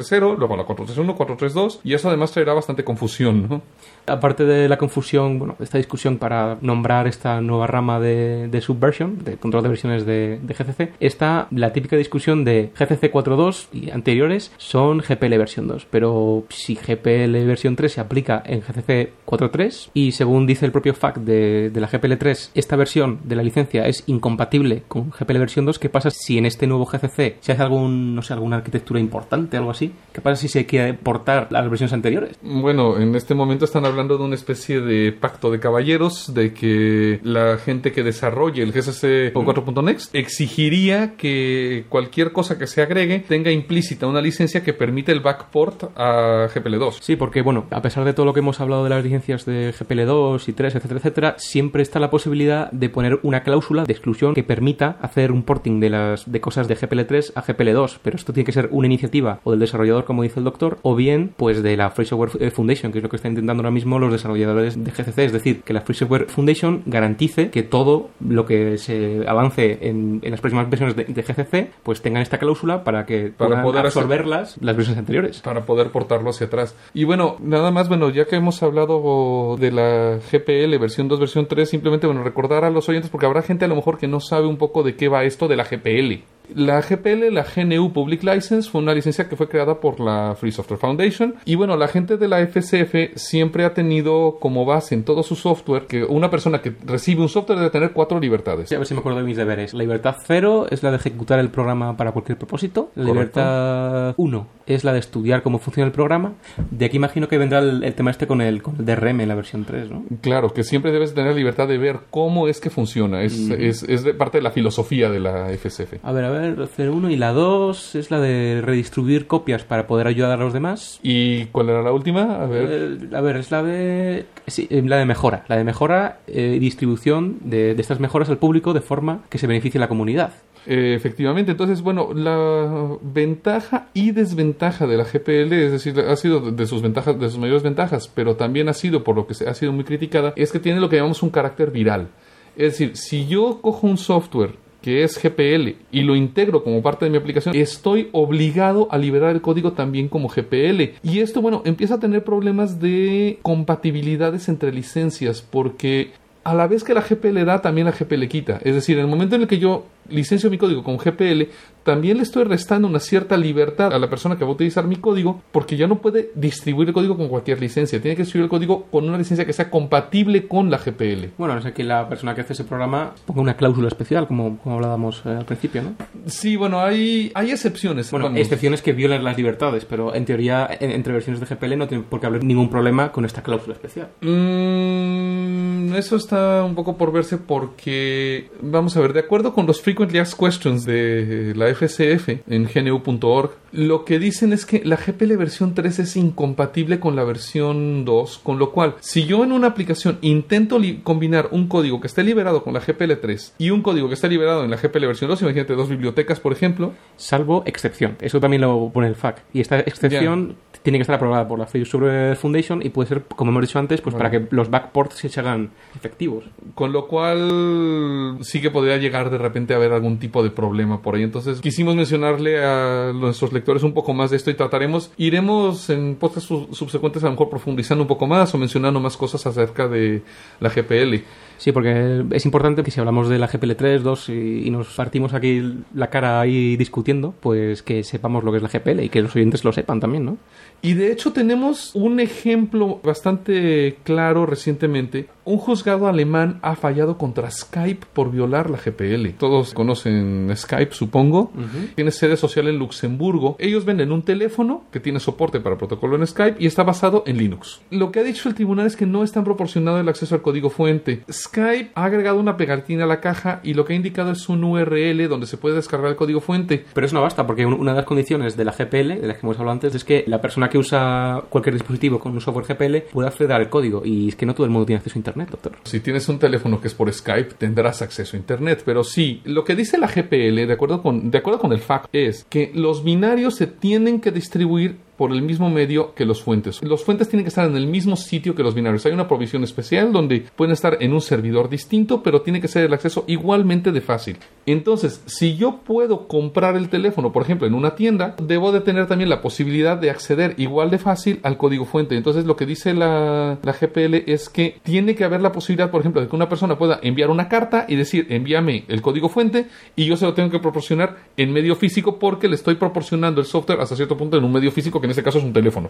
4.3.0, 0.01 0.37
luego 0.37 0.55
la 0.55 0.65
4.3.1, 0.65 1.15
4.3.2, 1.15 1.79
y 1.83 1.93
eso 1.93 2.07
además 2.07 2.31
traerá 2.31 2.53
bastante 2.53 2.83
confusión, 2.83 3.47
¿no? 3.47 3.61
Aparte 4.07 4.45
de 4.45 4.67
la 4.67 4.77
confusión, 4.77 5.37
bueno, 5.37 5.55
esta 5.59 5.77
discusión 5.77 6.17
para 6.17 6.57
nombrar 6.61 7.07
esta 7.07 7.39
nueva 7.39 7.67
rama 7.67 7.99
de, 7.99 8.47
de 8.47 8.61
subversion, 8.61 9.23
de 9.23 9.37
control 9.37 9.63
de 9.63 9.69
versiones 9.69 10.05
de, 10.05 10.39
de 10.41 10.53
GCC, 10.53 10.93
está 10.99 11.47
la 11.51 11.71
típica 11.71 11.95
discusión 11.95 12.43
de 12.43 12.71
GCC 12.77 13.11
4.2 13.11 13.67
y 13.71 13.91
anteriores 13.91 14.51
son 14.57 14.99
GPL 14.99 15.37
versión 15.37 15.67
2, 15.67 15.87
pero 15.89 16.45
si 16.49 16.75
GPL 16.75 17.45
versión 17.45 17.75
3 17.75 17.91
se 17.91 18.01
aplica 18.01 18.41
en 18.45 18.61
GCC 18.61 19.11
4.3 19.25 19.91
y 19.93 20.13
según 20.13 20.47
dice 20.47 20.65
el 20.65 20.71
propio 20.71 20.93
FAQ 20.93 21.17
de, 21.17 21.69
de 21.69 21.79
la 21.79 21.87
GPL 21.87 22.17
3, 22.17 22.51
esta 22.55 22.75
versión 22.75 23.19
de 23.23 23.35
la 23.35 23.43
licencia 23.43 23.87
es 23.87 24.03
incompatible 24.07 24.83
con 24.87 25.11
GPL 25.11 25.37
versión 25.37 25.65
2, 25.65 25.77
¿qué 25.77 25.89
pasa 25.89 26.09
si 26.09 26.39
en 26.39 26.47
este 26.47 26.65
nuevo 26.65 26.85
GCC 26.85 27.37
se 27.39 27.51
hace 27.51 27.61
algún, 27.61 28.15
no 28.15 28.23
sé, 28.23 28.33
alguna 28.33 28.57
arquitectura 28.57 28.99
importante, 28.99 29.57
algo 29.57 29.71
así? 29.71 29.90
¿Qué 30.13 30.19
pasa 30.19 30.35
si 30.35 30.47
se 30.47 30.65
quiere 30.65 30.93
portar 30.93 31.47
a 31.49 31.61
las 31.61 31.69
versiones 31.69 31.93
anteriores? 31.93 32.37
Bueno, 32.41 32.99
en 32.99 33.15
este 33.15 33.33
momento 33.33 33.65
están 33.65 33.85
hablando 33.85 34.17
de 34.17 34.23
una 34.23 34.35
especie 34.35 34.81
de 34.81 35.11
pacto 35.13 35.51
de 35.51 35.59
caballeros, 35.59 36.33
de 36.33 36.53
que 36.53 37.19
la 37.23 37.57
gente 37.57 37.91
que 37.91 38.03
desarrolle 38.03 38.61
el 38.61 38.73
GCC 38.73 39.33
4.next 39.33 40.13
exigiría 40.13 41.15
que 41.15 41.85
cualquier 41.87 42.31
cosa 42.31 42.57
que 42.57 42.67
se 42.67 42.81
agregue 42.81 43.19
tenga 43.19 43.51
implícita 43.51 44.07
una 44.07 44.21
licencia 44.21 44.63
que 44.63 44.73
permite 44.73 45.11
el 45.11 45.21
backport 45.21 45.83
a 45.95 46.49
GPL2. 46.53 46.97
Sí, 46.99 47.15
porque 47.15 47.41
bueno, 47.41 47.65
a 47.71 47.81
pesar 47.81 48.03
de 48.03 48.13
todo 48.13 48.25
lo 48.25 48.33
que 48.33 48.41
hemos 48.41 48.59
hablado 48.59 48.83
de 48.83 48.89
las 48.89 49.03
licencias 49.03 49.45
de 49.45 49.73
GPL2 49.73 50.47
y 50.47 50.53
3, 50.53 50.75
etcétera, 50.75 50.99
etcétera, 50.99 51.35
siempre 51.37 51.83
está 51.83 51.99
la 51.99 52.09
posibilidad 52.09 52.69
de 52.71 52.89
poner 52.89 53.19
una 53.23 53.43
cláusula 53.43 53.85
de 53.85 53.93
exclusión 53.93 54.33
que 54.33 54.43
permita 54.43 54.97
hacer 55.01 55.31
un 55.31 55.43
porting 55.43 55.79
de 55.79 55.89
las 55.89 56.29
de 56.29 56.41
cosas 56.41 56.67
de 56.67 56.75
GPL3 56.75 57.31
a 57.35 57.43
GPL2, 57.43 57.99
pero 58.01 58.17
esto 58.17 58.33
tiene 58.33 58.45
que 58.45 58.51
ser 58.51 58.67
una 58.71 58.87
iniciativa 58.87 59.39
o 59.43 59.51
del 59.51 59.59
desarrollador, 59.81 60.05
como 60.05 60.23
dice 60.23 60.39
el 60.39 60.45
doctor, 60.45 60.77
o 60.83 60.95
bien 60.95 61.33
pues 61.37 61.61
de 61.63 61.75
la 61.77 61.89
Free 61.91 62.05
Software 62.05 62.51
Foundation, 62.51 62.91
que 62.91 62.99
es 62.99 63.03
lo 63.03 63.09
que 63.09 63.15
está 63.15 63.27
intentando 63.27 63.61
ahora 63.61 63.71
mismo 63.71 63.99
los 63.99 64.11
desarrolladores 64.11 64.81
de 64.83 64.91
GCC, 64.91 65.17
es 65.19 65.31
decir, 65.33 65.61
que 65.63 65.73
la 65.73 65.81
Free 65.81 65.95
Software 65.95 66.27
Foundation 66.29 66.83
garantice 66.85 67.49
que 67.49 67.63
todo 67.63 68.09
lo 68.27 68.45
que 68.45 68.77
se 68.77 69.23
avance 69.27 69.79
en, 69.87 70.19
en 70.23 70.31
las 70.31 70.41
próximas 70.41 70.69
versiones 70.69 70.95
de, 70.95 71.05
de 71.05 71.21
GCC 71.23 71.71
pues 71.83 72.01
tengan 72.01 72.21
esta 72.21 72.37
cláusula 72.37 72.83
para 72.83 73.05
que 73.05 73.31
Para 73.35 73.49
puedan 73.49 73.63
poder 73.63 73.85
hacer- 73.87 74.01
absorberlas 74.03 74.57
las 74.61 74.75
versiones 74.75 74.99
anteriores. 74.99 75.41
para 75.41 75.65
poder 75.65 75.89
portarlo 75.89 76.29
hacia 76.29 76.47
atrás. 76.47 76.75
Y 76.93 77.03
bueno, 77.03 77.37
nada 77.41 77.71
más, 77.71 77.87
bueno, 77.89 78.09
ya 78.09 78.25
que 78.25 78.35
hemos 78.35 78.61
hablado 78.63 79.57
de 79.59 79.71
la 79.71 80.19
GPL 80.31 80.77
versión 80.79 81.07
2, 81.07 81.19
versión 81.19 81.47
3, 81.47 81.69
simplemente, 81.69 82.07
bueno, 82.07 82.23
recordar 82.23 82.63
a 82.65 82.69
los 82.69 82.87
oyentes, 82.89 83.09
porque 83.09 83.25
habrá 83.25 83.41
gente 83.41 83.65
a 83.65 83.67
lo 83.67 83.75
mejor 83.75 83.97
que 83.97 84.07
no 84.07 84.19
sabe 84.19 84.47
un 84.47 84.57
poco 84.57 84.83
de 84.83 84.95
qué 84.95 85.07
va 85.07 85.23
esto 85.23 85.47
de 85.47 85.55
la 85.55 85.63
GPL. 85.63 86.23
La 86.55 86.81
GPL, 86.81 87.33
la 87.33 87.43
GNU 87.43 87.93
Public 87.93 88.23
License, 88.23 88.69
fue 88.69 88.81
una 88.81 88.93
licencia 88.93 89.27
que 89.27 89.35
fue 89.35 89.47
creada 89.47 89.79
por 89.79 89.99
la 89.99 90.35
Free 90.35 90.51
Software 90.51 90.79
Foundation. 90.79 91.35
Y 91.45 91.55
bueno, 91.55 91.77
la 91.77 91.87
gente 91.87 92.17
de 92.17 92.27
la 92.27 92.45
FCF 92.45 93.15
siempre 93.15 93.65
ha 93.65 93.73
tenido 93.73 94.37
como 94.39 94.65
base 94.65 94.95
en 94.95 95.03
todo 95.03 95.23
su 95.23 95.35
software 95.35 95.87
que 95.87 96.03
una 96.03 96.29
persona 96.29 96.61
que 96.61 96.73
recibe 96.85 97.21
un 97.21 97.29
software 97.29 97.59
debe 97.59 97.71
tener 97.71 97.91
cuatro 97.91 98.19
libertades. 98.19 98.69
Sí, 98.69 98.75
a 98.75 98.77
ver 98.77 98.87
si 98.87 98.93
me 98.93 98.99
acuerdo 98.99 99.19
de 99.19 99.25
mis 99.25 99.37
deberes. 99.37 99.73
La 99.73 99.81
libertad 99.81 100.15
cero 100.25 100.67
es 100.69 100.83
la 100.83 100.91
de 100.91 100.97
ejecutar 100.97 101.39
el 101.39 101.49
programa 101.49 101.95
para 101.97 102.11
cualquier 102.11 102.37
propósito. 102.37 102.91
La 102.95 103.05
libertad 103.05 104.13
1 104.17 104.60
es 104.73 104.83
la 104.83 104.93
de 104.93 104.99
estudiar 104.99 105.41
cómo 105.43 105.59
funciona 105.59 105.87
el 105.87 105.91
programa. 105.91 106.33
De 106.69 106.85
aquí 106.85 106.97
imagino 106.97 107.27
que 107.27 107.37
vendrá 107.37 107.59
el, 107.59 107.83
el 107.83 107.93
tema 107.93 108.11
este 108.11 108.27
con 108.27 108.41
el, 108.41 108.61
con 108.61 108.75
el 108.77 108.85
DRM 108.85 109.21
en 109.21 109.27
la 109.27 109.35
versión 109.35 109.65
3, 109.65 109.91
¿no? 109.91 110.03
Claro, 110.21 110.53
que 110.53 110.63
siempre 110.63 110.91
debes 110.91 111.13
tener 111.13 111.35
libertad 111.35 111.67
de 111.67 111.77
ver 111.77 111.99
cómo 112.09 112.47
es 112.47 112.59
que 112.59 112.69
funciona. 112.69 113.23
Es, 113.23 113.49
es, 113.49 113.83
es 113.83 114.03
de 114.03 114.13
parte 114.13 114.37
de 114.37 114.43
la 114.43 114.51
filosofía 114.51 115.09
de 115.09 115.19
la 115.19 115.49
FCF. 115.49 116.03
A 116.03 116.11
ver, 116.11 116.25
a 116.25 116.29
ver, 116.29 116.69
01 116.77 117.09
y 117.09 117.15
la 117.17 117.31
2 117.31 117.95
es 117.95 118.11
la 118.11 118.19
de 118.19 118.61
redistribuir 118.63 119.27
copias 119.27 119.63
para 119.63 119.87
poder 119.87 120.07
ayudar 120.07 120.31
a 120.31 120.43
los 120.43 120.53
demás. 120.53 120.99
¿Y 121.03 121.45
cuál 121.45 121.69
era 121.69 121.81
la 121.81 121.91
última? 121.91 122.41
A 122.41 122.45
ver. 122.45 122.67
Eh, 122.69 123.15
a 123.15 123.21
ver, 123.21 123.37
es 123.37 123.51
la 123.51 123.63
de. 123.63 124.25
Sí, 124.47 124.67
eh, 124.69 124.81
la 124.85 124.97
de 124.97 125.05
mejora. 125.05 125.45
La 125.47 125.57
de 125.57 125.63
mejora 125.63 126.19
eh, 126.27 126.53
y 126.55 126.59
distribución 126.59 127.37
de, 127.41 127.75
de 127.75 127.81
estas 127.81 127.99
mejoras 127.99 128.29
al 128.29 128.37
público 128.37 128.73
de 128.73 128.81
forma 128.81 129.23
que 129.29 129.37
se 129.37 129.47
beneficie 129.47 129.79
la 129.79 129.87
comunidad. 129.87 130.33
Eh, 130.65 130.93
efectivamente, 130.95 131.51
entonces, 131.51 131.81
bueno, 131.81 132.13
la 132.13 132.97
ventaja 133.01 133.87
y 133.93 134.11
desventaja 134.11 134.60
de 134.69 134.95
la 134.97 135.03
GPL, 135.03 135.51
es 135.53 135.71
decir, 135.71 135.99
ha 135.99 136.15
sido 136.15 136.51
de- 136.51 136.67
sus 136.67 136.81
ventajas, 136.83 137.19
de 137.19 137.29
sus 137.29 137.39
mayores 137.39 137.63
ventajas, 137.63 138.07
pero 138.13 138.35
también 138.35 138.69
ha 138.69 138.73
sido, 138.73 139.03
por 139.03 139.15
lo 139.15 139.25
que 139.25 139.33
ha 139.45 139.53
sido 139.55 139.71
muy 139.71 139.83
criticada, 139.83 140.33
es 140.35 140.51
que 140.51 140.59
tiene 140.59 140.79
lo 140.79 140.87
que 140.87 140.97
llamamos 140.97 141.23
un 141.23 141.31
carácter 141.31 141.71
viral. 141.71 142.09
Es 142.55 142.73
decir, 142.73 142.95
si 142.95 143.27
yo 143.27 143.59
cojo 143.61 143.87
un 143.87 143.97
software 143.97 144.51
que 144.83 145.03
es 145.03 145.19
GPL 145.21 145.75
y 145.91 146.01
lo 146.01 146.15
integro 146.15 146.63
como 146.63 146.81
parte 146.81 147.05
de 147.05 147.11
mi 147.11 147.17
aplicación, 147.17 147.55
estoy 147.55 148.09
obligado 148.11 148.87
a 148.91 148.97
liberar 148.97 149.31
el 149.31 149.41
código 149.41 149.73
también 149.73 150.07
como 150.07 150.27
GPL. 150.27 150.93
Y 151.03 151.19
esto, 151.19 151.41
bueno, 151.41 151.61
empieza 151.65 151.95
a 151.95 151.99
tener 151.99 152.23
problemas 152.23 152.79
de 152.79 153.39
compatibilidades 153.41 154.49
entre 154.49 154.71
licencias 154.71 155.41
porque 155.41 156.11
a 156.43 156.55
la 156.55 156.67
vez 156.67 156.83
que 156.83 156.95
la 156.95 157.01
GPL 157.01 157.45
da, 157.45 157.61
también 157.61 157.85
la 157.85 157.91
GPL 157.93 158.27
quita. 158.27 158.59
Es 158.63 158.73
decir, 158.73 158.97
en 158.97 159.03
el 159.05 159.09
momento 159.09 159.35
en 159.35 159.43
el 159.43 159.47
que 159.47 159.59
yo 159.59 159.85
licencio 160.11 160.49
mi 160.49 160.57
código 160.57 160.83
con 160.83 160.97
GPL, 160.97 161.43
también 161.83 162.17
le 162.17 162.23
estoy 162.23 162.43
restando 162.43 162.87
una 162.87 162.99
cierta 162.99 163.35
libertad 163.37 163.91
a 163.93 163.97
la 163.97 164.07
persona 164.09 164.37
que 164.37 164.43
va 164.43 164.51
a 164.51 164.53
utilizar 164.53 164.85
mi 164.85 164.97
código, 164.97 165.41
porque 165.51 165.77
ya 165.77 165.87
no 165.87 165.99
puede 165.99 166.31
distribuir 166.35 166.89
el 166.89 166.93
código 166.93 167.17
con 167.17 167.27
cualquier 167.27 167.59
licencia. 167.59 167.99
Tiene 168.01 168.15
que 168.15 168.21
distribuir 168.23 168.45
el 168.45 168.49
código 168.49 168.83
con 168.91 169.07
una 169.09 169.17
licencia 169.17 169.45
que 169.45 169.53
sea 169.53 169.69
compatible 169.71 170.47
con 170.47 170.69
la 170.69 170.77
GPL. 170.77 171.29
Bueno, 171.37 171.55
no 171.55 171.61
sé 171.61 171.73
que 171.73 171.83
la 171.83 172.07
persona 172.07 172.35
que 172.35 172.41
hace 172.41 172.53
ese 172.53 172.65
programa 172.65 173.13
ponga 173.25 173.41
una 173.41 173.55
cláusula 173.55 173.87
especial, 173.87 174.27
como, 174.27 174.57
como 174.59 174.75
hablábamos 174.75 175.23
eh, 175.25 175.29
al 175.29 175.45
principio, 175.45 175.81
¿no? 175.81 175.95
Sí, 176.27 176.55
bueno, 176.55 176.79
hay, 176.81 177.31
hay 177.33 177.49
excepciones. 177.51 178.11
Bueno, 178.11 178.25
vamos. 178.27 178.39
excepciones 178.41 178.81
que 178.83 178.93
violan 178.93 179.23
las 179.23 179.35
libertades, 179.37 179.85
pero 179.85 180.13
en 180.13 180.25
teoría, 180.25 180.67
en- 180.79 180.91
entre 180.91 181.13
versiones 181.13 181.39
de 181.39 181.47
GPL 181.47 181.77
no 181.77 181.87
tiene 181.87 182.03
por 182.03 182.19
qué 182.19 182.27
haber 182.27 182.43
ningún 182.43 182.69
problema 182.69 183.11
con 183.11 183.25
esta 183.25 183.41
cláusula 183.41 183.73
especial. 183.73 184.09
Mm, 184.21 185.93
eso 185.95 186.15
está 186.15 186.63
un 186.63 186.75
poco 186.75 186.95
por 186.97 187.11
verse 187.11 187.37
porque, 187.37 188.49
vamos 188.61 188.95
a 188.97 189.01
ver, 189.01 189.13
de 189.13 189.19
acuerdo 189.21 189.53
con 189.53 189.65
los 189.65 189.81
Frequently 190.01 190.19
Asked 190.19 190.39
Questions 190.39 190.83
de 190.83 191.53
la 191.55 191.67
FCF 191.67 192.29
en 192.49 192.63
gnu.org, 192.65 193.51
lo 193.71 194.03
que 194.03 194.17
dicen 194.17 194.51
es 194.51 194.65
que 194.65 194.81
la 194.83 194.97
GPL 194.97 195.37
versión 195.37 195.75
3 195.75 195.99
es 195.99 196.17
incompatible 196.17 196.99
con 196.99 197.15
la 197.15 197.23
versión 197.23 198.03
2, 198.03 198.39
con 198.39 198.57
lo 198.57 198.71
cual, 198.71 198.95
si 198.99 199.25
yo 199.25 199.43
en 199.43 199.51
una 199.51 199.67
aplicación 199.67 200.17
intento 200.21 200.79
combinar 201.03 201.49
un 201.51 201.67
código 201.67 202.01
que 202.01 202.07
esté 202.07 202.23
liberado 202.23 202.63
con 202.63 202.73
la 202.73 202.79
GPL 202.79 203.13
3 203.21 203.55
y 203.59 203.69
un 203.69 203.83
código 203.83 204.07
que 204.07 204.15
esté 204.15 204.27
liberado 204.27 204.63
en 204.63 204.71
la 204.71 204.77
GPL 204.77 205.05
versión 205.05 205.29
2, 205.29 205.43
imagínate 205.43 205.73
dos 205.75 205.87
bibliotecas, 205.87 206.39
por 206.39 206.51
ejemplo, 206.51 206.93
Salvo 207.15 207.61
excepción. 207.67 208.17
Eso 208.19 208.39
también 208.39 208.61
lo 208.61 208.89
pone 208.91 209.07
el 209.07 209.15
FAQ. 209.15 209.37
Y 209.53 209.61
esta 209.61 209.79
excepción 209.81 210.55
tiene 210.81 210.97
que 210.97 211.03
estar 211.03 211.15
aprobada 211.15 211.47
por 211.47 211.59
la 211.59 211.67
Free 211.67 211.85
Software 211.85 212.35
Foundation 212.35 212.81
y 212.83 212.89
puede 212.89 213.07
ser, 213.07 213.23
como 213.23 213.51
hemos 213.51 213.61
dicho 213.61 213.77
antes, 213.77 214.01
pues 214.01 214.15
para 214.15 214.31
que 214.31 214.47
los 214.49 214.71
backports 214.71 215.15
se 215.15 215.39
hagan 215.39 215.69
efectivos. 215.95 216.45
Con 216.73 216.91
lo 216.91 217.07
cual 217.07 218.39
sí 218.41 218.59
que 218.59 218.71
podría 218.71 218.97
llegar 218.97 219.29
de 219.29 219.37
repente 219.37 219.73
a 219.73 219.77
haber 219.77 219.90
algún 219.93 220.17
tipo 220.19 220.43
de 220.43 220.49
problema 220.49 221.01
por 221.01 221.15
ahí. 221.15 221.23
Entonces 221.23 221.61
quisimos 221.61 221.95
mencionarle 221.95 222.63
a 222.63 223.11
nuestros 223.13 223.53
lectores 223.53 223.83
un 223.83 223.93
poco 223.93 224.13
más 224.13 224.31
de 224.31 224.37
esto 224.37 224.49
y 224.51 224.53
trataremos, 224.55 225.11
iremos 225.17 225.89
en 225.89 226.15
podcasts 226.15 226.47
su- 226.47 226.67
subsecuentes 226.71 227.23
a 227.23 227.27
lo 227.27 227.31
mejor 227.33 227.49
profundizando 227.49 228.03
un 228.03 228.07
poco 228.07 228.27
más 228.27 228.53
o 228.53 228.57
mencionando 228.57 228.99
más 228.99 229.17
cosas 229.17 229.45
acerca 229.45 229.87
de 229.87 230.21
la 230.59 230.69
GPL. 230.69 231.23
Sí, 231.57 231.71
porque 231.71 232.23
es 232.31 232.45
importante 232.45 232.81
que 232.81 232.89
si 232.89 232.99
hablamos 232.99 233.29
de 233.29 233.37
la 233.37 233.45
GPL 233.47 233.73
3, 233.75 234.01
2 234.01 234.29
y, 234.29 234.67
y 234.67 234.69
nos 234.71 234.87
partimos 234.95 235.33
aquí 235.35 235.61
la 235.93 236.09
cara 236.09 236.41
ahí 236.41 236.75
discutiendo, 236.75 237.35
pues 237.39 237.83
que 237.83 238.03
sepamos 238.03 238.43
lo 238.43 238.51
que 238.51 238.57
es 238.57 238.63
la 238.63 238.69
GPL 238.69 239.01
y 239.03 239.09
que 239.09 239.21
los 239.21 239.35
oyentes 239.35 239.63
lo 239.63 239.71
sepan 239.71 239.99
también, 239.99 240.25
¿no? 240.25 240.37
Y 240.81 240.93
de 240.95 241.11
hecho 241.11 241.31
tenemos 241.33 241.91
un 241.93 242.19
ejemplo 242.19 242.99
bastante 243.03 243.97
claro 244.03 244.47
recientemente 244.47 245.27
Un 245.43 245.57
juzgado 245.57 246.07
alemán 246.07 246.59
ha 246.61 246.75
fallado 246.75 247.17
contra 247.17 247.49
Skype 247.49 248.05
por 248.13 248.31
violar 248.31 248.69
la 248.69 248.77
GPL. 248.77 249.29
Todos 249.39 249.73
conocen 249.73 250.51
Skype, 250.55 250.93
supongo. 250.93 251.51
Tiene 251.95 252.11
sede 252.11 252.37
social 252.37 252.67
en 252.67 252.77
Luxemburgo. 252.77 253.55
Ellos 253.59 253.83
venden 253.85 254.11
un 254.11 254.21
teléfono 254.21 254.83
que 254.91 254.99
tiene 254.99 255.19
soporte 255.19 255.59
para 255.59 255.77
protocolo 255.77 256.15
en 256.15 256.27
Skype 256.27 256.57
y 256.59 256.67
está 256.67 256.83
basado 256.83 257.23
en 257.25 257.37
Linux. 257.37 257.81
Lo 257.89 258.11
que 258.11 258.19
ha 258.19 258.23
dicho 258.23 258.49
el 258.49 258.55
tribunal 258.55 258.85
es 258.85 258.95
que 258.95 259.05
no 259.07 259.23
están 259.23 259.43
proporcionado 259.43 259.99
el 259.99 260.09
acceso 260.09 260.35
al 260.35 260.41
código 260.43 260.69
fuente. 260.69 261.23
Skype 261.31 261.91
ha 261.95 262.03
agregado 262.05 262.39
una 262.39 262.55
pegatina 262.57 263.05
a 263.05 263.07
la 263.07 263.19
caja 263.19 263.61
y 263.63 263.73
lo 263.73 263.83
que 263.85 263.93
ha 263.93 263.95
indicado 263.95 264.31
es 264.31 264.47
un 264.47 264.63
URL 264.63 265.27
donde 265.27 265.47
se 265.47 265.57
puede 265.57 265.75
descargar 265.75 266.11
el 266.11 266.15
código 266.17 266.39
fuente. 266.41 266.85
Pero 266.93 267.05
eso 267.07 267.15
no 267.15 267.21
basta, 267.23 267.47
porque 267.47 267.65
un- 267.65 267.73
una 267.73 267.91
de 267.91 267.97
las 267.97 268.05
condiciones 268.05 268.55
de 268.57 268.65
la 268.65 268.73
GPL, 268.73 269.19
de 269.19 269.27
las 269.27 269.37
que 269.37 269.45
hemos 269.47 269.57
hablado 269.57 269.71
antes, 269.73 269.95
es 269.95 270.03
que 270.03 270.23
la 270.27 270.39
persona 270.39 270.69
que 270.69 270.77
usa 270.77 271.41
cualquier 271.49 271.73
dispositivo 271.73 272.19
con 272.19 272.31
un 272.33 272.41
software 272.41 272.65
GPL 272.67 273.01
pueda 273.11 273.29
acceder 273.29 273.53
al 273.53 273.69
código. 273.69 274.03
Y 274.05 274.27
es 274.29 274.35
que 274.35 274.45
no 274.45 274.53
todo 274.53 274.65
el 274.65 274.71
mundo 274.71 274.85
tiene 274.85 274.97
acceso 274.97 275.17
a 275.17 275.19
Internet, 275.19 275.40
Si 275.83 275.99
tienes 275.99 276.27
un 276.29 276.39
teléfono 276.39 276.79
que 276.81 276.87
es 276.87 276.93
por 276.93 277.11
Skype, 277.11 277.55
tendrás 277.57 278.01
acceso 278.01 278.35
a 278.35 278.39
Internet. 278.39 278.83
Pero 278.85 279.03
sí, 279.03 279.41
lo 279.45 279.63
que 279.63 279.75
dice 279.75 279.97
la 279.97 280.07
GPL, 280.07 280.67
de 280.67 280.73
acuerdo 280.73 281.01
con, 281.01 281.31
de 281.31 281.37
acuerdo 281.37 281.59
con 281.59 281.73
el 281.73 281.79
FAQ, 281.79 282.09
es 282.11 282.45
que 282.49 282.71
los 282.73 283.03
binarios 283.03 283.55
se 283.55 283.67
tienen 283.67 284.21
que 284.21 284.31
distribuir 284.31 284.97
por 285.21 285.31
el 285.33 285.43
mismo 285.43 285.69
medio 285.69 286.15
que 286.15 286.25
los 286.25 286.41
fuentes. 286.41 286.81
Los 286.81 287.03
fuentes 287.03 287.29
tienen 287.29 287.43
que 287.43 287.49
estar 287.49 287.69
en 287.69 287.75
el 287.75 287.85
mismo 287.85 288.15
sitio 288.15 288.55
que 288.55 288.63
los 288.63 288.73
binarios. 288.73 289.05
Hay 289.05 289.11
una 289.11 289.27
provisión 289.27 289.63
especial 289.63 290.11
donde 290.11 290.47
pueden 290.55 290.73
estar 290.73 290.97
en 290.99 291.13
un 291.13 291.21
servidor 291.21 291.69
distinto, 291.69 292.23
pero 292.23 292.41
tiene 292.41 292.59
que 292.59 292.67
ser 292.67 292.85
el 292.85 292.93
acceso 292.95 293.23
igualmente 293.27 293.91
de 293.91 294.01
fácil. 294.01 294.39
Entonces, 294.65 295.21
si 295.27 295.57
yo 295.57 295.81
puedo 295.85 296.27
comprar 296.27 296.75
el 296.75 296.89
teléfono, 296.89 297.31
por 297.31 297.43
ejemplo, 297.43 297.67
en 297.67 297.75
una 297.75 297.93
tienda, 297.93 298.35
debo 298.41 298.71
de 298.71 298.81
tener 298.81 299.05
también 299.05 299.29
la 299.29 299.43
posibilidad 299.43 299.95
de 299.95 300.09
acceder 300.09 300.55
igual 300.57 300.89
de 300.89 300.97
fácil 300.97 301.39
al 301.43 301.57
código 301.57 301.85
fuente. 301.85 302.17
Entonces, 302.17 302.45
lo 302.45 302.55
que 302.55 302.65
dice 302.65 302.95
la, 302.95 303.59
la 303.61 303.73
GPL 303.73 304.23
es 304.25 304.49
que 304.49 304.79
tiene 304.81 305.13
que 305.13 305.23
haber 305.23 305.41
la 305.43 305.51
posibilidad, 305.51 305.91
por 305.91 306.01
ejemplo, 306.01 306.19
de 306.21 306.29
que 306.29 306.35
una 306.35 306.49
persona 306.49 306.79
pueda 306.79 306.99
enviar 307.03 307.29
una 307.29 307.47
carta 307.47 307.85
y 307.87 307.95
decir, 307.95 308.25
envíame 308.31 308.85
el 308.87 309.03
código 309.03 309.29
fuente 309.29 309.67
y 309.95 310.05
yo 310.05 310.17
se 310.17 310.25
lo 310.25 310.33
tengo 310.33 310.49
que 310.49 310.57
proporcionar 310.57 311.17
en 311.37 311.53
medio 311.53 311.75
físico 311.75 312.17
porque 312.17 312.47
le 312.47 312.55
estoy 312.55 312.73
proporcionando 312.73 313.39
el 313.39 313.45
software 313.45 313.81
hasta 313.81 313.95
cierto 313.95 314.17
punto 314.17 314.35
en 314.35 314.43
un 314.43 314.51
medio 314.51 314.71
físico 314.71 314.99
que 314.99 315.10
en 315.11 315.17
este 315.17 315.23
caso 315.23 315.39
es 315.39 315.43
un 315.43 315.51
teléfono. 315.51 315.89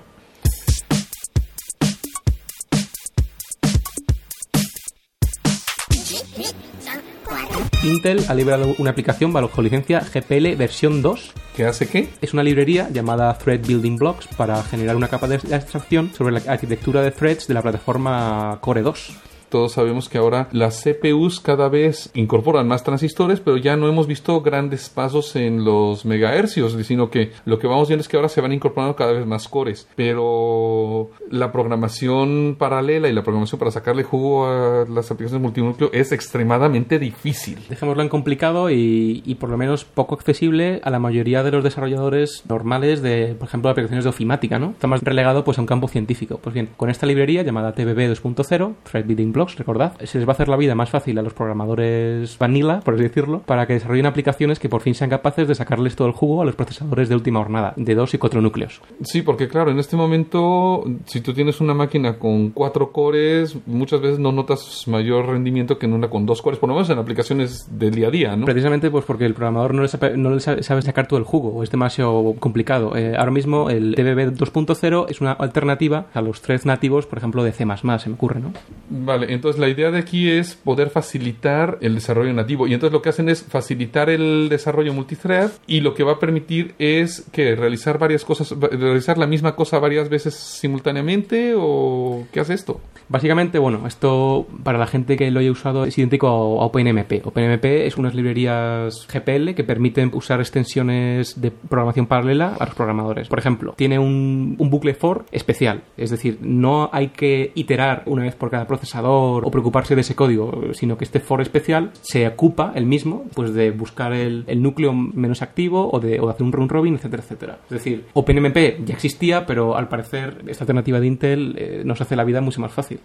Intel 7.84 8.24
ha 8.28 8.34
liberado 8.34 8.74
una 8.80 8.92
aplicación 8.92 9.32
bajo 9.32 9.62
licencia 9.62 10.00
GPL 10.02 10.56
versión 10.56 11.02
2. 11.02 11.34
¿Qué 11.56 11.66
hace 11.66 11.88
qué? 11.88 12.10
Es 12.22 12.34
una 12.34 12.44
librería 12.44 12.90
llamada 12.90 13.38
Thread 13.38 13.66
Building 13.66 13.98
Blocks 13.98 14.28
para 14.36 14.62
generar 14.64 14.96
una 14.96 15.08
capa 15.08 15.28
de 15.28 15.36
abstracción 15.36 16.12
sobre 16.14 16.34
la 16.34 16.52
arquitectura 16.52 17.02
de 17.02 17.12
threads 17.12 17.48
de 17.48 17.54
la 17.54 17.62
plataforma 17.62 18.58
Core 18.62 18.82
2. 18.82 19.12
Todos 19.52 19.74
sabemos 19.74 20.08
que 20.08 20.18
ahora 20.18 20.48
las 20.54 20.82
CPUs 20.82 21.42
cada 21.42 21.68
vez 21.68 22.10
incorporan 22.14 22.70
más 22.70 22.86
transistores, 22.86 23.42
pero 23.42 23.58
ya 23.58 23.76
no 23.76 23.90
hemos 23.90 24.08
visto 24.08 24.42
grandes 24.42 24.88
pasos 24.88 25.36
en 25.36 25.66
los 25.66 26.06
megahercios, 26.06 26.72
sino 26.88 27.10
que 27.10 27.34
lo 27.44 27.60
que 27.60 27.68
vamos 27.68 27.90
viendo 27.90 28.00
es 28.00 28.08
que 28.08 28.16
ahora 28.16 28.30
se 28.30 28.40
van 28.40 28.54
incorporando 28.54 28.96
cada 28.96 29.12
vez 29.12 29.26
más 29.26 29.50
cores. 29.50 29.90
Pero 29.98 31.10
la 31.30 31.52
programación 31.52 32.56
paralela 32.58 33.10
y 33.10 33.14
la 33.14 33.24
programación 33.24 33.60
para 33.60 33.72
sacarle 33.72 34.04
jugo 34.04 34.46
a 34.46 34.86
las 34.88 35.12
aplicaciones 35.12 35.44
multinúcleo 35.44 35.90
es 35.92 36.14
extremadamente 36.14 36.98
difícil. 36.98 37.60
Dejémoslo 37.68 38.04
en 38.04 38.10
complicado 38.10 38.70
y, 38.72 39.36
por 39.38 39.50
lo 39.50 39.58
menos 39.58 39.84
poco 39.84 40.16
accesible 40.16 40.80
a 40.86 40.90
la 40.92 41.00
mayoría 41.00 41.44
de 41.44 41.52
los 41.52 41.62
desarrolladores 41.62 42.44
normales 42.48 43.02
de, 43.02 43.36
por 43.38 43.50
ejemplo, 43.50 43.70
aplicaciones 43.70 44.06
de 44.06 44.10
ofimática, 44.12 44.60
¿no? 44.60 44.70
Está 44.70 44.88
más 44.88 45.04
relegado 45.04 45.44
pues 45.44 45.58
a 45.58 45.62
un 45.62 45.68
campo 45.68 45.90
científico. 45.90 46.40
Pues 46.42 46.54
bien, 46.54 46.70
con 46.78 46.90
esta 46.90 47.06
librería 47.06 47.44
llamada 47.44 47.74
TBB 47.74 48.16
2.0, 48.16 48.76
Thread 48.90 49.06
Building 49.06 49.34
Recordad, 49.46 49.94
se 50.04 50.18
les 50.18 50.28
va 50.28 50.32
a 50.32 50.36
hacer 50.36 50.48
la 50.48 50.58
vida 50.58 50.76
más 50.76 50.90
fácil 50.90 51.18
a 51.18 51.22
los 51.22 51.34
programadores 51.34 52.38
vanilla, 52.38 52.80
por 52.82 52.96
así 52.96 53.04
decirlo, 53.04 53.42
para 53.46 53.66
que 53.66 53.74
desarrollen 53.74 54.06
aplicaciones 54.06 54.60
que 54.60 54.70
por 54.70 54.82
fin 54.82 54.96
sean 54.96 55.10
capaces 55.10 55.48
de 55.48 55.56
sacarles 55.56 55.96
todo 55.96 56.08
el 56.08 56.14
jugo 56.14 56.42
a 56.42 56.46
los 56.46 56.56
procesadores 56.56 57.10
de 57.10 57.16
última 57.16 57.40
hornada, 57.40 57.74
de 57.76 57.96
2 57.96 58.14
y 58.14 58.18
4 58.18 58.42
núcleos. 58.42 58.82
Sí, 59.04 59.22
porque 59.22 59.48
claro, 59.48 59.72
en 59.72 59.80
este 59.80 59.96
momento, 59.96 60.84
si 61.06 61.22
tú 61.22 61.34
tienes 61.34 61.62
una 61.62 61.74
máquina 61.74 62.18
con 62.18 62.50
cuatro 62.52 62.92
cores, 62.92 63.58
muchas 63.66 64.02
veces 64.02 64.20
no 64.20 64.32
notas 64.32 64.86
mayor 64.88 65.28
rendimiento 65.28 65.78
que 65.78 65.86
en 65.86 65.94
una 65.94 66.10
con 66.10 66.26
dos 66.26 66.42
cores, 66.42 66.60
por 66.60 66.70
lo 66.70 66.76
menos 66.76 66.90
en 66.90 67.00
aplicaciones 67.00 67.68
del 67.72 67.96
día 67.96 68.08
a 68.08 68.12
día, 68.12 68.36
¿no? 68.36 68.46
Precisamente 68.46 68.90
pues 68.90 69.06
porque 69.06 69.26
el 69.26 69.34
programador 69.34 69.74
no 69.74 69.82
le 69.82 69.88
sabe, 69.88 70.18
no 70.18 70.32
le 70.32 70.40
sabe, 70.40 70.64
sabe 70.64 70.82
sacar 70.82 71.08
todo 71.08 71.20
el 71.20 71.26
jugo 71.26 71.62
es 71.64 71.72
demasiado 71.72 72.36
complicado. 72.40 72.96
Eh, 72.96 73.16
ahora 73.18 73.32
mismo 73.32 73.70
el 73.70 73.96
TBB 73.96 74.38
2.0 74.38 75.06
es 75.10 75.22
una 75.22 75.34
alternativa 75.34 76.08
a 76.14 76.22
los 76.22 76.42
threads 76.42 76.66
nativos, 76.66 77.06
por 77.06 77.18
ejemplo, 77.18 77.44
de 77.44 77.52
C++, 77.52 77.66
se 77.66 78.10
me 78.10 78.16
ocurre, 78.16 78.40
¿no? 78.40 78.54
Vale, 78.90 79.31
entonces 79.34 79.60
la 79.60 79.70
idea 79.70 79.92
de 79.92 80.00
aquí 80.00 80.30
es 80.30 80.56
poder 80.56 80.90
facilitar 80.90 81.78
el 81.82 81.96
desarrollo 81.96 82.34
nativo. 82.34 82.68
Y 82.68 82.74
entonces 82.74 82.94
lo 82.94 83.02
que 83.02 83.10
hacen 83.10 83.30
es 83.30 83.44
facilitar 83.44 84.10
el 84.10 84.50
desarrollo 84.50 84.94
multithread 84.94 85.52
y 85.68 85.82
lo 85.82 85.94
que 85.94 86.04
va 86.04 86.14
a 86.14 86.20
permitir 86.20 86.76
es 86.80 87.26
que 87.32 87.56
realizar 87.56 87.98
varias 87.98 88.26
cosas, 88.26 88.54
realizar 88.60 89.18
la 89.18 89.28
misma 89.28 89.56
cosa 89.56 89.80
varias 89.80 90.10
veces 90.10 90.36
simultáneamente 90.36 91.54
o 91.58 92.26
qué 92.32 92.40
hace 92.40 92.54
esto? 92.54 92.82
Básicamente, 93.10 93.60
bueno, 93.60 93.86
esto 93.88 94.48
para 94.64 94.78
la 94.78 94.88
gente 94.88 95.18
que 95.18 95.30
lo 95.32 95.40
haya 95.40 95.52
usado 95.52 95.86
es 95.86 95.98
idéntico 95.98 96.28
a 96.28 96.66
OpenMP. 96.66 97.26
OpenMP 97.26 97.66
es 97.66 97.98
unas 97.98 98.16
librerías 98.16 99.08
GPL 99.08 99.54
que 99.54 99.64
permiten 99.64 100.12
usar 100.14 100.40
extensiones 100.40 101.42
de 101.42 101.52
programación 101.52 102.08
paralela 102.08 102.56
a 102.60 102.66
los 102.66 102.76
programadores. 102.76 103.28
Por 103.28 103.40
ejemplo, 103.40 103.74
tiene 103.76 104.00
un, 104.00 104.56
un 104.58 104.70
bucle 104.70 104.94
for 104.94 105.26
especial, 105.32 105.84
es 105.98 106.10
decir, 106.10 106.38
no 106.42 106.90
hay 106.94 107.10
que 107.10 107.52
iterar 107.56 108.04
una 108.06 108.24
vez 108.24 108.36
por 108.36 108.50
cada 108.50 108.66
procesador 108.66 109.21
o 109.22 109.52
preocuparse 109.52 109.96
de 109.96 110.02
ese 110.02 110.16
código, 110.16 110.74
sino 110.74 110.98
que 110.98 111.04
este 111.04 111.20
for 111.20 111.42
especial 111.42 111.92
se 112.02 112.28
ocupa 112.28 112.72
el 112.76 112.86
mismo 112.86 113.26
pues 113.34 113.54
de 113.54 113.72
buscar 113.72 114.14
el, 114.14 114.46
núcleo 114.62 114.94
menos 114.94 115.42
activo 115.42 115.90
o 115.92 116.00
de, 116.00 116.20
o 116.20 116.26
de 116.26 116.32
hacer 116.32 116.44
un 116.44 116.52
round 116.52 116.72
robin, 116.72 116.96
etcétera, 116.96 117.24
etcétera. 117.24 117.60
Es 117.66 117.72
decir, 117.72 118.06
OpenMP 118.14 118.86
ya 118.86 118.94
existía, 118.94 119.46
pero 119.46 119.76
al 119.76 119.88
parecer 119.88 120.44
esta 120.48 120.64
alternativa 120.64 121.00
de 121.00 121.08
Intel 121.08 121.56
eh, 121.58 121.82
nos 121.86 122.02
hace 122.02 122.16
la 122.16 122.24
vida 122.24 122.42
mucho 122.42 122.62
más 122.62 122.72
fácil. 122.72 123.00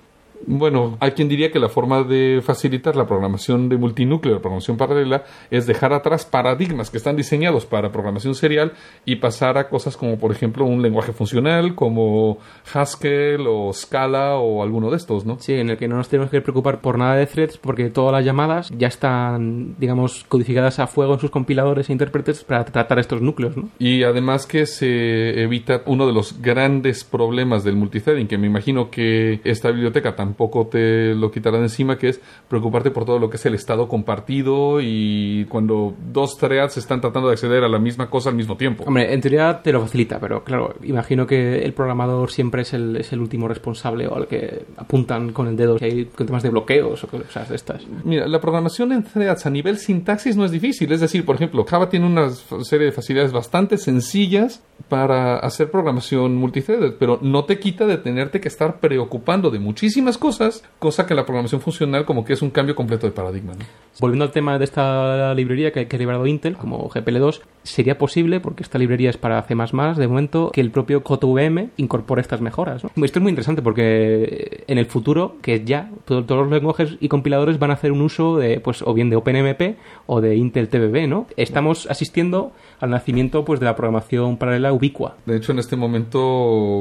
Bueno, 0.47 0.97
hay 1.01 1.13
quien 1.13 1.29
diría 1.29 1.51
que 1.51 1.59
la 1.59 1.69
forma 1.69 2.03
de 2.03 2.41
facilitar 2.43 2.97
la 2.97 3.07
programación 3.07 3.69
de 3.69 3.77
multinúcleo, 3.77 4.35
la 4.35 4.41
programación 4.41 4.77
paralela, 4.77 5.25
es 5.51 5.67
dejar 5.67 5.93
atrás 5.93 6.25
paradigmas 6.25 6.91
que 6.91 6.99
están 6.99 7.17
diseñados 7.17 7.67
para 7.67 7.93
programación 7.93 8.35
serial 8.35 8.73
y 9.05 9.17
pasar 9.17 9.59
a 9.59 9.69
cosas 9.69 9.97
como, 9.97 10.19
por 10.19 10.33
ejemplo, 10.33 10.65
un 10.65 10.83
lenguaje 10.83 11.13
funcional 11.13 11.75
como 11.75 12.39
Haskell 12.73 13.47
o 13.47 13.73
Scala 13.73 14.37
o 14.37 14.63
alguno 14.63 14.91
de 14.91 14.97
estos, 14.97 15.25
¿no? 15.25 15.39
Sí, 15.39 15.55
en 15.55 15.71
el 15.71 15.77
que 15.77 15.89
no 15.89 15.97
nos 15.97 16.09
tenemos 16.09 16.31
que 16.31 16.41
preocupar 16.41 16.81
por 16.81 16.99
nada 16.99 17.17
de 17.17 17.27
threads 17.27 17.59
porque 17.59 17.91
todas 17.91 18.13
las 18.13 18.25
llamadas 18.25 18.71
ya 18.77 18.89
están, 18.89 19.77
digamos, 19.79 20.25
codificadas 20.29 20.79
a 20.79 20.87
fuego 20.87 21.15
en 21.15 21.21
sus 21.21 21.31
compiladores 21.31 21.89
e 21.89 21.93
intérpretes 21.93 22.45
para 22.45 22.65
tratar 22.65 22.99
estos 22.99 23.21
núcleos, 23.21 23.57
¿no? 23.57 23.69
Y 23.79 24.03
además 24.03 24.47
que 24.47 24.67
se 24.67 25.43
evita 25.43 25.83
uno 25.87 26.07
de 26.07 26.13
los 26.13 26.41
grandes 26.41 27.05
problemas 27.05 27.65
del 27.65 27.77
multithreading, 27.77 28.29
que 28.29 28.39
me 28.39 28.47
imagino 28.47 28.91
que 28.91 29.41
esta 29.45 29.71
biblioteca 29.71 30.17
tampoco 30.27 30.67
te 30.67 31.15
lo 31.15 31.31
quitará 31.31 31.59
de 31.59 31.65
encima, 31.65 31.97
que 31.99 32.09
es 32.09 32.21
preocuparte 32.49 32.91
por 32.91 33.05
todo 33.05 33.19
lo 33.19 33.31
que 33.31 33.37
es 33.37 33.47
el 33.47 33.55
estado 33.55 33.89
compartido 33.89 34.81
y 34.83 35.45
cuando 35.49 35.95
dos 36.13 36.37
threads 36.37 36.77
están 36.77 37.01
tratando 37.01 37.29
de 37.29 37.35
acceder 37.35 37.63
a 37.63 37.69
la 37.69 37.79
misma 37.79 38.11
cosa 38.11 38.31
al 38.31 38.37
mismo 38.37 38.57
tiempo. 38.57 38.85
Hombre, 38.85 39.13
en 39.13 39.21
teoría 39.21 39.63
te 39.63 39.73
lo 39.73 39.81
facilita, 39.81 40.19
pero 40.19 40.43
claro, 40.43 40.75
imagino 40.83 41.27
que 41.27 41.59
el 41.65 41.73
programador 41.73 42.31
siempre 42.31 42.63
es 42.63 42.73
el, 42.75 42.97
es 42.97 43.13
el 43.13 43.21
último 43.21 43.47
responsable 43.47 44.07
o 44.09 44.17
al 44.17 44.27
que 44.27 44.65
apuntan 44.77 45.33
con 45.33 45.47
el 45.47 45.57
dedo 45.57 45.79
si 45.79 45.85
hay 45.85 46.05
con 46.07 46.27
temas 46.27 46.43
de 46.43 46.51
bloqueos 46.51 47.05
o 47.05 47.09
cosas 47.09 47.49
de 47.49 47.57
estas. 47.57 47.87
Mira, 48.05 48.27
la 48.27 48.41
programación 48.41 48.93
en 48.93 49.05
threads 49.05 49.47
a 49.47 49.51
nivel 49.51 49.79
sintaxis 49.79 50.37
no 50.37 50.45
es 50.45 50.51
difícil. 50.51 50.91
Es 50.91 51.01
decir, 51.01 51.25
por 51.25 51.37
ejemplo, 51.37 51.65
Java 51.65 51.89
tiene 51.89 52.07
una 52.07 52.31
serie 52.31 52.87
de 52.87 52.93
facilidades 52.93 53.33
bastante 53.33 53.79
sencillas 53.79 54.63
para 54.89 55.39
hacer 55.39 55.71
programación 55.71 56.37
multithreaded, 56.37 56.95
pero 56.99 57.19
no 57.23 57.45
te 57.45 57.59
quita 57.59 57.87
de 57.87 57.99
tenerte 57.99 58.41
que 58.41 58.49
estar 58.49 58.81
preocupando 58.81 59.51
de 59.51 59.59
muchísimas 59.59 60.16
cosas, 60.19 60.65
cosa 60.79 61.07
que 61.07 61.15
la 61.15 61.25
programación 61.25 61.61
funcional 61.61 62.05
como 62.05 62.25
que 62.25 62.33
es 62.33 62.43
un 62.43 62.51
cambio 62.51 62.75
completo 62.75 63.07
de 63.07 63.13
paradigma. 63.13 63.55
Volviendo 64.01 64.25
al 64.25 64.33
tema 64.33 64.59
de 64.59 64.65
esta 64.65 65.35
librería 65.35 65.73
que, 65.73 65.89
que 65.89 65.97
ha 65.97 65.99
liberado 65.99 66.27
Intel 66.27 66.57
como 66.57 66.89
GPL2, 66.89 67.41
sería 67.67 67.99
posible, 67.99 68.41
porque 68.41 68.63
esta 68.63 68.79
librería 68.79 69.11
es 69.11 69.17
para 69.17 69.43
C++, 69.43 69.55
de 69.55 70.09
momento, 70.09 70.51
que 70.53 70.61
el 70.61 70.71
propio 70.71 71.03
CodeVM 71.03 71.71
incorpore 71.77 72.21
estas 72.23 72.41
mejoras. 72.41 72.85
¿no? 72.85 72.91
Esto 73.05 73.19
es 73.19 73.23
muy 73.23 73.31
interesante 73.31 73.63
porque 73.63 74.65
en 74.67 74.79
el 74.79 74.87
futuro, 74.87 75.37
que 75.43 75.65
ya 75.65 75.91
todo- 76.05 76.25
todos 76.25 76.43
los 76.43 76.51
lenguajes 76.53 76.97
y 77.01 77.09
compiladores 77.09 77.59
van 77.59 77.71
a 77.71 77.75
hacer 77.75 77.93
un 77.93 78.03
uso 78.03 78.37
de, 78.39 78.61
pues, 78.61 78.83
o 78.83 78.95
bien 78.95 79.11
de 79.11 79.17
OpenMP 79.17 79.77
o 80.07 80.21
de 80.21 80.37
Intel 80.37 80.69
TBB, 80.69 81.07
¿no? 81.09 81.27
Estamos 81.37 81.87
asistiendo 81.91 82.53
al 82.81 82.91
nacimiento, 82.91 83.45
pues, 83.45 83.61
de 83.61 83.67
la 83.67 83.75
programación 83.77 84.37
paralela 84.37 84.73
ubicua. 84.73 85.17
De 85.27 85.37
hecho, 85.37 85.53
en 85.53 85.59
este 85.59 85.77
momento, 85.77 86.21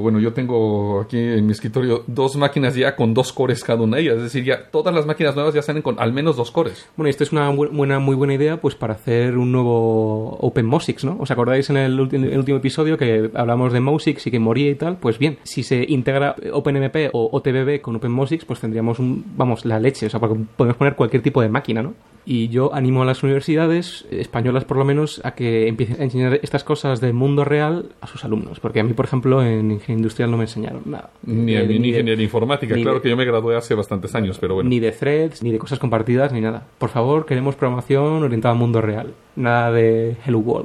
bueno, 0.02 0.20
yo 0.20 0.34
tengo 0.34 1.02
aquí 1.02 1.18
en 1.18 1.46
mi 1.46 1.52
escritorio 1.52 2.04
dos 2.08 2.36
máquinas 2.36 2.76
ya 2.76 2.96
con 2.96 3.14
dos 3.14 3.34
cores 3.34 3.64
cada 3.64 3.82
una 3.82 3.98
de 3.98 4.04
ellas. 4.04 4.18
Es 4.18 4.24
decir, 4.24 4.44
ya 4.44 4.70
todas 4.70 4.94
las 4.94 5.06
máquinas 5.06 5.36
nuevas 5.36 5.54
ya 5.54 5.62
salen 5.62 5.82
con 5.82 6.00
al 6.00 6.14
menos 6.14 6.36
dos 6.36 6.52
cores. 6.52 6.88
Bueno, 6.96 7.08
y 7.08 7.12
esto 7.12 7.24
es 7.24 7.32
una 7.32 7.52
bu- 7.52 7.70
buena, 7.72 8.00
muy 8.00 8.16
buena 8.16 8.34
idea 8.34 8.58
pues 8.62 8.76
para 8.76 8.94
hacer 8.94 9.38
un 9.38 9.52
nuevo 9.52 10.38
OpenMosix, 10.76 11.06
¿no? 11.06 11.18
¿Os 11.20 11.32
acordáis 11.32 11.70
en 11.70 11.78
el, 11.78 12.00
último 12.00 12.58
episodio 12.58 12.98
que 12.98 13.30
hablamos 13.34 13.72
de 13.74 13.80
Mosix 13.80 14.28
y 14.28 14.32
que 14.32 14.40
moría 14.40 14.70
y 14.72 14.76
tal? 14.76 14.98
Pues 14.98 15.18
bien, 15.18 15.38
si 15.44 15.64
se 15.64 15.86
integra 15.88 16.36
OpenMP 16.54 17.10
o 17.14 17.30
OTBB 17.32 17.82
con 17.82 17.96
OpenMosix, 17.96 18.46
pues 18.46 18.60
tendríamos 18.60 19.00
un, 19.00 19.24
vamos, 19.38 19.66
la 19.66 19.80
leche, 19.80 20.08
o 20.08 20.10
sea, 20.10 20.20
podemos 20.20 20.78
poner 20.78 20.96
cualquier 20.96 21.22
tipo 21.24 21.42
de 21.42 21.50
máquina, 21.50 21.82
¿no? 21.82 21.94
Y 22.28 22.48
yo 22.48 22.74
animo 22.74 23.04
a 23.04 23.06
las 23.06 23.22
universidades, 23.22 24.04
españolas 24.10 24.66
por 24.66 24.78
lo 24.78 24.84
menos, 24.86 25.22
a 25.24 25.36
que 25.36 25.68
empiecen 25.68 26.02
a 26.02 26.06
enseñar 26.06 26.40
estas 26.42 26.64
cosas 26.64 27.00
del 27.00 27.14
mundo 27.14 27.46
real 27.46 27.90
a 28.02 28.08
sus 28.08 28.26
alumnos. 28.26 28.60
Porque 28.60 28.80
a 28.80 28.84
mí, 28.84 28.94
por 28.94 29.06
ejemplo, 29.06 29.44
en 29.44 29.70
ingeniería 29.70 29.94
industrial 29.98 30.32
no 30.32 30.38
me 30.38 30.46
enseñaron 30.46 30.82
nada. 30.86 31.12
Ni 31.24 31.56
a 31.56 31.62
Eh, 31.62 31.68
mí 31.68 31.76
en 31.76 31.82
de- 31.84 31.88
ingeniería 31.90 32.24
informática. 32.24 32.74
Claro 32.74 32.96
de- 32.96 33.02
que 33.02 33.10
yo 33.10 33.16
me 33.16 33.26
gradué 33.26 33.56
hace 33.56 33.76
bastantes 33.76 34.16
años, 34.16 34.40
pero 34.40 34.56
bueno. 34.56 34.68
Ni 34.68 34.80
de 34.80 34.92
threads, 34.92 35.44
ni 35.44 35.52
de 35.52 35.60
cosas 35.60 35.78
compartidas, 35.78 36.34
ni 36.34 36.42
nada. 36.42 36.66
Por 36.80 36.90
favor, 36.90 37.28
queremos 37.28 37.56
programación 37.56 38.24
orientada 38.24 38.54
al 38.54 38.60
mundo 38.60 38.82
real. 38.82 39.14
Nada 39.36 39.72
de 39.72 40.16
Hello 40.26 40.40
World. 40.40 40.65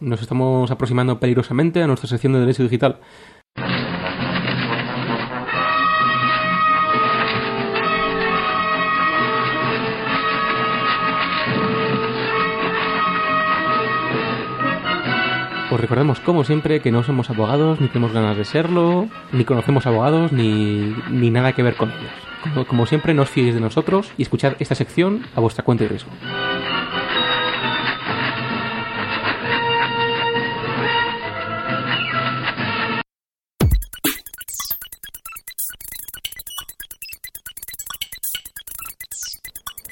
Nos 0.00 0.20
estamos 0.20 0.70
aproximando 0.70 1.20
peligrosamente 1.20 1.82
a 1.82 1.86
nuestra 1.86 2.08
sección 2.08 2.32
de 2.32 2.40
Derecho 2.40 2.62
Digital. 2.62 3.00
Os 15.74 15.80
recordamos, 15.80 16.20
como 16.20 16.44
siempre, 16.44 16.78
que 16.80 16.92
no 16.92 17.02
somos 17.02 17.30
abogados, 17.30 17.80
ni 17.80 17.88
tenemos 17.88 18.12
ganas 18.12 18.36
de 18.36 18.44
serlo, 18.44 19.08
ni 19.32 19.44
conocemos 19.44 19.86
abogados, 19.86 20.30
ni, 20.30 20.94
ni 21.10 21.30
nada 21.30 21.52
que 21.52 21.64
ver 21.64 21.74
con 21.74 21.90
ellos. 21.90 22.66
Como, 22.68 22.86
siempre, 22.86 23.12
no 23.12 23.22
os 23.22 23.30
fiéis 23.30 23.54
de 23.54 23.60
nosotros 23.60 24.12
y 24.16 24.22
escuchad 24.22 24.54
esta 24.60 24.76
sección 24.76 25.26
a 25.34 25.40
vuestra 25.40 25.64
cuenta 25.64 25.82
y 25.82 25.88
riesgo. 25.88 26.10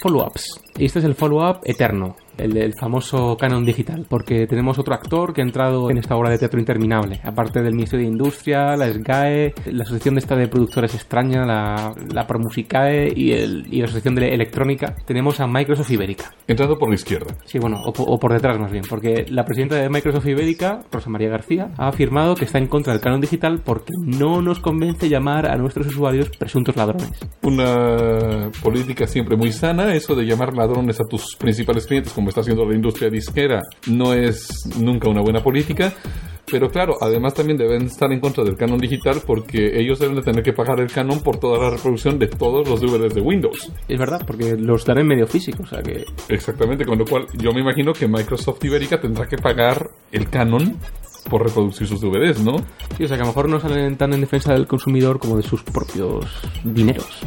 Follow-ups. 0.03 0.61
Este 0.81 0.99
es 0.99 1.05
el 1.05 1.15
follow-up 1.15 1.61
eterno, 1.63 2.17
el 2.39 2.73
famoso 2.79 3.37
canon 3.37 3.65
digital, 3.65 4.07
porque 4.09 4.47
tenemos 4.47 4.79
otro 4.79 4.95
actor 4.95 5.33
que 5.33 5.41
ha 5.43 5.45
entrado 5.45 5.91
en 5.91 5.99
esta 5.99 6.17
obra 6.17 6.31
de 6.31 6.39
teatro 6.39 6.59
interminable, 6.59 7.21
aparte 7.25 7.63
del 7.63 7.75
Ministerio 7.75 8.07
de 8.07 8.13
Industria, 8.13 8.77
la 8.77 8.89
SGAE, 8.93 9.55
la 9.67 9.83
Asociación 9.83 10.15
de 10.15 10.21
esta 10.21 10.37
de 10.37 10.49
Productores 10.49 10.95
Extraña, 10.95 11.45
la, 11.45 11.95
la 12.13 12.27
Promusicae 12.27 13.13
y, 13.15 13.33
el, 13.33 13.67
y 13.71 13.79
la 13.79 13.85
Asociación 13.85 14.15
de 14.15 14.29
Electrónica, 14.35 14.95
tenemos 15.05 15.41
a 15.41 15.47
Microsoft 15.47 15.91
Ibérica. 15.91 16.33
Entrando 16.47 16.79
por 16.79 16.89
la 16.89 16.95
izquierda. 16.95 17.35
Sí, 17.45 17.59
bueno, 17.59 17.81
o, 17.85 17.93
po- 17.93 18.05
o 18.05 18.19
por 18.19 18.33
detrás 18.33 18.59
más 18.59 18.71
bien, 18.73 18.85
porque 18.89 19.27
la 19.29 19.45
presidenta 19.45 19.77
de 19.77 19.89
Microsoft 19.89 20.27
Ibérica, 20.27 20.81
Rosa 20.91 21.11
María 21.11 21.29
García, 21.29 21.71
ha 21.77 21.89
afirmado 21.89 22.35
que 22.35 22.45
está 22.45 22.59
en 22.59 22.67
contra 22.67 22.93
del 22.93 23.03
canon 23.03 23.21
digital 23.21 23.61
porque 23.65 23.93
no 24.05 24.43
nos 24.43 24.61
convence 24.61 25.09
llamar 25.09 25.47
a 25.47 25.57
nuestros 25.57 25.87
usuarios 25.89 26.31
presuntos 26.37 26.77
ladrones. 26.77 27.11
Una 27.43 28.51
política 28.63 29.07
siempre 29.07 29.37
muy 29.37 29.53
sana, 29.53 29.95
eso 29.95 30.15
de 30.15 30.25
llamar 30.25 30.55
ladrones 30.55 31.01
a 31.01 31.05
tus 31.05 31.37
principales 31.37 31.87
clientes, 31.87 32.13
como 32.13 32.22
está 32.31 32.41
haciendo 32.43 32.65
la 32.65 32.75
industria 32.75 33.11
disquera, 33.11 33.61
no 33.89 34.13
es 34.13 34.67
nunca 34.79 35.09
una 35.09 35.23
buena 35.23 35.43
política. 35.43 35.93
Pero 36.51 36.69
claro, 36.69 36.97
además 37.01 37.33
también 37.33 37.57
deben 37.57 37.85
estar 37.85 38.13
en 38.13 38.21
contra 38.21 38.45
del 38.45 38.57
canon 38.57 38.79
digital 38.79 39.23
porque 39.27 39.81
ellos 39.81 39.99
deben 39.99 40.17
de 40.17 40.23
tener 40.23 40.43
que 40.43 40.53
pagar 40.53 40.81
el 40.81 40.91
canon 40.91 41.21
por 41.21 41.39
toda 41.39 41.59
la 41.59 41.71
reproducción 41.71 42.19
de 42.19 42.27
todos 42.27 42.69
los 42.69 42.81
DVDs 42.81 43.15
de 43.15 43.21
Windows. 43.23 43.73
Es 43.89 43.99
verdad, 43.99 44.23
porque 44.27 44.57
los 44.57 44.85
dan 44.85 44.99
en 44.99 45.07
medio 45.07 45.27
físico, 45.27 45.63
o 45.63 45.67
sea 45.67 45.81
que 45.83 46.05
Exactamente, 46.29 46.85
con 46.85 46.99
lo 46.99 47.07
cual 47.07 47.27
yo 47.39 47.53
me 47.53 47.61
imagino 47.61 47.93
que 47.93 48.07
Microsoft 48.07 48.63
Ibérica 48.65 49.01
tendrá 49.01 49.27
que 49.27 49.39
pagar 49.39 49.89
el 50.11 50.29
canon 50.29 50.77
por 51.31 51.43
reproducir 51.43 51.87
sus 51.87 52.01
DVDs, 52.01 52.41
¿no? 52.41 52.57
Sí, 52.97 53.05
o 53.05 53.09
sea 53.09 53.17
que 53.17 53.23
a 53.23 53.27
lo 53.27 53.29
mejor 53.29 53.49
no 53.49 53.61
salen 53.61 53.97
tan 53.97 54.13
en 54.13 54.21
defensa 54.21 54.53
del 54.53 54.67
consumidor 54.67 55.19
como 55.19 55.37
de 55.37 55.43
sus 55.43 55.63
propios 55.63 56.27
dineros. 56.65 57.23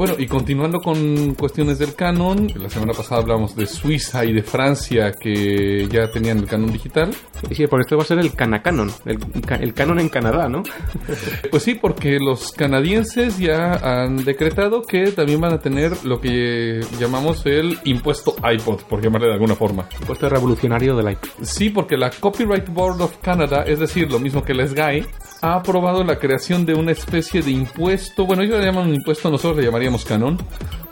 Bueno, 0.00 0.14
y 0.16 0.26
continuando 0.26 0.80
con 0.80 1.34
cuestiones 1.34 1.78
del 1.78 1.94
canon, 1.94 2.50
la 2.56 2.70
semana 2.70 2.94
pasada 2.94 3.20
hablamos 3.20 3.54
de 3.54 3.66
Suiza 3.66 4.24
y 4.24 4.32
de 4.32 4.42
Francia 4.42 5.12
que 5.12 5.86
ya 5.92 6.10
tenían 6.10 6.38
el 6.38 6.46
canon 6.46 6.72
digital. 6.72 7.14
Y 7.50 7.54
sí, 7.54 7.66
por 7.66 7.82
esto 7.82 7.98
va 7.98 8.04
a 8.04 8.06
ser 8.06 8.18
el 8.18 8.32
Canacanon, 8.32 8.90
el, 9.04 9.18
el 9.60 9.74
canon 9.74 10.00
en 10.00 10.08
Canadá, 10.08 10.48
¿no? 10.48 10.62
Pues 11.50 11.64
sí, 11.64 11.74
porque 11.74 12.16
los 12.18 12.50
canadienses 12.52 13.36
ya 13.38 13.74
han 13.74 14.24
decretado 14.24 14.80
que 14.80 15.12
también 15.12 15.38
van 15.38 15.52
a 15.52 15.58
tener 15.58 15.92
lo 16.02 16.18
que 16.18 16.80
llamamos 16.98 17.44
el 17.44 17.78
impuesto 17.84 18.36
iPod, 18.42 18.84
por 18.84 19.02
llamarle 19.02 19.26
de 19.26 19.34
alguna 19.34 19.54
forma. 19.54 19.86
Puesto 20.06 20.30
revolucionario 20.30 20.96
del 20.96 21.10
iPod. 21.10 21.28
Sí, 21.42 21.68
porque 21.68 21.98
la 21.98 22.08
Copyright 22.08 22.70
Board 22.70 23.02
of 23.02 23.18
Canada, 23.18 23.64
es 23.66 23.78
decir, 23.78 24.10
lo 24.10 24.18
mismo 24.18 24.42
que 24.42 24.54
la 24.54 24.66
SGAE, 24.66 25.04
ha 25.42 25.54
aprobado 25.54 26.04
la 26.04 26.18
creación 26.18 26.66
de 26.66 26.74
una 26.74 26.92
especie 26.92 27.42
de 27.42 27.50
impuesto, 27.50 28.26
bueno, 28.26 28.42
ellos 28.42 28.58
le 28.58 28.66
llaman 28.66 28.88
un 28.88 28.94
impuesto, 28.94 29.30
nosotros 29.30 29.58
le 29.58 29.64
llamaríamos 29.64 30.04
canon, 30.04 30.38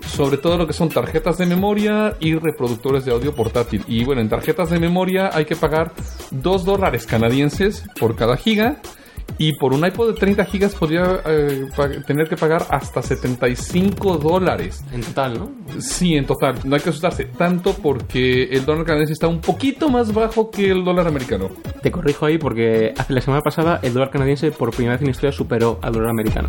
sobre 0.07 0.39
todo 0.39 0.57
lo 0.57 0.67
que 0.67 0.73
son 0.73 0.89
tarjetas 0.89 1.39
de 1.39 1.47
memoria 1.47 2.17
y 2.19 2.35
reproductores 2.35 3.05
de 3.05 3.13
audio 3.13 3.35
portátil. 3.35 3.85
Y 3.87 4.05
bueno, 4.05 4.21
en 4.21 4.29
tarjetas 4.29 4.71
de 4.71 4.81
memoria 4.81 5.31
hay 5.33 5.45
que 5.45 5.57
pagar 5.57 5.93
2 6.31 6.65
dólares 6.65 7.07
canadienses 7.07 7.85
por 7.99 8.17
cada 8.17 8.37
giga. 8.37 8.81
Y 9.37 9.53
por 9.53 9.73
un 9.73 9.85
iPod 9.85 10.15
de 10.15 10.15
30 10.15 10.45
gigas 10.47 10.75
podría 10.75 11.21
eh, 11.27 11.69
tener 12.07 12.29
que 12.29 12.37
pagar 12.37 12.67
hasta 12.71 13.03
75 13.03 14.17
dólares. 14.17 14.83
En 14.93 15.03
total, 15.03 15.39
¿no? 15.39 15.81
Sí, 15.81 16.17
en 16.17 16.27
total. 16.27 16.57
No 16.65 16.75
hay 16.75 16.83
que 16.83 16.91
asustarse 16.91 17.27
tanto 17.27 17.75
porque 17.75 18.45
el 18.45 18.65
dólar 18.65 18.85
canadiense 18.85 19.13
está 19.13 19.29
un 19.29 19.41
poquito 19.41 19.89
más 19.91 20.13
bajo 20.13 20.51
que 20.51 20.71
el 20.71 20.85
dólar 20.85 21.07
americano. 21.07 21.51
Te 21.83 21.91
corrijo 21.91 22.27
ahí 22.27 22.39
porque 22.39 22.95
hace 22.97 23.13
la 23.13 23.21
semana 23.21 23.43
pasada 23.43 23.81
el 23.83 23.93
dólar 23.93 24.11
canadiense 24.11 24.51
por 24.51 24.71
primera 24.71 24.95
vez 24.95 25.03
en 25.03 25.07
la 25.07 25.11
historia 25.13 25.33
superó 25.33 25.79
al 25.83 25.93
dólar 25.93 26.11
americano. 26.11 26.49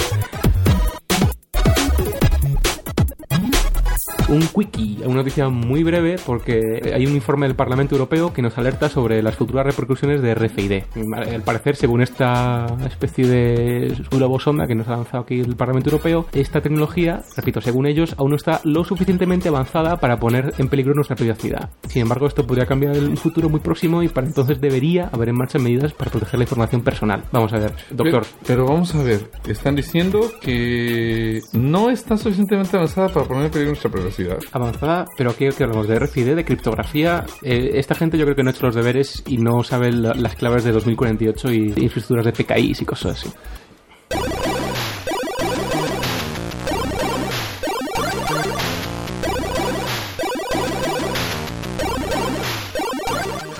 Un 4.29 4.41
quickie, 4.41 4.99
una 5.05 5.15
noticia 5.15 5.49
muy 5.49 5.83
breve 5.83 6.17
porque 6.23 6.59
hay 6.93 7.07
un 7.07 7.15
informe 7.15 7.47
del 7.47 7.55
Parlamento 7.55 7.95
Europeo 7.95 8.31
que 8.31 8.43
nos 8.43 8.55
alerta 8.59 8.87
sobre 8.87 9.23
las 9.23 9.35
futuras 9.35 9.65
repercusiones 9.65 10.21
de 10.21 10.35
RFID. 10.35 10.83
Al 11.15 11.41
parecer, 11.41 11.75
según 11.75 12.03
esta 12.03 12.67
especie 12.85 13.25
de 13.25 13.95
globo 14.11 14.39
sonda 14.39 14.67
que 14.67 14.75
nos 14.75 14.87
ha 14.87 14.97
lanzado 14.97 15.23
aquí 15.23 15.39
el 15.39 15.55
Parlamento 15.55 15.89
Europeo, 15.89 16.27
esta 16.31 16.61
tecnología, 16.61 17.23
repito, 17.35 17.59
según 17.59 17.87
ellos, 17.87 18.13
aún 18.19 18.29
no 18.29 18.35
está 18.35 18.61
lo 18.65 18.83
suficientemente 18.83 19.49
avanzada 19.49 19.97
para 19.97 20.19
poner 20.19 20.53
en 20.59 20.69
peligro 20.69 20.93
nuestra 20.93 21.15
privacidad. 21.15 21.71
Sin 21.87 22.03
embargo, 22.03 22.27
esto 22.27 22.45
podría 22.45 22.67
cambiar 22.67 22.97
en 22.97 23.07
un 23.07 23.17
futuro 23.17 23.49
muy 23.49 23.61
próximo 23.61 24.03
y 24.03 24.09
para 24.09 24.27
entonces 24.27 24.61
debería 24.61 25.09
haber 25.11 25.29
en 25.29 25.37
marcha 25.37 25.57
medidas 25.57 25.93
para 25.93 26.11
proteger 26.11 26.37
la 26.37 26.43
información 26.43 26.83
personal. 26.83 27.23
Vamos 27.31 27.51
a 27.53 27.57
ver, 27.57 27.73
doctor. 27.89 28.21
Pero, 28.21 28.43
pero 28.45 28.65
vamos 28.65 28.93
a 28.93 29.01
ver, 29.01 29.31
están 29.47 29.75
diciendo 29.75 30.19
que 30.39 31.41
no 31.53 31.89
está 31.89 32.15
suficientemente 32.15 32.77
avanzada 32.77 33.09
para 33.09 33.25
poner 33.25 33.45
en 33.45 33.51
peligro 33.51 33.71
nuestra 33.71 33.89
privacidad. 33.89 34.18
Avanzada, 34.51 35.05
pero 35.17 35.35
¿qué, 35.35 35.49
qué 35.57 35.63
hablamos? 35.63 35.87
¿De 35.87 35.97
RFID, 35.99 36.35
de 36.35 36.45
criptografía? 36.45 37.25
Eh, 37.41 37.71
esta 37.75 37.95
gente 37.95 38.17
yo 38.17 38.25
creo 38.25 38.35
que 38.35 38.43
no 38.43 38.49
ha 38.49 38.53
hecho 38.53 38.65
los 38.65 38.75
deberes 38.75 39.23
y 39.27 39.37
no 39.37 39.63
sabe 39.63 39.91
la- 39.91 40.13
las 40.13 40.35
claves 40.35 40.63
de 40.63 40.71
2048 40.71 41.51
y 41.51 41.57
infraestructuras 41.77 42.25
de 42.25 42.31
PKIs 42.33 42.81
y 42.81 42.85
cosas 42.85 43.13
así. 43.23 43.29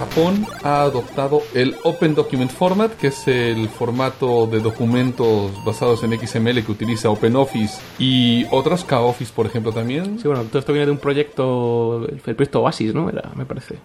Japón 0.10 0.48
ha 0.64 0.82
adoptado 0.82 1.44
el 1.54 1.76
Open 1.84 2.16
Document 2.16 2.50
Format, 2.50 2.92
que 2.94 3.08
es 3.08 3.28
el 3.28 3.70
formato 3.70 4.48
de 4.48 4.60
documentos 4.60 5.52
basados 5.64 6.04
en 6.04 6.18
XML 6.20 6.64
que 6.66 6.72
utiliza 6.72 7.12
OpenOffice 7.12 7.80
y 8.00 8.48
otros, 8.50 8.84
KOffice 8.84 9.32
por 9.32 9.46
ejemplo 9.46 9.72
también. 9.72 10.18
Sí, 10.18 10.28
bueno, 10.28 10.46
todo 10.46 10.58
esto 10.58 10.74
viene 10.74 10.88
de 10.88 10.94
un 10.94 10.98
proyecto, 10.98 12.08
el 12.08 12.18
proyecto 12.18 12.62
Oasis, 12.62 12.92
¿no? 12.96 13.08
Era, 13.08 13.30
me 13.36 13.46
parece. 13.46 13.76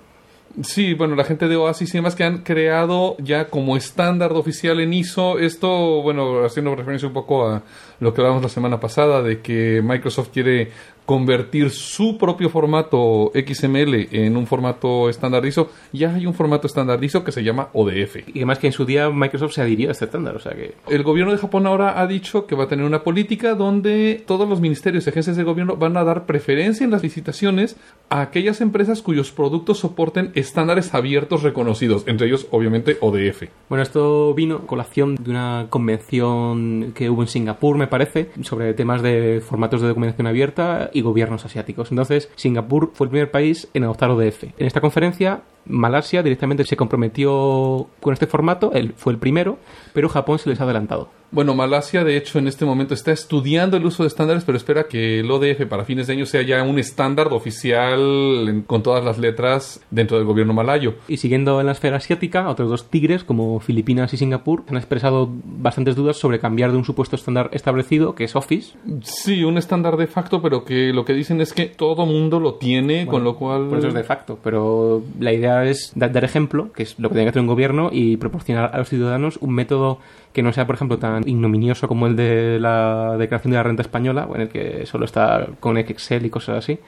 Sí, 0.63 0.95
bueno, 0.95 1.17
la 1.17 1.25
gente 1.25 1.49
de 1.49 1.57
Oasis 1.57 1.93
y 1.93 1.99
demás 1.99 2.15
que 2.15 2.23
han 2.23 2.39
creado 2.39 3.17
ya 3.19 3.49
como 3.49 3.77
estándar 3.77 4.33
oficial 4.33 4.79
en 4.81 4.95
ISO 4.95 5.39
esto, 5.39 6.01
bueno, 6.01 6.45
haciendo 6.45 6.75
referencia 6.77 7.09
un 7.09 7.15
poco 7.15 7.49
a 7.49 7.63
lo 7.99 8.15
que 8.15 8.21
hablábamos 8.21 8.45
la 8.45 8.49
semana 8.49 8.79
pasada 8.79 9.21
de 9.21 9.41
que 9.41 9.83
Microsoft 9.83 10.29
quiere 10.33 10.71
convertir 11.07 11.71
su 11.71 12.17
propio 12.17 12.49
formato 12.49 13.31
XML 13.35 14.09
en 14.11 14.37
un 14.37 14.47
formato 14.47 15.09
estándar 15.09 15.45
ISO, 15.45 15.71
ya 15.93 16.15
hay 16.15 16.27
un 16.27 16.35
formato 16.35 16.67
estándar 16.67 17.03
ISO 17.03 17.25
que 17.25 17.33
se 17.33 17.43
llama 17.43 17.69
ODF. 17.73 18.29
Y 18.29 18.39
además 18.39 18.59
que 18.59 18.69
en 18.69 18.73
su 18.73 18.85
día 18.85 19.11
Microsoft 19.11 19.53
se 19.53 19.63
adhirió 19.63 19.89
a 19.89 19.93
este 19.93 20.07
estándar, 20.07 20.37
o 20.37 20.41
sea 20.41 20.53
que... 20.53 20.75
El 20.89 21.03
gobierno 21.03 21.33
de 21.33 21.39
Japón 21.39 21.67
ahora 21.67 22.01
ha 22.01 22.07
dicho 22.07 22.47
que 22.47 22.55
va 22.55 22.65
a 22.65 22.69
tener 22.69 22.87
una 22.87 23.03
política 23.03 23.55
donde 23.55 24.23
todos 24.27 24.49
los 24.49 24.61
ministerios 24.61 25.07
y 25.07 25.11
agencias 25.11 25.37
de 25.37 25.43
gobierno 25.43 25.77
van 25.77 25.97
a 25.97 26.05
dar 26.05 26.27
preferencia 26.27 26.85
en 26.85 26.91
las 26.91 27.03
licitaciones 27.03 27.77
a 28.09 28.23
aquellas 28.23 28.61
empresas 28.61 29.03
cuyos 29.03 29.31
productos 29.31 29.79
soporten 29.79 30.33
estándares 30.35 30.95
abiertos 30.95 31.43
reconocidos, 31.43 32.05
entre 32.07 32.29
ellos 32.29 32.47
obviamente 32.51 32.97
ODF. 33.01 33.45
Bueno, 33.69 33.83
esto 33.83 34.35
vino 34.35 34.57
a 34.57 34.67
colación 34.67 35.17
de 35.17 35.31
una 35.31 35.67
convención 35.69 36.93
que 36.95 37.11
hubo 37.11 37.23
en 37.23 37.29
Singapur, 37.29 37.77
me 37.77 37.87
parece, 37.87 38.31
sobre 38.43 38.73
temas 38.75 39.03
de 39.03 39.43
formatos 39.45 39.83
de 39.83 39.89
documentación 39.89 40.27
abierta 40.27 40.91
y 40.95 41.03
gobiernos 41.03 41.45
asiáticos. 41.45 41.91
Entonces, 41.91 42.31
Singapur 42.37 42.93
fue 42.95 43.07
el 43.07 43.11
primer 43.11 43.31
país 43.31 43.69
en 43.75 43.85
adoptar 43.85 44.11
ODF. 44.11 44.45
En 44.45 44.67
esta 44.67 44.81
conferencia, 44.81 45.43
Malasia 45.67 46.23
directamente 46.23 46.65
se 46.65 46.77
comprometió 46.77 47.89
con 48.01 48.13
este 48.13 48.27
formato, 48.27 48.73
él 48.73 48.95
fue 48.97 49.13
el 49.13 49.19
primero, 49.19 49.59
pero 49.93 50.09
Japón 50.09 50.39
se 50.39 50.49
les 50.49 50.61
ha 50.61 50.65
adelantado. 50.65 51.09
Bueno, 51.31 51.55
Malasia 51.55 52.05
de 52.05 52.17
hecho 52.17 52.39
en 52.39 52.47
este 52.47 52.65
momento 52.65 52.95
está 52.95 53.11
estudiando 53.11 53.77
el 53.77 53.85
uso 53.85 54.05
de 54.05 54.07
estándares, 54.07 54.45
pero 54.45 54.57
espera 54.57 54.85
que 54.85 55.19
el 55.19 55.29
ODF 55.29 55.67
para 55.69 55.85
fines 55.85 56.07
de 56.07 56.13
año 56.13 56.27
sea 56.27 56.43
ya 56.43 56.63
un 56.63 56.79
estándar 56.79 57.33
oficial 57.33 58.63
con 58.69 58.85
todas 58.85 59.05
las 59.05 59.19
letras 59.19 59.81
dentro 59.91 60.17
del 60.17 60.27
gobierno 60.27 60.53
malayo. 60.53 60.95
Y 61.09 61.17
siguiendo 61.17 61.59
en 61.59 61.67
la 61.67 61.73
esfera 61.73 61.97
asiática, 61.97 62.49
otros 62.49 62.71
dos 62.71 62.89
tigres, 62.89 63.25
como 63.25 63.59
Filipinas 63.59 64.15
y 64.15 64.17
Singapur, 64.17 64.63
han 64.69 64.77
expresado 64.77 65.29
bastantes 65.45 65.97
dudas 65.97 66.19
sobre 66.19 66.39
cambiar 66.39 66.71
de 66.71 66.79
un 66.79 66.85
supuesto 66.85 67.17
estándar 67.17 67.51
establecido, 67.53 68.15
que 68.15 68.25
es 68.25 68.37
Office, 68.37 68.75
Sí, 69.03 69.43
un 69.43 69.59
estándar 69.59 69.97
de 69.97 70.07
facto, 70.07 70.41
pero 70.41 70.65
que 70.65 70.84
lo 70.93 71.05
que 71.05 71.13
dicen 71.15 71.41
es 71.41 71.53
que 71.53 71.67
todo 71.67 72.05
mundo 72.07 72.41
lo 72.41 72.55
tiene, 72.55 73.07
con 73.07 73.25
lo 73.25 73.37
cual... 73.37 73.69
Por 73.69 73.79
eso 73.79 73.89
es 73.89 73.95
de 73.95 74.05
facto, 74.05 74.39
pero 74.43 75.03
la 75.21 75.33
idea 75.33 75.65
es 75.65 75.93
da- 75.95 76.09
dar 76.09 76.25
ejemplo, 76.25 76.73
que 76.73 76.83
es 76.83 76.99
lo 76.99 77.09
que 77.09 77.15
tiene 77.15 77.25
que 77.27 77.31
hacer 77.31 77.41
un 77.43 77.49
gobierno, 77.49 77.91
y 77.93 78.17
proporcionar 78.17 78.71
a 78.75 78.79
los 78.79 78.89
ciudadanos 78.89 79.39
un 79.41 79.55
método 79.55 79.99
que 80.33 80.43
no 80.43 80.53
sea, 80.53 80.67
por 80.67 80.75
ejemplo, 80.75 80.99
tan 80.99 81.27
ignominioso 81.29 81.87
como 81.89 82.07
el 82.07 82.17
de 82.17 82.59
la 82.61 83.17
declaración 83.19 83.53
de 83.53 83.57
la 83.57 83.63
renta 83.63 83.83
española, 83.83 84.29
en 84.35 84.41
el 84.43 84.49
que 84.49 84.85
solo 84.87 85.05
está 85.05 85.47
con 85.61 85.79
Excel 85.79 86.27
y 86.27 86.31
cosas 86.31 86.59
así. 86.59 86.79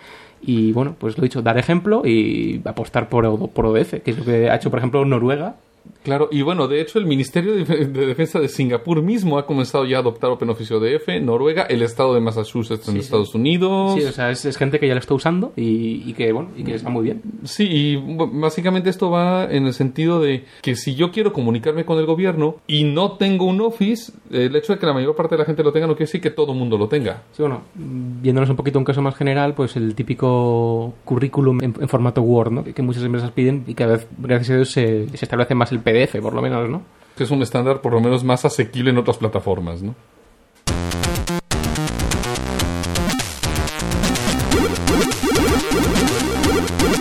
Y 0.42 0.72
bueno, 0.72 0.94
pues 0.99 1.16
lo 1.16 1.22
he 1.24 1.28
dicho, 1.28 1.42
dar 1.42 1.57
ejemplo 1.57 2.03
y 2.05 2.61
apostar 2.64 3.09
por, 3.09 3.51
por 3.51 3.66
ODF, 3.66 4.03
que 4.03 4.11
es 4.11 4.18
lo 4.18 4.24
que 4.24 4.51
ha 4.51 4.57
hecho, 4.57 4.68
por 4.70 4.78
ejemplo, 4.80 5.05
Noruega. 5.05 5.55
Claro, 6.07 6.28
y 6.30 6.42
bueno, 6.42 6.68
de 6.68 6.80
hecho 6.80 7.00
el 7.00 7.07
Ministerio 7.07 7.52
de, 7.52 7.64
de 7.64 8.07
Defensa 8.07 8.38
de 8.38 8.46
Singapur 8.48 9.02
mismo 9.02 9.38
ha 9.38 9.44
comenzado 9.46 9.84
ya 9.86 9.96
a 9.96 10.00
adoptar 10.00 10.30
OpenOffice 10.30 10.72
ODF, 10.72 11.20
Noruega, 11.20 11.64
el 11.64 11.82
estado 11.82 12.14
de 12.14 12.20
Massachusetts 12.20 12.86
en 12.86 12.94
Sí, 12.94 13.00
sí. 13.00 13.04
Estados 13.07 13.34
Unidos. 13.34 13.94
Sí, 13.94 14.04
o 14.04 14.12
sea, 14.12 14.30
es, 14.30 14.44
es 14.44 14.57
gente 14.57 14.78
que 14.78 14.86
ya 14.86 14.94
lo 14.94 15.00
está 15.00 15.14
usando 15.14 15.52
y, 15.57 16.09
y 16.09 16.12
que, 16.12 16.30
bueno, 16.30 16.50
y 16.57 16.62
que 16.62 16.74
está 16.76 16.90
muy 16.90 17.02
bien. 17.02 17.22
Sí, 17.42 17.64
y 17.68 17.96
básicamente 17.96 18.88
esto 18.88 19.11
va 19.11 19.46
en 19.50 19.66
el 19.66 19.74
sentido 19.74 20.20
de 20.20 20.44
que 20.62 20.76
si 20.76 20.94
yo 20.94 21.11
quiero 21.11 21.32
comunicarme 21.32 21.84
con 21.84 21.98
el 21.98 22.07
gobierno 22.07 22.59
y 22.68 22.84
no 22.84 23.16
tengo 23.16 23.44
un 23.46 23.61
Office, 23.61 24.12
el 24.30 24.54
hecho 24.54 24.74
de 24.74 24.78
que 24.78 24.86
la 24.86 24.92
mayor 24.92 25.16
parte 25.16 25.34
de 25.34 25.40
la 25.40 25.44
gente 25.44 25.64
lo 25.64 25.72
tenga 25.72 25.88
no 25.88 25.94
quiere 25.94 26.07
decir 26.07 26.20
que 26.20 26.30
todo 26.30 26.52
el 26.52 26.59
mundo 26.59 26.78
lo 26.78 26.86
tenga. 26.86 27.24
Sí, 27.32 27.42
bueno, 27.42 27.62
viéndonos 27.74 28.48
un 28.48 28.54
poquito 28.54 28.78
un 28.78 28.84
caso 28.84 29.02
más 29.02 29.16
general, 29.16 29.54
pues 29.54 29.74
el 29.74 29.96
típico 29.96 30.94
currículum 31.04 31.59
en, 31.64 31.74
en 31.80 31.88
formato 31.88 32.22
Word, 32.22 32.52
¿no? 32.52 32.62
Que, 32.62 32.74
que 32.74 32.82
muchas 32.82 33.02
empresas 33.02 33.32
piden 33.32 33.64
y 33.66 33.74
cada 33.74 33.94
vez, 33.96 34.07
gracias 34.18 34.50
a 34.50 34.54
Dios, 34.57 34.70
se, 34.70 35.09
se 35.09 35.24
establece 35.24 35.57
más 35.57 35.72
el 35.72 35.80
PDF, 35.80 35.95
por 36.22 36.34
lo 36.34 36.42
menos, 36.42 36.68
¿no? 36.68 36.82
Es 37.18 37.30
un 37.30 37.42
estándar 37.42 37.80
por 37.80 37.92
lo 37.92 38.01
menos 38.01 38.24
más 38.24 38.44
asequible 38.44 38.90
en 38.90 38.99
otras 38.99 39.16
plataformas, 39.16 39.82
¿no? 39.82 39.94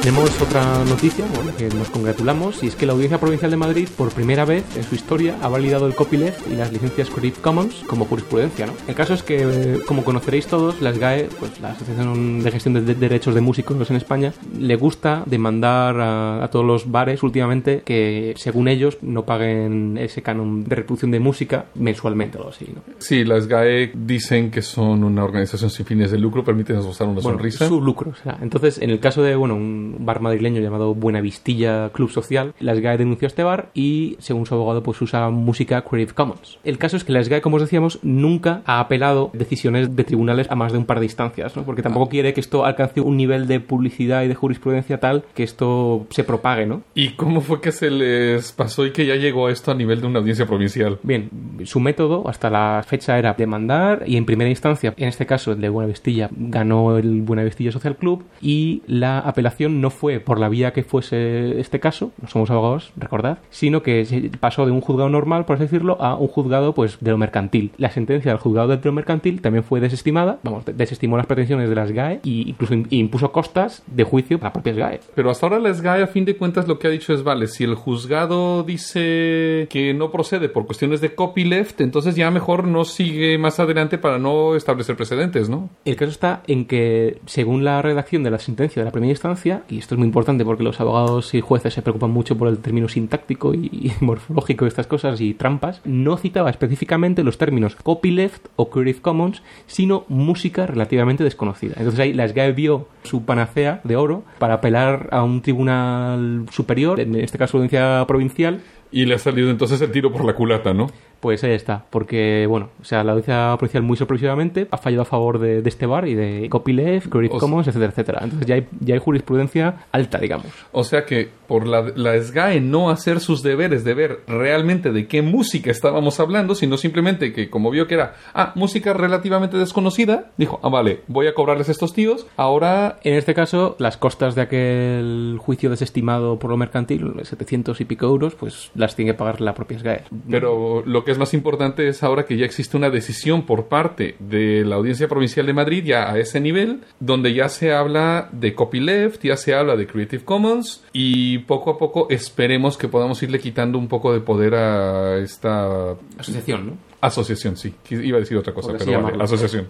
Tenemos 0.05 0.39
otra 0.39 0.83
noticia, 0.85 1.25
bueno, 1.33 1.51
que 1.57 1.67
nos 1.69 1.89
congratulamos, 1.89 2.61
y 2.61 2.67
es 2.67 2.75
que 2.75 2.85
la 2.85 2.93
Audiencia 2.93 3.19
Provincial 3.19 3.49
de 3.49 3.57
Madrid, 3.57 3.89
por 3.97 4.11
primera 4.11 4.45
vez 4.45 4.63
en 4.77 4.83
su 4.83 4.93
historia, 4.93 5.35
ha 5.41 5.47
validado 5.47 5.87
el 5.87 5.95
copyleft 5.95 6.45
y 6.47 6.55
las 6.55 6.71
licencias 6.71 7.09
Creative 7.09 7.41
Commons 7.41 7.83
como 7.87 8.05
jurisprudencia, 8.05 8.67
¿no? 8.67 8.73
El 8.87 8.93
caso 8.93 9.15
es 9.15 9.23
que, 9.23 9.79
como 9.87 10.03
conoceréis 10.03 10.45
todos, 10.45 10.79
la 10.79 10.93
SGAE, 10.93 11.29
pues 11.39 11.59
la 11.59 11.71
Asociación 11.71 12.43
de 12.43 12.51
Gestión 12.51 12.75
de, 12.75 12.81
de 12.81 12.93
Derechos 12.93 13.33
de 13.33 13.41
Músicos 13.41 13.89
en 13.89 13.95
España, 13.95 14.31
le 14.59 14.75
gusta 14.75 15.23
demandar 15.25 15.99
a, 15.99 16.43
a 16.43 16.49
todos 16.51 16.65
los 16.67 16.91
bares 16.91 17.23
últimamente 17.23 17.81
que, 17.83 18.35
según 18.37 18.67
ellos, 18.67 18.99
no 19.01 19.25
paguen 19.25 19.97
ese 19.97 20.21
canon 20.21 20.65
de 20.65 20.75
reproducción 20.75 21.09
de 21.09 21.19
música 21.19 21.65
mensualmente 21.73 22.37
o 22.37 22.41
algo 22.41 22.51
así, 22.51 22.67
¿no? 22.75 22.81
Sí, 22.99 23.23
las 23.23 23.47
GAE 23.47 23.91
dicen 23.95 24.51
que 24.51 24.61
son 24.61 25.03
una 25.03 25.23
organización 25.23 25.71
sin 25.71 25.87
fines 25.87 26.11
de 26.11 26.19
lucro, 26.19 26.43
permiten 26.43 26.77
usar 26.77 27.07
una 27.07 27.21
Bueno, 27.21 27.39
sonrisa. 27.39 27.67
su 27.67 27.81
lucro. 27.81 28.11
o 28.11 28.23
sea, 28.23 28.37
entonces, 28.43 28.77
en 28.77 28.91
el 28.91 28.99
caso 28.99 29.23
de 29.23 29.35
bueno, 29.35 29.55
un 29.55 29.94
bar 29.99 30.21
madrileño 30.21 30.61
llamado 30.61 30.93
Buenavistilla 30.93 31.89
Club 31.89 32.11
Social, 32.11 32.53
la 32.59 32.75
SGAE 32.75 32.97
denunció 32.97 33.25
a 33.25 33.29
este 33.29 33.43
bar 33.43 33.69
y, 33.73 34.15
según 34.19 34.45
su 34.45 34.55
abogado, 34.55 34.83
pues 34.83 35.01
usa 35.01 35.29
música 35.29 35.83
Creative 35.83 36.13
Commons. 36.13 36.59
El 36.63 36.77
caso 36.77 36.97
es 36.97 37.03
que 37.03 37.13
la 37.13 37.23
SGAE, 37.23 37.41
como 37.41 37.57
os 37.57 37.61
decíamos, 37.61 37.99
nunca 38.03 38.61
ha 38.65 38.79
apelado 38.79 39.31
decisiones 39.33 39.95
de 39.95 40.03
tribunales 40.03 40.49
a 40.49 40.55
más 40.55 40.71
de 40.71 40.77
un 40.77 40.85
par 40.85 40.99
de 40.99 41.05
instancias, 41.05 41.55
¿no? 41.55 41.63
porque 41.63 41.81
tampoco 41.81 42.09
quiere 42.09 42.33
que 42.33 42.39
esto 42.39 42.65
alcance 42.65 43.01
un 43.01 43.17
nivel 43.17 43.47
de 43.47 43.59
publicidad 43.59 44.23
y 44.23 44.27
de 44.27 44.35
jurisprudencia 44.35 44.99
tal 44.99 45.23
que 45.33 45.43
esto 45.43 46.07
se 46.09 46.23
propague, 46.23 46.65
¿no? 46.65 46.83
¿Y 46.93 47.09
cómo 47.11 47.41
fue 47.41 47.61
que 47.61 47.71
se 47.71 47.89
les 47.89 48.51
pasó 48.51 48.85
y 48.85 48.91
que 48.91 49.05
ya 49.05 49.15
llegó 49.15 49.47
a 49.47 49.51
esto 49.51 49.71
a 49.71 49.75
nivel 49.75 50.01
de 50.01 50.07
una 50.07 50.19
audiencia 50.19 50.45
provincial? 50.45 50.99
Bien, 51.03 51.29
su 51.63 51.79
método 51.79 52.27
hasta 52.27 52.49
la 52.49 52.83
fecha 52.85 53.17
era 53.17 53.33
demandar 53.33 54.03
y 54.05 54.17
en 54.17 54.25
primera 54.25 54.49
instancia, 54.49 54.93
en 54.97 55.07
este 55.07 55.25
caso 55.25 55.51
el 55.51 55.61
de 55.61 55.69
Buenavistilla, 55.69 56.29
ganó 56.31 56.97
el 56.97 57.21
Buenavistilla 57.21 57.71
Social 57.71 57.97
Club 57.97 58.23
y 58.41 58.81
la 58.87 59.19
apelación 59.19 59.81
no 59.81 59.84
fue 59.89 60.19
por 60.19 60.39
la 60.39 60.49
vía 60.49 60.73
que 60.73 60.83
fuese 60.83 61.59
este 61.59 61.79
caso, 61.79 62.11
no 62.21 62.27
somos 62.27 62.49
abogados, 62.51 62.91
recordad, 62.97 63.39
sino 63.49 63.81
que 63.83 64.05
se 64.05 64.29
pasó 64.39 64.65
de 64.65 64.71
un 64.71 64.81
juzgado 64.81 65.09
normal, 65.09 65.45
por 65.45 65.55
así 65.55 65.63
decirlo, 65.65 65.97
a 66.01 66.15
un 66.15 66.27
juzgado 66.27 66.73
pues 66.73 66.97
de 67.01 67.11
lo 67.11 67.17
mercantil. 67.17 67.71
La 67.77 67.89
sentencia 67.89 68.31
del 68.31 68.39
juzgado 68.39 68.69
de 68.75 68.79
lo 68.83 68.91
mercantil 68.91 69.41
también 69.41 69.63
fue 69.63 69.79
desestimada, 69.79 70.39
vamos, 70.43 70.65
de- 70.65 70.73
desestimó 70.73 71.17
las 71.17 71.25
pretensiones 71.25 71.69
de 71.69 71.75
las 71.75 71.91
GAE 71.91 72.19
y 72.23 72.49
incluso 72.49 72.73
im- 72.73 72.87
impuso 72.89 73.31
costas 73.31 73.83
de 73.87 74.03
juicio 74.03 74.37
para 74.39 74.49
la 74.49 74.53
propia 74.53 74.73
SGAE. 74.73 74.99
Pero 75.15 75.29
hasta 75.29 75.45
ahora 75.45 75.59
la 75.59 75.73
SGAE 75.73 76.03
a 76.03 76.07
fin 76.07 76.25
de 76.25 76.35
cuentas 76.37 76.67
lo 76.67 76.79
que 76.79 76.87
ha 76.87 76.91
dicho 76.91 77.13
es, 77.13 77.23
vale, 77.23 77.47
si 77.47 77.63
el 77.63 77.75
juzgado 77.75 78.63
dice 78.63 79.67
que 79.69 79.93
no 79.93 80.11
procede 80.11 80.49
por 80.49 80.65
cuestiones 80.65 81.01
de 81.01 81.13
copyleft, 81.15 81.81
entonces 81.81 82.15
ya 82.15 82.31
mejor 82.31 82.65
no 82.67 82.85
sigue 82.85 83.37
más 83.37 83.59
adelante 83.59 83.97
para 83.97 84.17
no 84.19 84.55
establecer 84.55 84.95
precedentes, 84.95 85.49
¿no? 85.49 85.69
El 85.85 85.95
caso 85.95 86.11
está 86.11 86.41
en 86.47 86.65
que, 86.65 87.19
según 87.25 87.63
la 87.63 87.81
redacción 87.81 88.23
de 88.23 88.31
la 88.31 88.39
sentencia 88.39 88.81
de 88.81 88.85
la 88.85 88.91
primera 88.91 89.11
instancia, 89.11 89.63
y 89.75 89.79
esto 89.79 89.95
es 89.95 89.99
muy 89.99 90.07
importante 90.07 90.45
porque 90.45 90.63
los 90.63 90.79
abogados 90.79 91.33
y 91.33 91.41
jueces 91.41 91.73
se 91.73 91.81
preocupan 91.81 92.11
mucho 92.11 92.37
por 92.37 92.47
el 92.47 92.59
término 92.59 92.87
sintáctico 92.87 93.53
y, 93.53 93.91
morfológico 93.99 94.65
de 94.65 94.69
estas 94.69 94.87
cosas 94.87 95.19
y 95.21 95.33
trampas, 95.33 95.81
no 95.83 96.17
citaba 96.17 96.49
específicamente 96.49 97.23
los 97.23 97.37
términos 97.37 97.75
copyleft 97.75 98.47
o 98.55 98.69
Creative 98.69 99.01
Commons, 99.01 99.43
sino 99.67 100.05
música 100.07 100.65
relativamente 100.65 101.23
desconocida. 101.23 101.73
Entonces 101.77 101.99
ahí 101.99 102.13
la 102.13 102.27
SGAE 102.27 102.53
vio 102.53 102.87
su 103.03 103.23
panacea 103.23 103.81
de 103.83 103.95
oro 103.95 104.23
para 104.39 104.55
apelar 104.55 105.09
a 105.11 105.23
un 105.23 105.41
tribunal 105.41 106.45
superior, 106.51 106.99
en 106.99 107.15
este 107.15 107.37
caso 107.37 107.57
audiencia 107.57 108.05
provincial, 108.07 108.61
Y 108.91 109.05
le 109.05 109.15
ha 109.15 109.19
salido 109.19 109.49
entonces 109.49 109.81
el 109.81 109.91
tiro 109.91 110.11
por 110.11 110.23
la 110.23 110.35
culata, 110.35 110.73
¿no? 110.73 110.87
Pues 111.19 111.43
ahí 111.43 111.51
está, 111.51 111.85
porque, 111.89 112.45
bueno, 112.47 112.69
o 112.81 112.85
sea, 112.85 113.03
la 113.03 113.13
audiencia 113.13 113.55
provincial 113.57 113.83
muy 113.83 113.97
sorpresivamente 113.97 114.67
ha 114.71 114.77
fallado 114.77 115.03
a 115.03 115.05
favor 115.05 115.39
de, 115.39 115.61
de 115.61 115.69
este 115.69 115.85
bar 115.85 116.07
y 116.07 116.15
de 116.15 116.47
copyleft, 116.49 117.09
Creative 117.09 117.39
Commons, 117.39 117.67
etcétera, 117.67 117.91
etcétera. 117.91 118.19
Entonces 118.23 118.47
ya 118.47 118.55
hay, 118.55 118.67
ya 118.79 118.93
hay 118.93 118.99
jurisprudencia 118.99 119.85
alta, 119.91 120.17
digamos. 120.17 120.47
O 120.71 120.83
sea 120.83 121.05
que 121.05 121.29
por 121.47 121.67
la, 121.67 121.91
la 121.95 122.19
SGAE 122.21 122.59
no 122.61 122.89
hacer 122.89 123.19
sus 123.19 123.43
deberes 123.43 123.83
de 123.83 123.93
ver 123.93 124.21
realmente 124.27 124.91
de 124.91 125.07
qué 125.07 125.21
música 125.21 125.71
estábamos 125.71 126.19
hablando, 126.19 126.55
sino 126.55 126.77
simplemente 126.77 127.33
que 127.33 127.49
como 127.49 127.71
vio 127.71 127.87
que 127.87 127.95
era, 127.95 128.15
ah, 128.33 128.51
música 128.55 128.93
relativamente 128.93 129.57
desconocida, 129.57 130.31
dijo, 130.37 130.59
ah, 130.63 130.69
vale, 130.69 131.01
voy 131.07 131.27
a 131.27 131.33
cobrarles 131.33 131.69
a 131.69 131.71
estos 131.71 131.93
tíos, 131.93 132.27
ahora 132.37 132.65
En 133.03 133.15
este 133.15 133.33
caso, 133.33 133.75
las 133.79 133.97
costas 133.97 134.35
de 134.35 134.41
aquel 134.41 135.37
juicio 135.39 135.69
desestimado 135.69 136.39
por 136.39 136.49
lo 136.49 136.57
mercantil, 136.57 137.13
700 137.23 137.79
y 137.81 137.85
pico 137.85 138.05
euros, 138.05 138.35
pues 138.35 138.71
las 138.75 138.95
tiene 138.95 139.11
que 139.11 139.17
pagar 139.17 139.41
la 139.41 139.53
propia 139.53 139.79
SGAE. 139.79 140.03
Pero 140.29 140.83
lo 140.85 141.03
que 141.05 141.11
es 141.11 141.17
más 141.17 141.33
importante 141.33 141.87
es 141.87 142.03
ahora 142.03 142.25
que 142.25 142.35
ya 142.37 142.45
existe 142.45 142.75
una 142.75 142.89
decisión 142.89 143.45
por 143.45 143.67
parte 143.67 144.15
de 144.19 144.65
la 144.65 144.75
Audiencia 144.75 145.07
Provincial 145.07 145.45
de 145.45 145.53
Madrid, 145.53 145.83
ya 145.85 146.11
a 146.11 146.19
ese 146.19 146.39
nivel, 146.41 146.81
donde 146.99 147.33
ya 147.33 147.47
se 147.47 147.73
habla 147.73 148.29
de 148.31 148.53
copyleft, 148.53 149.23
ya 149.23 149.37
se 149.37 149.53
habla 149.53 149.75
de 149.75 149.87
Creative 149.87 150.25
Commons, 150.25 150.83
y 150.91 151.39
poco 151.39 151.71
a 151.71 151.77
poco 151.77 152.07
esperemos 152.09 152.77
que 152.77 152.87
podamos 152.87 153.21
irle 153.23 153.39
quitando 153.39 153.77
un 153.77 153.87
poco 153.87 154.11
de 154.11 154.19
poder 154.19 154.55
a 154.55 155.17
esta 155.19 155.95
Asociación, 156.17 156.67
¿no? 156.67 156.95
asociación, 157.01 157.55
sí. 157.55 157.73
Iba 157.89 158.17
a 158.17 158.21
decir 158.21 158.37
otra 158.37 158.53
cosa, 158.53 158.73
pero 158.77 159.01
vale, 159.01 159.23
asociación. 159.23 159.67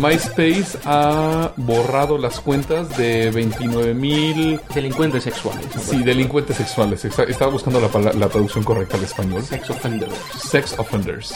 MySpace 0.00 0.78
ha 0.84 1.52
borrado 1.56 2.18
las 2.18 2.40
cuentas 2.40 2.96
de 2.96 3.30
29 3.30 3.94
mil 3.94 4.60
Delincuentes 4.74 5.24
sexuales. 5.24 5.66
¿no? 5.74 5.82
sí, 5.82 6.02
delincuentes 6.02 6.56
sexuales. 6.56 7.04
Estaba 7.04 7.50
buscando 7.50 7.80
la, 7.80 8.12
la 8.12 8.28
traducción 8.28 8.64
correcta 8.64 8.96
al 8.96 9.04
español. 9.04 9.42
Sex 9.42 9.70
offenders. 9.70 10.14
Sex 10.38 10.78
offenders. 10.78 11.34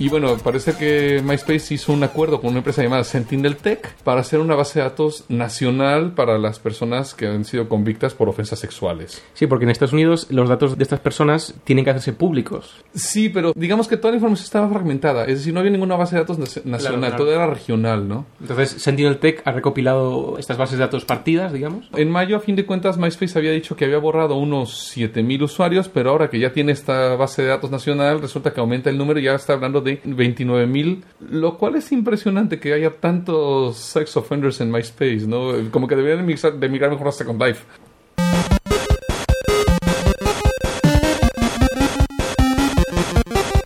Y 0.00 0.08
bueno, 0.08 0.34
parece 0.42 0.72
que 0.78 1.20
MySpace 1.22 1.74
hizo 1.74 1.92
un 1.92 2.02
acuerdo 2.02 2.40
con 2.40 2.48
una 2.50 2.58
empresa 2.58 2.82
llamada 2.82 3.04
Sentinel 3.04 3.56
Tech 3.56 3.94
para 4.02 4.22
hacer 4.22 4.40
una 4.40 4.54
base 4.54 4.78
de 4.78 4.84
datos 4.86 5.24
nacional 5.28 6.12
para 6.14 6.38
las 6.38 6.58
personas 6.58 7.12
que 7.14 7.26
han 7.26 7.44
sido 7.44 7.68
convictas 7.68 8.14
por 8.14 8.26
ofensas 8.30 8.58
sexuales. 8.58 9.22
Sí, 9.34 9.46
porque 9.46 9.64
en 9.66 9.70
Estados 9.70 9.92
Unidos 9.92 10.26
los 10.30 10.48
datos 10.48 10.78
de 10.78 10.82
estas 10.84 11.00
personas 11.00 11.54
tienen 11.64 11.84
que 11.84 11.90
hacerse 11.90 12.14
públicos. 12.14 12.82
Sí, 12.94 13.28
pero 13.28 13.52
digamos 13.54 13.88
que 13.88 13.98
toda 13.98 14.12
la 14.12 14.16
información 14.16 14.44
estaba 14.46 14.70
fragmentada. 14.70 15.24
Es 15.26 15.38
decir, 15.40 15.52
no 15.52 15.60
había 15.60 15.70
ninguna 15.72 15.96
base 15.96 16.16
de 16.16 16.22
datos 16.22 16.38
nac- 16.38 16.64
nacional, 16.64 17.10
claro. 17.10 17.16
todo 17.16 17.34
era 17.34 17.46
regional, 17.46 18.08
¿no? 18.08 18.24
Entonces, 18.40 18.70
Sentinel 18.82 19.18
Tech 19.18 19.42
ha 19.44 19.52
recopilado 19.52 20.38
estas 20.38 20.56
bases 20.56 20.78
de 20.78 20.84
datos 20.86 21.04
partidas, 21.04 21.52
digamos. 21.52 21.90
En 21.94 22.10
mayo, 22.10 22.38
a 22.38 22.40
fin 22.40 22.56
de 22.56 22.64
cuentas, 22.64 22.96
MySpace 22.96 23.38
había 23.38 23.52
dicho 23.52 23.76
que 23.76 23.84
había 23.84 23.98
borrado 23.98 24.36
unos 24.36 24.78
7000 24.78 25.42
usuarios, 25.42 25.90
pero 25.90 26.08
ahora 26.08 26.30
que 26.30 26.38
ya 26.38 26.54
tiene 26.54 26.72
esta 26.72 27.16
base 27.16 27.42
de 27.42 27.48
datos 27.48 27.70
nacional, 27.70 28.22
resulta 28.22 28.54
que 28.54 28.60
aumenta 28.60 28.88
el 28.88 28.96
número 28.96 29.20
y 29.20 29.24
ya 29.24 29.34
está 29.34 29.52
hablando 29.52 29.82
de 29.82 29.89
29000, 30.04 31.04
lo 31.30 31.58
cual 31.58 31.76
es 31.76 31.92
impresionante 31.92 32.58
que 32.58 32.72
haya 32.72 32.90
tantos 33.00 33.76
sex 33.76 34.16
offenders 34.16 34.60
en 34.60 34.70
MySpace, 34.70 35.26
¿no? 35.26 35.52
Como 35.70 35.88
que 35.88 35.96
deberían 35.96 36.26
de 36.26 36.34
migrar, 36.34 36.58
de 36.58 36.68
mejor 36.68 37.08
a 37.08 37.12
Second 37.12 37.42
Life. 37.42 37.64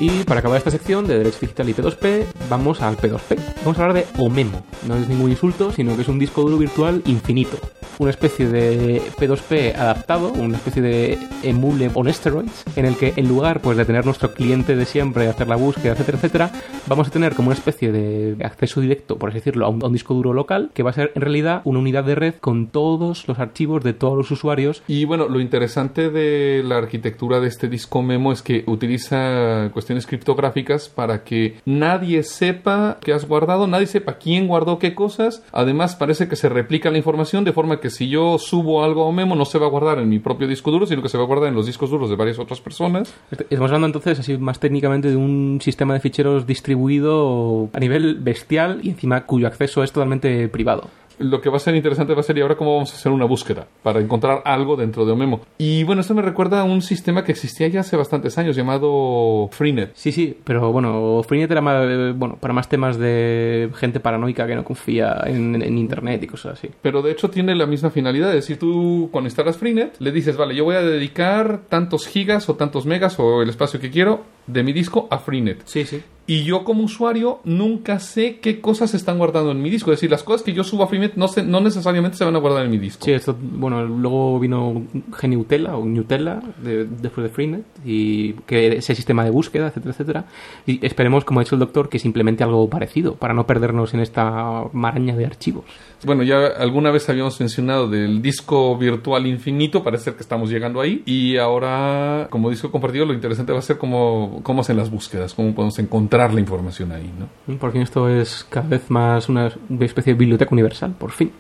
Y 0.00 0.23
para 0.24 0.40
acabar 0.40 0.58
esta 0.58 0.70
sección 0.70 1.06
de 1.06 1.18
Derecho 1.18 1.38
Digital 1.40 1.68
y 1.68 1.74
P2P, 1.74 2.24
vamos 2.48 2.80
al 2.80 2.96
P2P. 2.96 3.38
Vamos 3.64 3.78
a 3.78 3.82
hablar 3.82 3.94
de 3.94 4.06
Omemo. 4.18 4.64
No 4.86 4.96
es 4.96 5.08
ningún 5.08 5.30
insulto, 5.30 5.72
sino 5.72 5.96
que 5.96 6.02
es 6.02 6.08
un 6.08 6.18
disco 6.18 6.42
duro 6.42 6.58
virtual 6.58 7.02
infinito. 7.06 7.58
Una 7.98 8.10
especie 8.10 8.48
de 8.48 9.00
P2P 9.18 9.76
adaptado, 9.76 10.32
una 10.32 10.56
especie 10.56 10.82
de 10.82 11.18
emule 11.42 11.90
on 11.94 12.12
steroids, 12.12 12.64
en 12.76 12.86
el 12.86 12.96
que 12.96 13.12
en 13.16 13.28
lugar 13.28 13.60
pues, 13.60 13.76
de 13.76 13.84
tener 13.84 14.04
nuestro 14.04 14.32
cliente 14.32 14.74
de 14.74 14.84
siempre, 14.84 15.28
hacer 15.28 15.48
la 15.48 15.56
búsqueda, 15.56 15.92
etcétera, 15.92 16.18
etcétera, 16.18 16.50
vamos 16.86 17.08
a 17.08 17.10
tener 17.10 17.34
como 17.34 17.48
una 17.48 17.56
especie 17.56 17.92
de 17.92 18.36
acceso 18.44 18.80
directo, 18.80 19.16
por 19.16 19.30
así 19.30 19.38
decirlo, 19.38 19.66
a 19.66 19.68
un, 19.68 19.92
disco 19.92 20.14
duro 20.14 20.32
local, 20.32 20.70
que 20.74 20.82
va 20.82 20.90
a 20.90 20.94
ser 20.94 21.12
en 21.14 21.22
realidad 21.22 21.62
una 21.64 21.78
unidad 21.78 22.04
de 22.04 22.16
red 22.16 22.34
con 22.40 22.66
todos 22.66 23.28
los 23.28 23.38
archivos 23.38 23.84
de 23.84 23.92
todos 23.92 24.16
los 24.16 24.30
usuarios 24.30 24.82
Y 24.88 25.04
bueno, 25.04 25.28
lo 25.28 25.40
interesante 25.40 26.10
de 26.10 26.62
la 26.64 26.78
arquitectura 26.78 27.38
de 27.38 27.48
este 27.48 27.68
disco 27.68 28.02
memo 28.02 28.32
es 28.32 28.42
que 28.42 28.64
utiliza 28.66 29.70
cuestiones 29.72 30.06
criptográficas 30.14 30.88
para 30.88 31.24
que 31.24 31.56
nadie 31.64 32.22
sepa 32.22 32.98
qué 33.02 33.12
has 33.12 33.26
guardado, 33.26 33.66
nadie 33.66 33.86
sepa 33.86 34.14
quién 34.14 34.46
guardó 34.46 34.78
qué 34.78 34.94
cosas. 34.94 35.42
Además, 35.50 35.96
parece 35.96 36.28
que 36.28 36.36
se 36.36 36.48
replica 36.48 36.90
la 36.90 36.98
información 36.98 37.44
de 37.44 37.52
forma 37.52 37.80
que 37.80 37.90
si 37.90 38.08
yo 38.08 38.38
subo 38.38 38.84
algo 38.84 39.08
a 39.08 39.12
memo 39.12 39.34
no 39.34 39.44
se 39.44 39.58
va 39.58 39.66
a 39.66 39.70
guardar 39.70 39.98
en 39.98 40.08
mi 40.08 40.20
propio 40.20 40.46
disco 40.46 40.70
duro, 40.70 40.86
sino 40.86 41.02
que 41.02 41.08
se 41.08 41.18
va 41.18 41.24
a 41.24 41.26
guardar 41.26 41.48
en 41.48 41.54
los 41.54 41.66
discos 41.66 41.90
duros 41.90 42.08
de 42.08 42.16
varias 42.16 42.38
otras 42.38 42.60
personas. 42.60 43.12
Estamos 43.30 43.70
hablando 43.72 43.86
entonces 43.88 44.20
así 44.20 44.38
más 44.38 44.60
técnicamente 44.60 45.10
de 45.10 45.16
un 45.16 45.58
sistema 45.60 45.94
de 45.94 46.00
ficheros 46.00 46.46
distribuido 46.46 47.68
a 47.72 47.80
nivel 47.80 48.16
bestial 48.16 48.80
y 48.82 48.90
encima 48.90 49.26
cuyo 49.26 49.48
acceso 49.48 49.82
es 49.82 49.90
totalmente 49.90 50.48
privado. 50.48 50.90
Lo 51.18 51.40
que 51.40 51.50
va 51.50 51.56
a 51.56 51.60
ser 51.60 51.74
interesante 51.74 52.14
va 52.14 52.20
a 52.20 52.24
ser 52.24 52.38
y 52.38 52.40
ahora 52.40 52.56
cómo 52.56 52.74
vamos 52.74 52.92
a 52.92 52.96
hacer 52.96 53.12
una 53.12 53.24
búsqueda 53.24 53.66
para 53.82 54.00
encontrar 54.00 54.42
algo 54.44 54.76
dentro 54.76 55.04
de 55.04 55.12
Omemo. 55.12 55.40
Y 55.58 55.84
bueno, 55.84 56.00
esto 56.00 56.14
me 56.14 56.22
recuerda 56.22 56.60
a 56.60 56.64
un 56.64 56.82
sistema 56.82 57.24
que 57.24 57.32
existía 57.32 57.68
ya 57.68 57.80
hace 57.80 57.96
bastantes 57.96 58.36
años 58.38 58.56
llamado 58.56 59.48
Freenet. 59.52 59.92
Sí, 59.94 60.12
sí, 60.12 60.36
pero 60.44 60.72
bueno, 60.72 61.22
Freenet 61.22 61.50
era 61.50 61.60
más, 61.60 61.84
eh, 61.86 62.12
bueno, 62.14 62.36
para 62.40 62.54
más 62.54 62.68
temas 62.68 62.98
de 62.98 63.70
gente 63.74 64.00
paranoica 64.00 64.46
que 64.46 64.54
no 64.54 64.64
confía 64.64 65.22
en, 65.26 65.62
en 65.62 65.78
internet 65.78 66.22
y 66.22 66.26
cosas 66.26 66.58
así. 66.58 66.70
Pero 66.82 67.02
de 67.02 67.12
hecho 67.12 67.30
tiene 67.30 67.54
la 67.54 67.66
misma 67.66 67.90
finalidad. 67.90 68.30
Es 68.30 68.46
decir, 68.46 68.58
tú 68.58 69.08
cuando 69.12 69.28
instalas 69.28 69.56
Freenet 69.56 69.96
le 70.00 70.12
dices, 70.12 70.36
vale, 70.36 70.54
yo 70.54 70.64
voy 70.64 70.76
a 70.76 70.82
dedicar 70.82 71.62
tantos 71.68 72.06
gigas 72.06 72.48
o 72.48 72.54
tantos 72.56 72.86
megas 72.86 73.18
o 73.18 73.42
el 73.42 73.48
espacio 73.48 73.80
que 73.80 73.90
quiero 73.90 74.24
de 74.46 74.62
mi 74.62 74.72
disco 74.72 75.08
a 75.10 75.18
Freenet. 75.18 75.62
Sí, 75.64 75.84
sí. 75.84 76.02
Y 76.26 76.44
yo 76.44 76.64
como 76.64 76.84
usuario 76.84 77.40
nunca 77.44 77.98
sé 77.98 78.38
qué 78.40 78.60
cosas 78.62 78.90
se 78.92 78.96
están 78.96 79.18
guardando 79.18 79.50
en 79.50 79.60
mi 79.60 79.68
disco. 79.68 79.92
Es 79.92 79.98
decir, 79.98 80.10
las 80.10 80.22
cosas 80.22 80.42
que 80.42 80.54
yo 80.54 80.64
subo 80.64 80.84
a 80.84 80.86
Freenet 80.86 81.16
no, 81.16 81.28
se- 81.28 81.42
no 81.42 81.60
necesariamente 81.60 82.16
se 82.16 82.24
van 82.24 82.34
a 82.34 82.38
guardar 82.38 82.64
en 82.64 82.70
mi 82.70 82.78
disco. 82.78 83.04
Sí, 83.04 83.12
esto, 83.12 83.36
bueno, 83.38 83.84
luego 83.84 84.40
vino 84.40 84.84
Geniutella 85.12 85.76
o 85.76 85.84
Nutella 85.84 86.40
de- 86.62 86.86
después 86.86 87.24
de 87.24 87.28
Freenet 87.30 87.64
y 87.84 88.32
que 88.46 88.76
ese 88.76 88.94
sistema 88.94 89.22
de 89.22 89.30
búsqueda, 89.30 89.66
etcétera, 89.68 89.90
etcétera. 89.92 90.24
Y 90.66 90.84
esperemos, 90.86 91.24
como 91.26 91.40
ha 91.40 91.42
dicho 91.44 91.56
el 91.56 91.60
doctor, 91.60 91.90
que 91.90 91.98
simplemente 91.98 92.42
algo 92.42 92.70
parecido 92.70 93.16
para 93.16 93.34
no 93.34 93.46
perdernos 93.46 93.92
en 93.92 94.00
esta 94.00 94.64
maraña 94.72 95.14
de 95.16 95.26
archivos. 95.26 95.64
Bueno, 96.06 96.22
ya 96.22 96.46
alguna 96.58 96.90
vez 96.90 97.08
habíamos 97.10 97.38
mencionado 97.40 97.88
del 97.88 98.22
disco 98.22 98.76
virtual 98.78 99.26
infinito, 99.26 99.82
parece 99.82 100.04
ser 100.04 100.14
que 100.14 100.22
estamos 100.22 100.48
llegando 100.50 100.80
ahí. 100.80 101.02
Y 101.06 101.36
ahora, 101.36 102.28
como 102.30 102.48
disco 102.50 102.70
compartido, 102.70 103.04
lo 103.06 103.12
interesante 103.14 103.52
va 103.52 103.58
a 103.58 103.62
ser 103.62 103.76
cómo, 103.78 104.40
cómo 104.42 104.62
hacen 104.62 104.76
las 104.78 104.90
búsquedas, 104.90 105.34
cómo 105.34 105.54
podemos 105.54 105.78
encontrar 105.78 106.13
la 106.16 106.40
información 106.40 106.92
ahí, 106.92 107.12
¿no? 107.18 107.58
Porque 107.58 107.82
esto 107.82 108.08
es 108.08 108.46
cada 108.48 108.68
vez 108.68 108.90
más 108.90 109.28
una 109.28 109.52
especie 109.80 110.12
de 110.12 110.18
biblioteca 110.18 110.52
universal, 110.52 110.94
por 110.98 111.10
fin. 111.10 111.32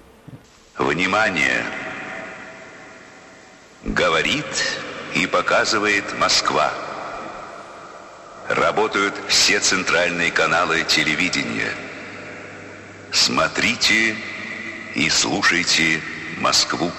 Внимание! 0.78 1.62
Говорит 3.84 4.44
и 5.14 5.26
показывает 5.26 6.04
Москва. 6.18 6.72
Работают 8.48 9.14
все 9.28 9.60
центральные 9.60 10.30
каналы 10.32 10.82
телевидения. 10.84 11.70
Смотрите 13.12 14.16
и 14.94 15.08
слушайте 15.08 16.00
Москву. 16.40 16.90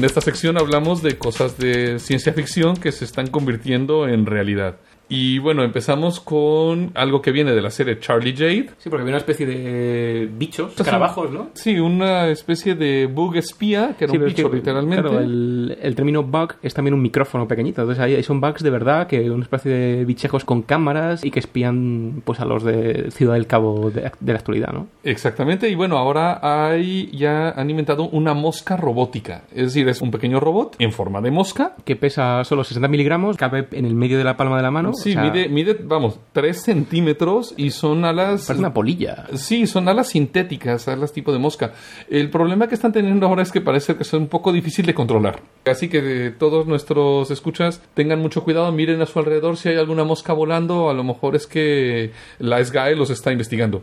En 0.00 0.06
esta 0.06 0.22
sección 0.22 0.56
hablamos 0.56 1.02
de 1.02 1.18
cosas 1.18 1.58
de 1.58 1.98
ciencia 1.98 2.32
ficción 2.32 2.74
que 2.74 2.90
se 2.90 3.04
están 3.04 3.26
convirtiendo 3.26 4.08
en 4.08 4.24
realidad. 4.24 4.76
Y 5.10 5.38
bueno, 5.40 5.64
empezamos 5.64 6.20
con 6.20 6.92
algo 6.94 7.20
que 7.20 7.32
viene 7.32 7.52
de 7.52 7.60
la 7.60 7.70
serie 7.70 7.98
Charlie 7.98 8.32
Jade. 8.32 8.70
Sí, 8.78 8.88
porque 8.88 9.02
había 9.02 9.12
una 9.14 9.18
especie 9.18 9.44
de 9.44 10.30
bichos, 10.32 10.72
escarabajos, 10.78 11.30
¿no? 11.32 11.50
Sí, 11.54 11.78
una 11.80 12.28
especie 12.28 12.76
de 12.76 13.06
bug 13.06 13.36
espía, 13.36 13.96
que 13.98 14.04
era 14.04 14.12
Sí, 14.12 14.18
un 14.18 14.24
bicho 14.26 14.48
literalmente. 14.48 15.02
Claro, 15.02 15.18
el, 15.20 15.76
el 15.82 15.94
término 15.96 16.22
bug 16.22 16.54
es 16.62 16.72
también 16.74 16.94
un 16.94 17.02
micrófono 17.02 17.48
pequeñito. 17.48 17.82
Entonces 17.82 18.02
ahí 18.02 18.22
son 18.22 18.40
bugs 18.40 18.62
de 18.62 18.70
verdad, 18.70 19.08
que 19.08 19.28
una 19.30 19.42
especie 19.42 19.70
de 19.70 20.04
bichejos 20.04 20.44
con 20.44 20.62
cámaras 20.62 21.24
y 21.24 21.30
que 21.30 21.40
espían 21.40 22.22
pues 22.24 22.38
a 22.40 22.44
los 22.44 22.62
de 22.62 23.10
Ciudad 23.10 23.34
del 23.34 23.48
Cabo 23.48 23.90
de, 23.90 24.12
de 24.20 24.32
la 24.32 24.38
actualidad, 24.38 24.72
¿no? 24.72 24.86
Exactamente, 25.02 25.68
y 25.68 25.74
bueno, 25.74 25.98
ahora 25.98 26.38
hay 26.68 27.10
ya 27.12 27.50
han 27.50 27.68
inventado 27.68 28.08
una 28.08 28.32
mosca 28.34 28.76
robótica. 28.76 29.42
Es 29.50 29.64
decir, 29.64 29.88
es 29.88 30.00
un 30.00 30.10
pequeño 30.12 30.38
robot 30.38 30.76
en 30.78 30.92
forma 30.92 31.20
de 31.20 31.32
mosca. 31.32 31.74
Que 31.84 31.96
pesa 31.96 32.44
solo 32.44 32.62
60 32.62 32.86
miligramos, 32.88 33.36
cabe 33.36 33.66
en 33.72 33.84
el 33.86 33.94
medio 33.94 34.16
de 34.18 34.24
la 34.24 34.36
palma 34.36 34.56
de 34.56 34.62
la 34.62 34.70
mano. 34.70 34.92
Sí, 35.02 35.10
o 35.10 35.12
sea, 35.14 35.22
mide, 35.22 35.48
mide, 35.48 35.76
vamos, 35.82 36.18
3 36.32 36.62
centímetros 36.62 37.54
y 37.56 37.70
son 37.70 38.04
alas... 38.04 38.46
Parece 38.46 38.60
una 38.60 38.74
polilla. 38.74 39.26
Sí, 39.34 39.66
son 39.66 39.88
alas 39.88 40.08
sintéticas, 40.08 40.88
alas 40.88 41.12
tipo 41.12 41.32
de 41.32 41.38
mosca. 41.38 41.72
El 42.08 42.30
problema 42.30 42.68
que 42.68 42.74
están 42.74 42.92
teniendo 42.92 43.26
ahora 43.26 43.42
es 43.42 43.52
que 43.52 43.60
parece 43.60 43.96
que 43.96 44.04
son 44.04 44.22
un 44.22 44.28
poco 44.28 44.52
difícil 44.52 44.86
de 44.86 44.94
controlar. 44.94 45.40
Así 45.66 45.88
que 45.88 46.26
eh, 46.26 46.30
todos 46.30 46.66
nuestros 46.66 47.30
escuchas 47.30 47.82
tengan 47.94 48.20
mucho 48.20 48.44
cuidado, 48.44 48.70
miren 48.72 49.00
a 49.02 49.06
su 49.06 49.18
alrededor 49.18 49.56
si 49.56 49.68
hay 49.68 49.76
alguna 49.76 50.04
mosca 50.04 50.32
volando, 50.32 50.90
a 50.90 50.94
lo 50.94 51.04
mejor 51.04 51.36
es 51.36 51.46
que 51.46 52.12
la 52.38 52.64
SGAE 52.64 52.96
los 52.96 53.10
está 53.10 53.32
investigando. 53.32 53.82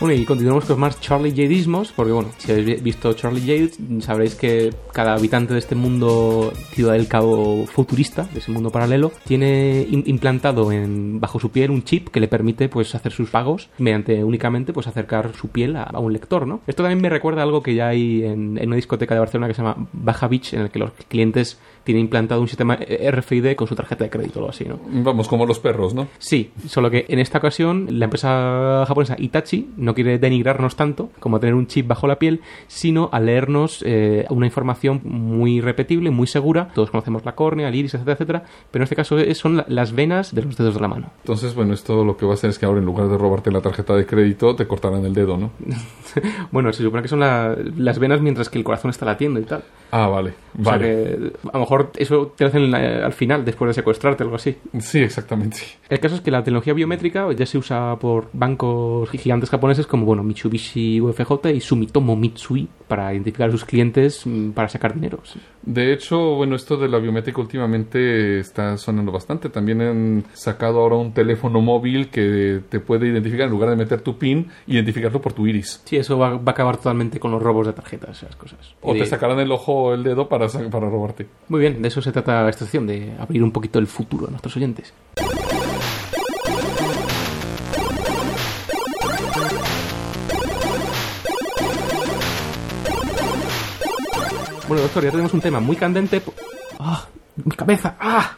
Bueno, 0.00 0.14
y 0.14 0.24
continuamos 0.24 0.64
con 0.64 0.80
más 0.80 0.98
Charlie 0.98 1.30
Jadismos, 1.30 1.92
porque 1.92 2.10
bueno, 2.12 2.30
si 2.38 2.50
habéis 2.50 2.66
vi- 2.66 2.74
visto 2.76 3.12
Charlie 3.12 3.42
Jade, 3.42 4.00
sabréis 4.00 4.34
que 4.34 4.70
cada 4.94 5.12
habitante 5.12 5.52
de 5.52 5.58
este 5.58 5.74
mundo 5.74 6.54
Ciudad 6.72 6.94
del 6.94 7.06
Cabo 7.06 7.66
futurista, 7.66 8.22
de 8.32 8.38
ese 8.38 8.50
mundo 8.50 8.70
paralelo, 8.70 9.12
tiene 9.26 9.86
im- 9.90 10.02
implantado 10.06 10.72
en, 10.72 11.20
bajo 11.20 11.38
su 11.38 11.50
piel 11.50 11.70
un 11.70 11.84
chip 11.84 12.08
que 12.08 12.18
le 12.18 12.28
permite 12.28 12.70
pues 12.70 12.94
hacer 12.94 13.12
sus 13.12 13.28
pagos 13.28 13.68
mediante 13.76 14.24
únicamente 14.24 14.72
pues 14.72 14.86
acercar 14.86 15.34
su 15.34 15.48
piel 15.48 15.76
a, 15.76 15.82
a 15.82 15.98
un 15.98 16.14
lector, 16.14 16.46
¿no? 16.46 16.62
Esto 16.66 16.82
también 16.82 17.02
me 17.02 17.10
recuerda 17.10 17.42
a 17.42 17.44
algo 17.44 17.62
que 17.62 17.74
ya 17.74 17.88
hay 17.88 18.24
en, 18.24 18.56
en 18.56 18.68
una 18.68 18.76
discoteca 18.76 19.12
de 19.14 19.20
Barcelona 19.20 19.48
que 19.48 19.54
se 19.54 19.60
llama 19.62 19.86
Baja 19.92 20.28
Beach, 20.28 20.54
en 20.54 20.62
el 20.62 20.70
que 20.70 20.78
los 20.78 20.92
clientes 21.08 21.58
tienen 21.84 22.04
implantado 22.04 22.40
un 22.40 22.48
sistema 22.48 22.76
RFID 22.76 23.54
con 23.54 23.66
su 23.68 23.74
tarjeta 23.74 24.04
de 24.04 24.10
crédito 24.10 24.38
o 24.38 24.42
algo 24.44 24.50
así, 24.50 24.64
¿no? 24.64 24.78
Vamos, 25.02 25.28
como 25.28 25.44
los 25.44 25.58
perros, 25.58 25.92
¿no? 25.92 26.08
Sí, 26.18 26.52
solo 26.66 26.90
que 26.90 27.04
en 27.08 27.18
esta 27.18 27.36
ocasión 27.36 27.86
la 27.98 28.06
empresa 28.06 28.84
japonesa 28.88 29.16
Itachi 29.18 29.68
no 29.76 29.89
no 29.90 29.94
quiere 29.94 30.18
denigrarnos 30.18 30.76
tanto 30.76 31.10
como 31.20 31.40
tener 31.40 31.54
un 31.54 31.66
chip 31.66 31.86
bajo 31.88 32.06
la 32.06 32.18
piel, 32.18 32.40
sino 32.68 33.08
a 33.12 33.20
leernos 33.20 33.82
eh, 33.86 34.24
una 34.30 34.46
información 34.46 35.00
muy 35.04 35.60
repetible, 35.60 36.10
muy 36.10 36.26
segura. 36.26 36.68
Todos 36.74 36.90
conocemos 36.90 37.24
la 37.24 37.34
córnea, 37.34 37.68
el 37.68 37.74
iris, 37.74 37.94
etcétera, 37.94 38.14
etcétera, 38.14 38.42
pero 38.70 38.82
en 38.82 38.84
este 38.84 38.96
caso 38.96 39.18
es- 39.18 39.38
son 39.38 39.56
la- 39.58 39.64
las 39.68 39.92
venas 39.92 40.34
de 40.34 40.42
los 40.42 40.56
dedos 40.56 40.74
de 40.74 40.80
la 40.80 40.88
mano. 40.88 41.10
Entonces, 41.22 41.54
bueno, 41.54 41.74
esto 41.74 42.04
lo 42.04 42.16
que 42.16 42.24
va 42.26 42.32
a 42.32 42.34
hacer 42.34 42.50
es 42.50 42.58
que 42.58 42.66
ahora 42.66 42.78
en 42.80 42.86
lugar 42.86 43.08
de 43.08 43.18
robarte 43.18 43.50
la 43.50 43.60
tarjeta 43.60 43.94
de 43.96 44.06
crédito, 44.06 44.54
te 44.56 44.66
cortarán 44.66 45.04
el 45.04 45.12
dedo, 45.14 45.36
¿no? 45.36 45.50
bueno, 46.52 46.72
se 46.72 46.82
supone 46.82 47.02
que 47.02 47.08
son 47.08 47.20
la- 47.20 47.56
las 47.76 47.98
venas 47.98 48.20
mientras 48.20 48.48
que 48.48 48.58
el 48.58 48.64
corazón 48.64 48.90
está 48.90 49.06
latiendo 49.06 49.40
y 49.40 49.44
tal. 49.44 49.62
Ah, 49.92 50.06
vale. 50.06 50.34
O 50.58 50.62
sea 50.62 50.72
Vale. 50.72 50.84
que 50.86 51.32
a 51.48 51.52
lo 51.54 51.60
mejor 51.60 51.90
eso 51.96 52.32
te 52.36 52.44
lo 52.44 52.48
hacen 52.48 52.72
eh, 52.74 53.02
al 53.04 53.12
final, 53.12 53.44
después 53.44 53.68
de 53.70 53.74
secuestrarte 53.74 54.22
algo 54.22 54.36
así. 54.36 54.56
Sí, 54.78 55.00
exactamente. 55.00 55.58
El 55.88 55.98
caso 55.98 56.14
es 56.14 56.20
que 56.20 56.30
la 56.30 56.44
tecnología 56.44 56.74
biométrica 56.74 57.26
ya 57.32 57.44
se 57.46 57.58
usa 57.58 57.96
por 58.00 58.28
bancos 58.32 59.10
gigantes 59.10 59.50
japoneses 59.50 59.79
como 59.86 60.04
bueno 60.06 60.22
Mitsubishi 60.22 61.00
UFJ 61.00 61.50
y 61.54 61.60
Sumitomo 61.60 62.16
Mitsui 62.16 62.68
para 62.88 63.12
identificar 63.12 63.48
a 63.48 63.52
sus 63.52 63.64
clientes 63.64 64.26
mm, 64.26 64.50
para 64.50 64.68
sacar 64.68 64.94
dinero. 64.94 65.20
sí. 65.24 65.40
De 65.62 65.92
hecho, 65.92 66.36
bueno, 66.36 66.56
esto 66.56 66.78
de 66.78 66.88
la 66.88 66.98
biométrica 66.98 67.40
últimamente 67.40 68.38
está 68.38 68.78
sonando 68.78 69.12
bastante. 69.12 69.50
También 69.50 69.82
han 69.82 70.24
sacado 70.32 70.80
ahora 70.80 70.96
un 70.96 71.12
teléfono 71.12 71.60
móvil 71.60 72.08
que 72.08 72.62
te 72.68 72.80
puede 72.80 73.08
identificar, 73.08 73.44
en 73.44 73.50
lugar 73.50 73.68
de 73.70 73.76
meter 73.76 74.00
tu 74.00 74.16
PIN, 74.16 74.48
identificarlo 74.66 75.20
por 75.20 75.34
tu 75.34 75.46
iris. 75.46 75.82
Sí, 75.84 75.96
eso 75.96 76.16
va, 76.16 76.30
va 76.30 76.42
a 76.46 76.50
acabar 76.52 76.78
totalmente 76.78 77.20
con 77.20 77.30
los 77.30 77.42
robos 77.42 77.66
de 77.66 77.74
tarjetas, 77.74 78.22
esas 78.22 78.36
cosas. 78.36 78.74
O 78.80 78.94
te 78.94 79.04
sacarán 79.04 79.38
el 79.38 79.52
ojo 79.52 79.72
o 79.72 79.94
el 79.94 80.02
dedo 80.02 80.28
para, 80.28 80.48
para 80.48 80.88
robarte. 80.88 81.26
Muy 81.48 81.60
bien, 81.60 81.82
de 81.82 81.88
eso 81.88 82.00
se 82.00 82.10
trata 82.10 82.48
esta 82.48 82.64
sección, 82.64 82.86
de 82.86 83.12
abrir 83.18 83.42
un 83.42 83.52
poquito 83.52 83.78
el 83.78 83.86
futuro 83.86 84.28
a 84.28 84.30
nuestros 84.30 84.56
oyentes. 84.56 84.94
Bueno, 94.70 94.84
doctor, 94.84 95.02
ya 95.02 95.10
tenemos 95.10 95.34
un 95.34 95.40
tema 95.40 95.58
muy 95.58 95.74
candente. 95.74 96.22
¡Ah! 96.78 97.04
¡Mi 97.44 97.50
cabeza! 97.56 97.96
¡Ah! 97.98 98.36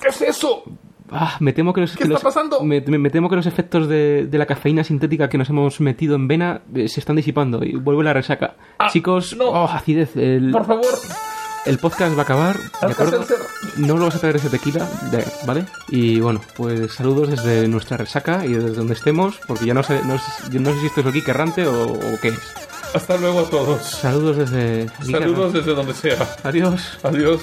¿Qué 0.00 0.08
es 0.08 0.20
eso? 0.22 0.64
Ah, 1.12 1.36
me 1.38 1.52
temo 1.52 1.72
que 1.72 1.82
los, 1.82 1.92
¿Qué 1.92 1.98
que 1.98 2.02
está 2.04 2.14
los- 2.14 2.22
pasando? 2.24 2.60
Me, 2.64 2.80
me- 2.80 2.98
me 2.98 3.08
temo 3.10 3.30
que 3.30 3.36
los 3.36 3.46
efectos 3.46 3.86
de, 3.86 4.26
de 4.26 4.38
la 4.38 4.46
cafeína 4.46 4.82
sintética 4.82 5.28
que 5.28 5.38
nos 5.38 5.48
hemos 5.48 5.80
metido 5.80 6.16
en 6.16 6.26
vena 6.26 6.62
eh, 6.74 6.88
se 6.88 6.98
están 6.98 7.14
disipando 7.14 7.62
y 7.62 7.76
vuelve 7.76 8.02
la 8.02 8.14
resaca. 8.14 8.56
Chicos, 8.90 9.32
Ah, 9.34 9.36
no. 9.38 9.44
oh, 9.50 9.64
acidez. 9.68 10.16
El, 10.16 10.50
Por 10.50 10.66
favor. 10.66 10.86
el 11.64 11.78
podcast 11.78 12.16
va 12.16 12.22
a 12.22 12.24
acabar, 12.24 12.56
¿de 12.58 12.86
acuerdo? 12.92 13.24
No 13.76 13.96
lo 13.96 14.06
vas 14.06 14.16
a 14.16 14.18
traer 14.18 14.34
ese 14.34 14.48
tequila, 14.50 14.88
de- 15.12 15.24
¿vale? 15.46 15.66
Y 15.88 16.18
bueno, 16.18 16.40
pues 16.56 16.92
saludos 16.94 17.28
desde 17.30 17.68
nuestra 17.68 17.96
resaca 17.96 18.44
y 18.44 18.54
desde 18.54 18.70
donde 18.74 18.94
estemos, 18.94 19.38
porque 19.46 19.66
ya 19.66 19.74
no 19.74 19.84
sé, 19.84 20.00
no, 20.04 20.18
sé- 20.18 20.58
no 20.58 20.72
sé 20.72 20.80
si 20.80 20.86
esto 20.86 21.00
es 21.02 21.06
el 21.06 21.12
geek 21.12 21.28
errante 21.28 21.64
o, 21.64 21.92
o 21.92 22.18
qué 22.20 22.28
es. 22.30 22.40
Hasta 22.94 23.16
luego 23.16 23.40
a 23.40 23.50
todos. 23.50 23.82
Saludos 23.82 24.36
desde... 24.36 24.88
Saludos 25.10 25.52
desde 25.52 25.74
donde 25.74 25.94
sea. 25.94 26.36
Adiós. 26.42 26.98
Adiós. 27.02 27.42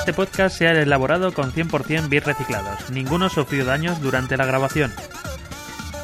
Este 0.00 0.12
podcast 0.12 0.56
se 0.56 0.66
ha 0.66 0.72
elaborado 0.72 1.32
con 1.34 1.52
100% 1.52 2.08
bits 2.08 2.24
reciclados. 2.24 2.90
Ninguno 2.90 3.28
sufrió 3.28 3.66
daños 3.66 4.00
durante 4.00 4.38
la 4.38 4.46
grabación. 4.46 4.90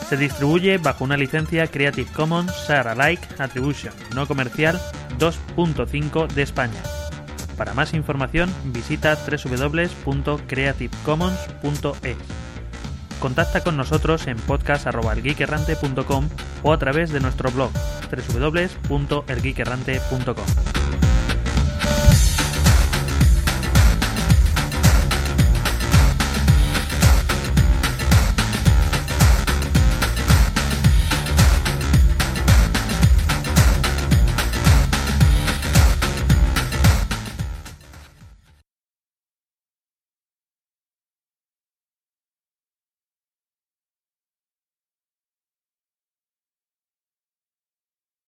Se 0.09 0.18
distribuye 0.18 0.76
bajo 0.76 1.05
una 1.05 1.16
licencia 1.16 1.66
Creative 1.66 2.11
Commons 2.12 2.53
Share 2.66 2.89
Alike 2.89 3.26
Attribution 3.39 3.95
no 4.14 4.26
comercial 4.26 4.78
2.5 5.18 6.28
de 6.28 6.43
España. 6.43 6.82
Para 7.57 7.74
más 7.74 7.94
información 7.94 8.52
visita 8.66 9.16
www.creativecommons.es. 9.16 12.16
Contacta 13.20 13.62
con 13.62 13.76
nosotros 13.76 14.26
en 14.26 14.36
podcast.elgeekerrante.com 14.36 16.28
o 16.62 16.72
a 16.72 16.78
través 16.78 17.12
de 17.12 17.20
nuestro 17.20 17.50
blog 17.50 17.70
www.elgeekerrante.com. 18.11 21.03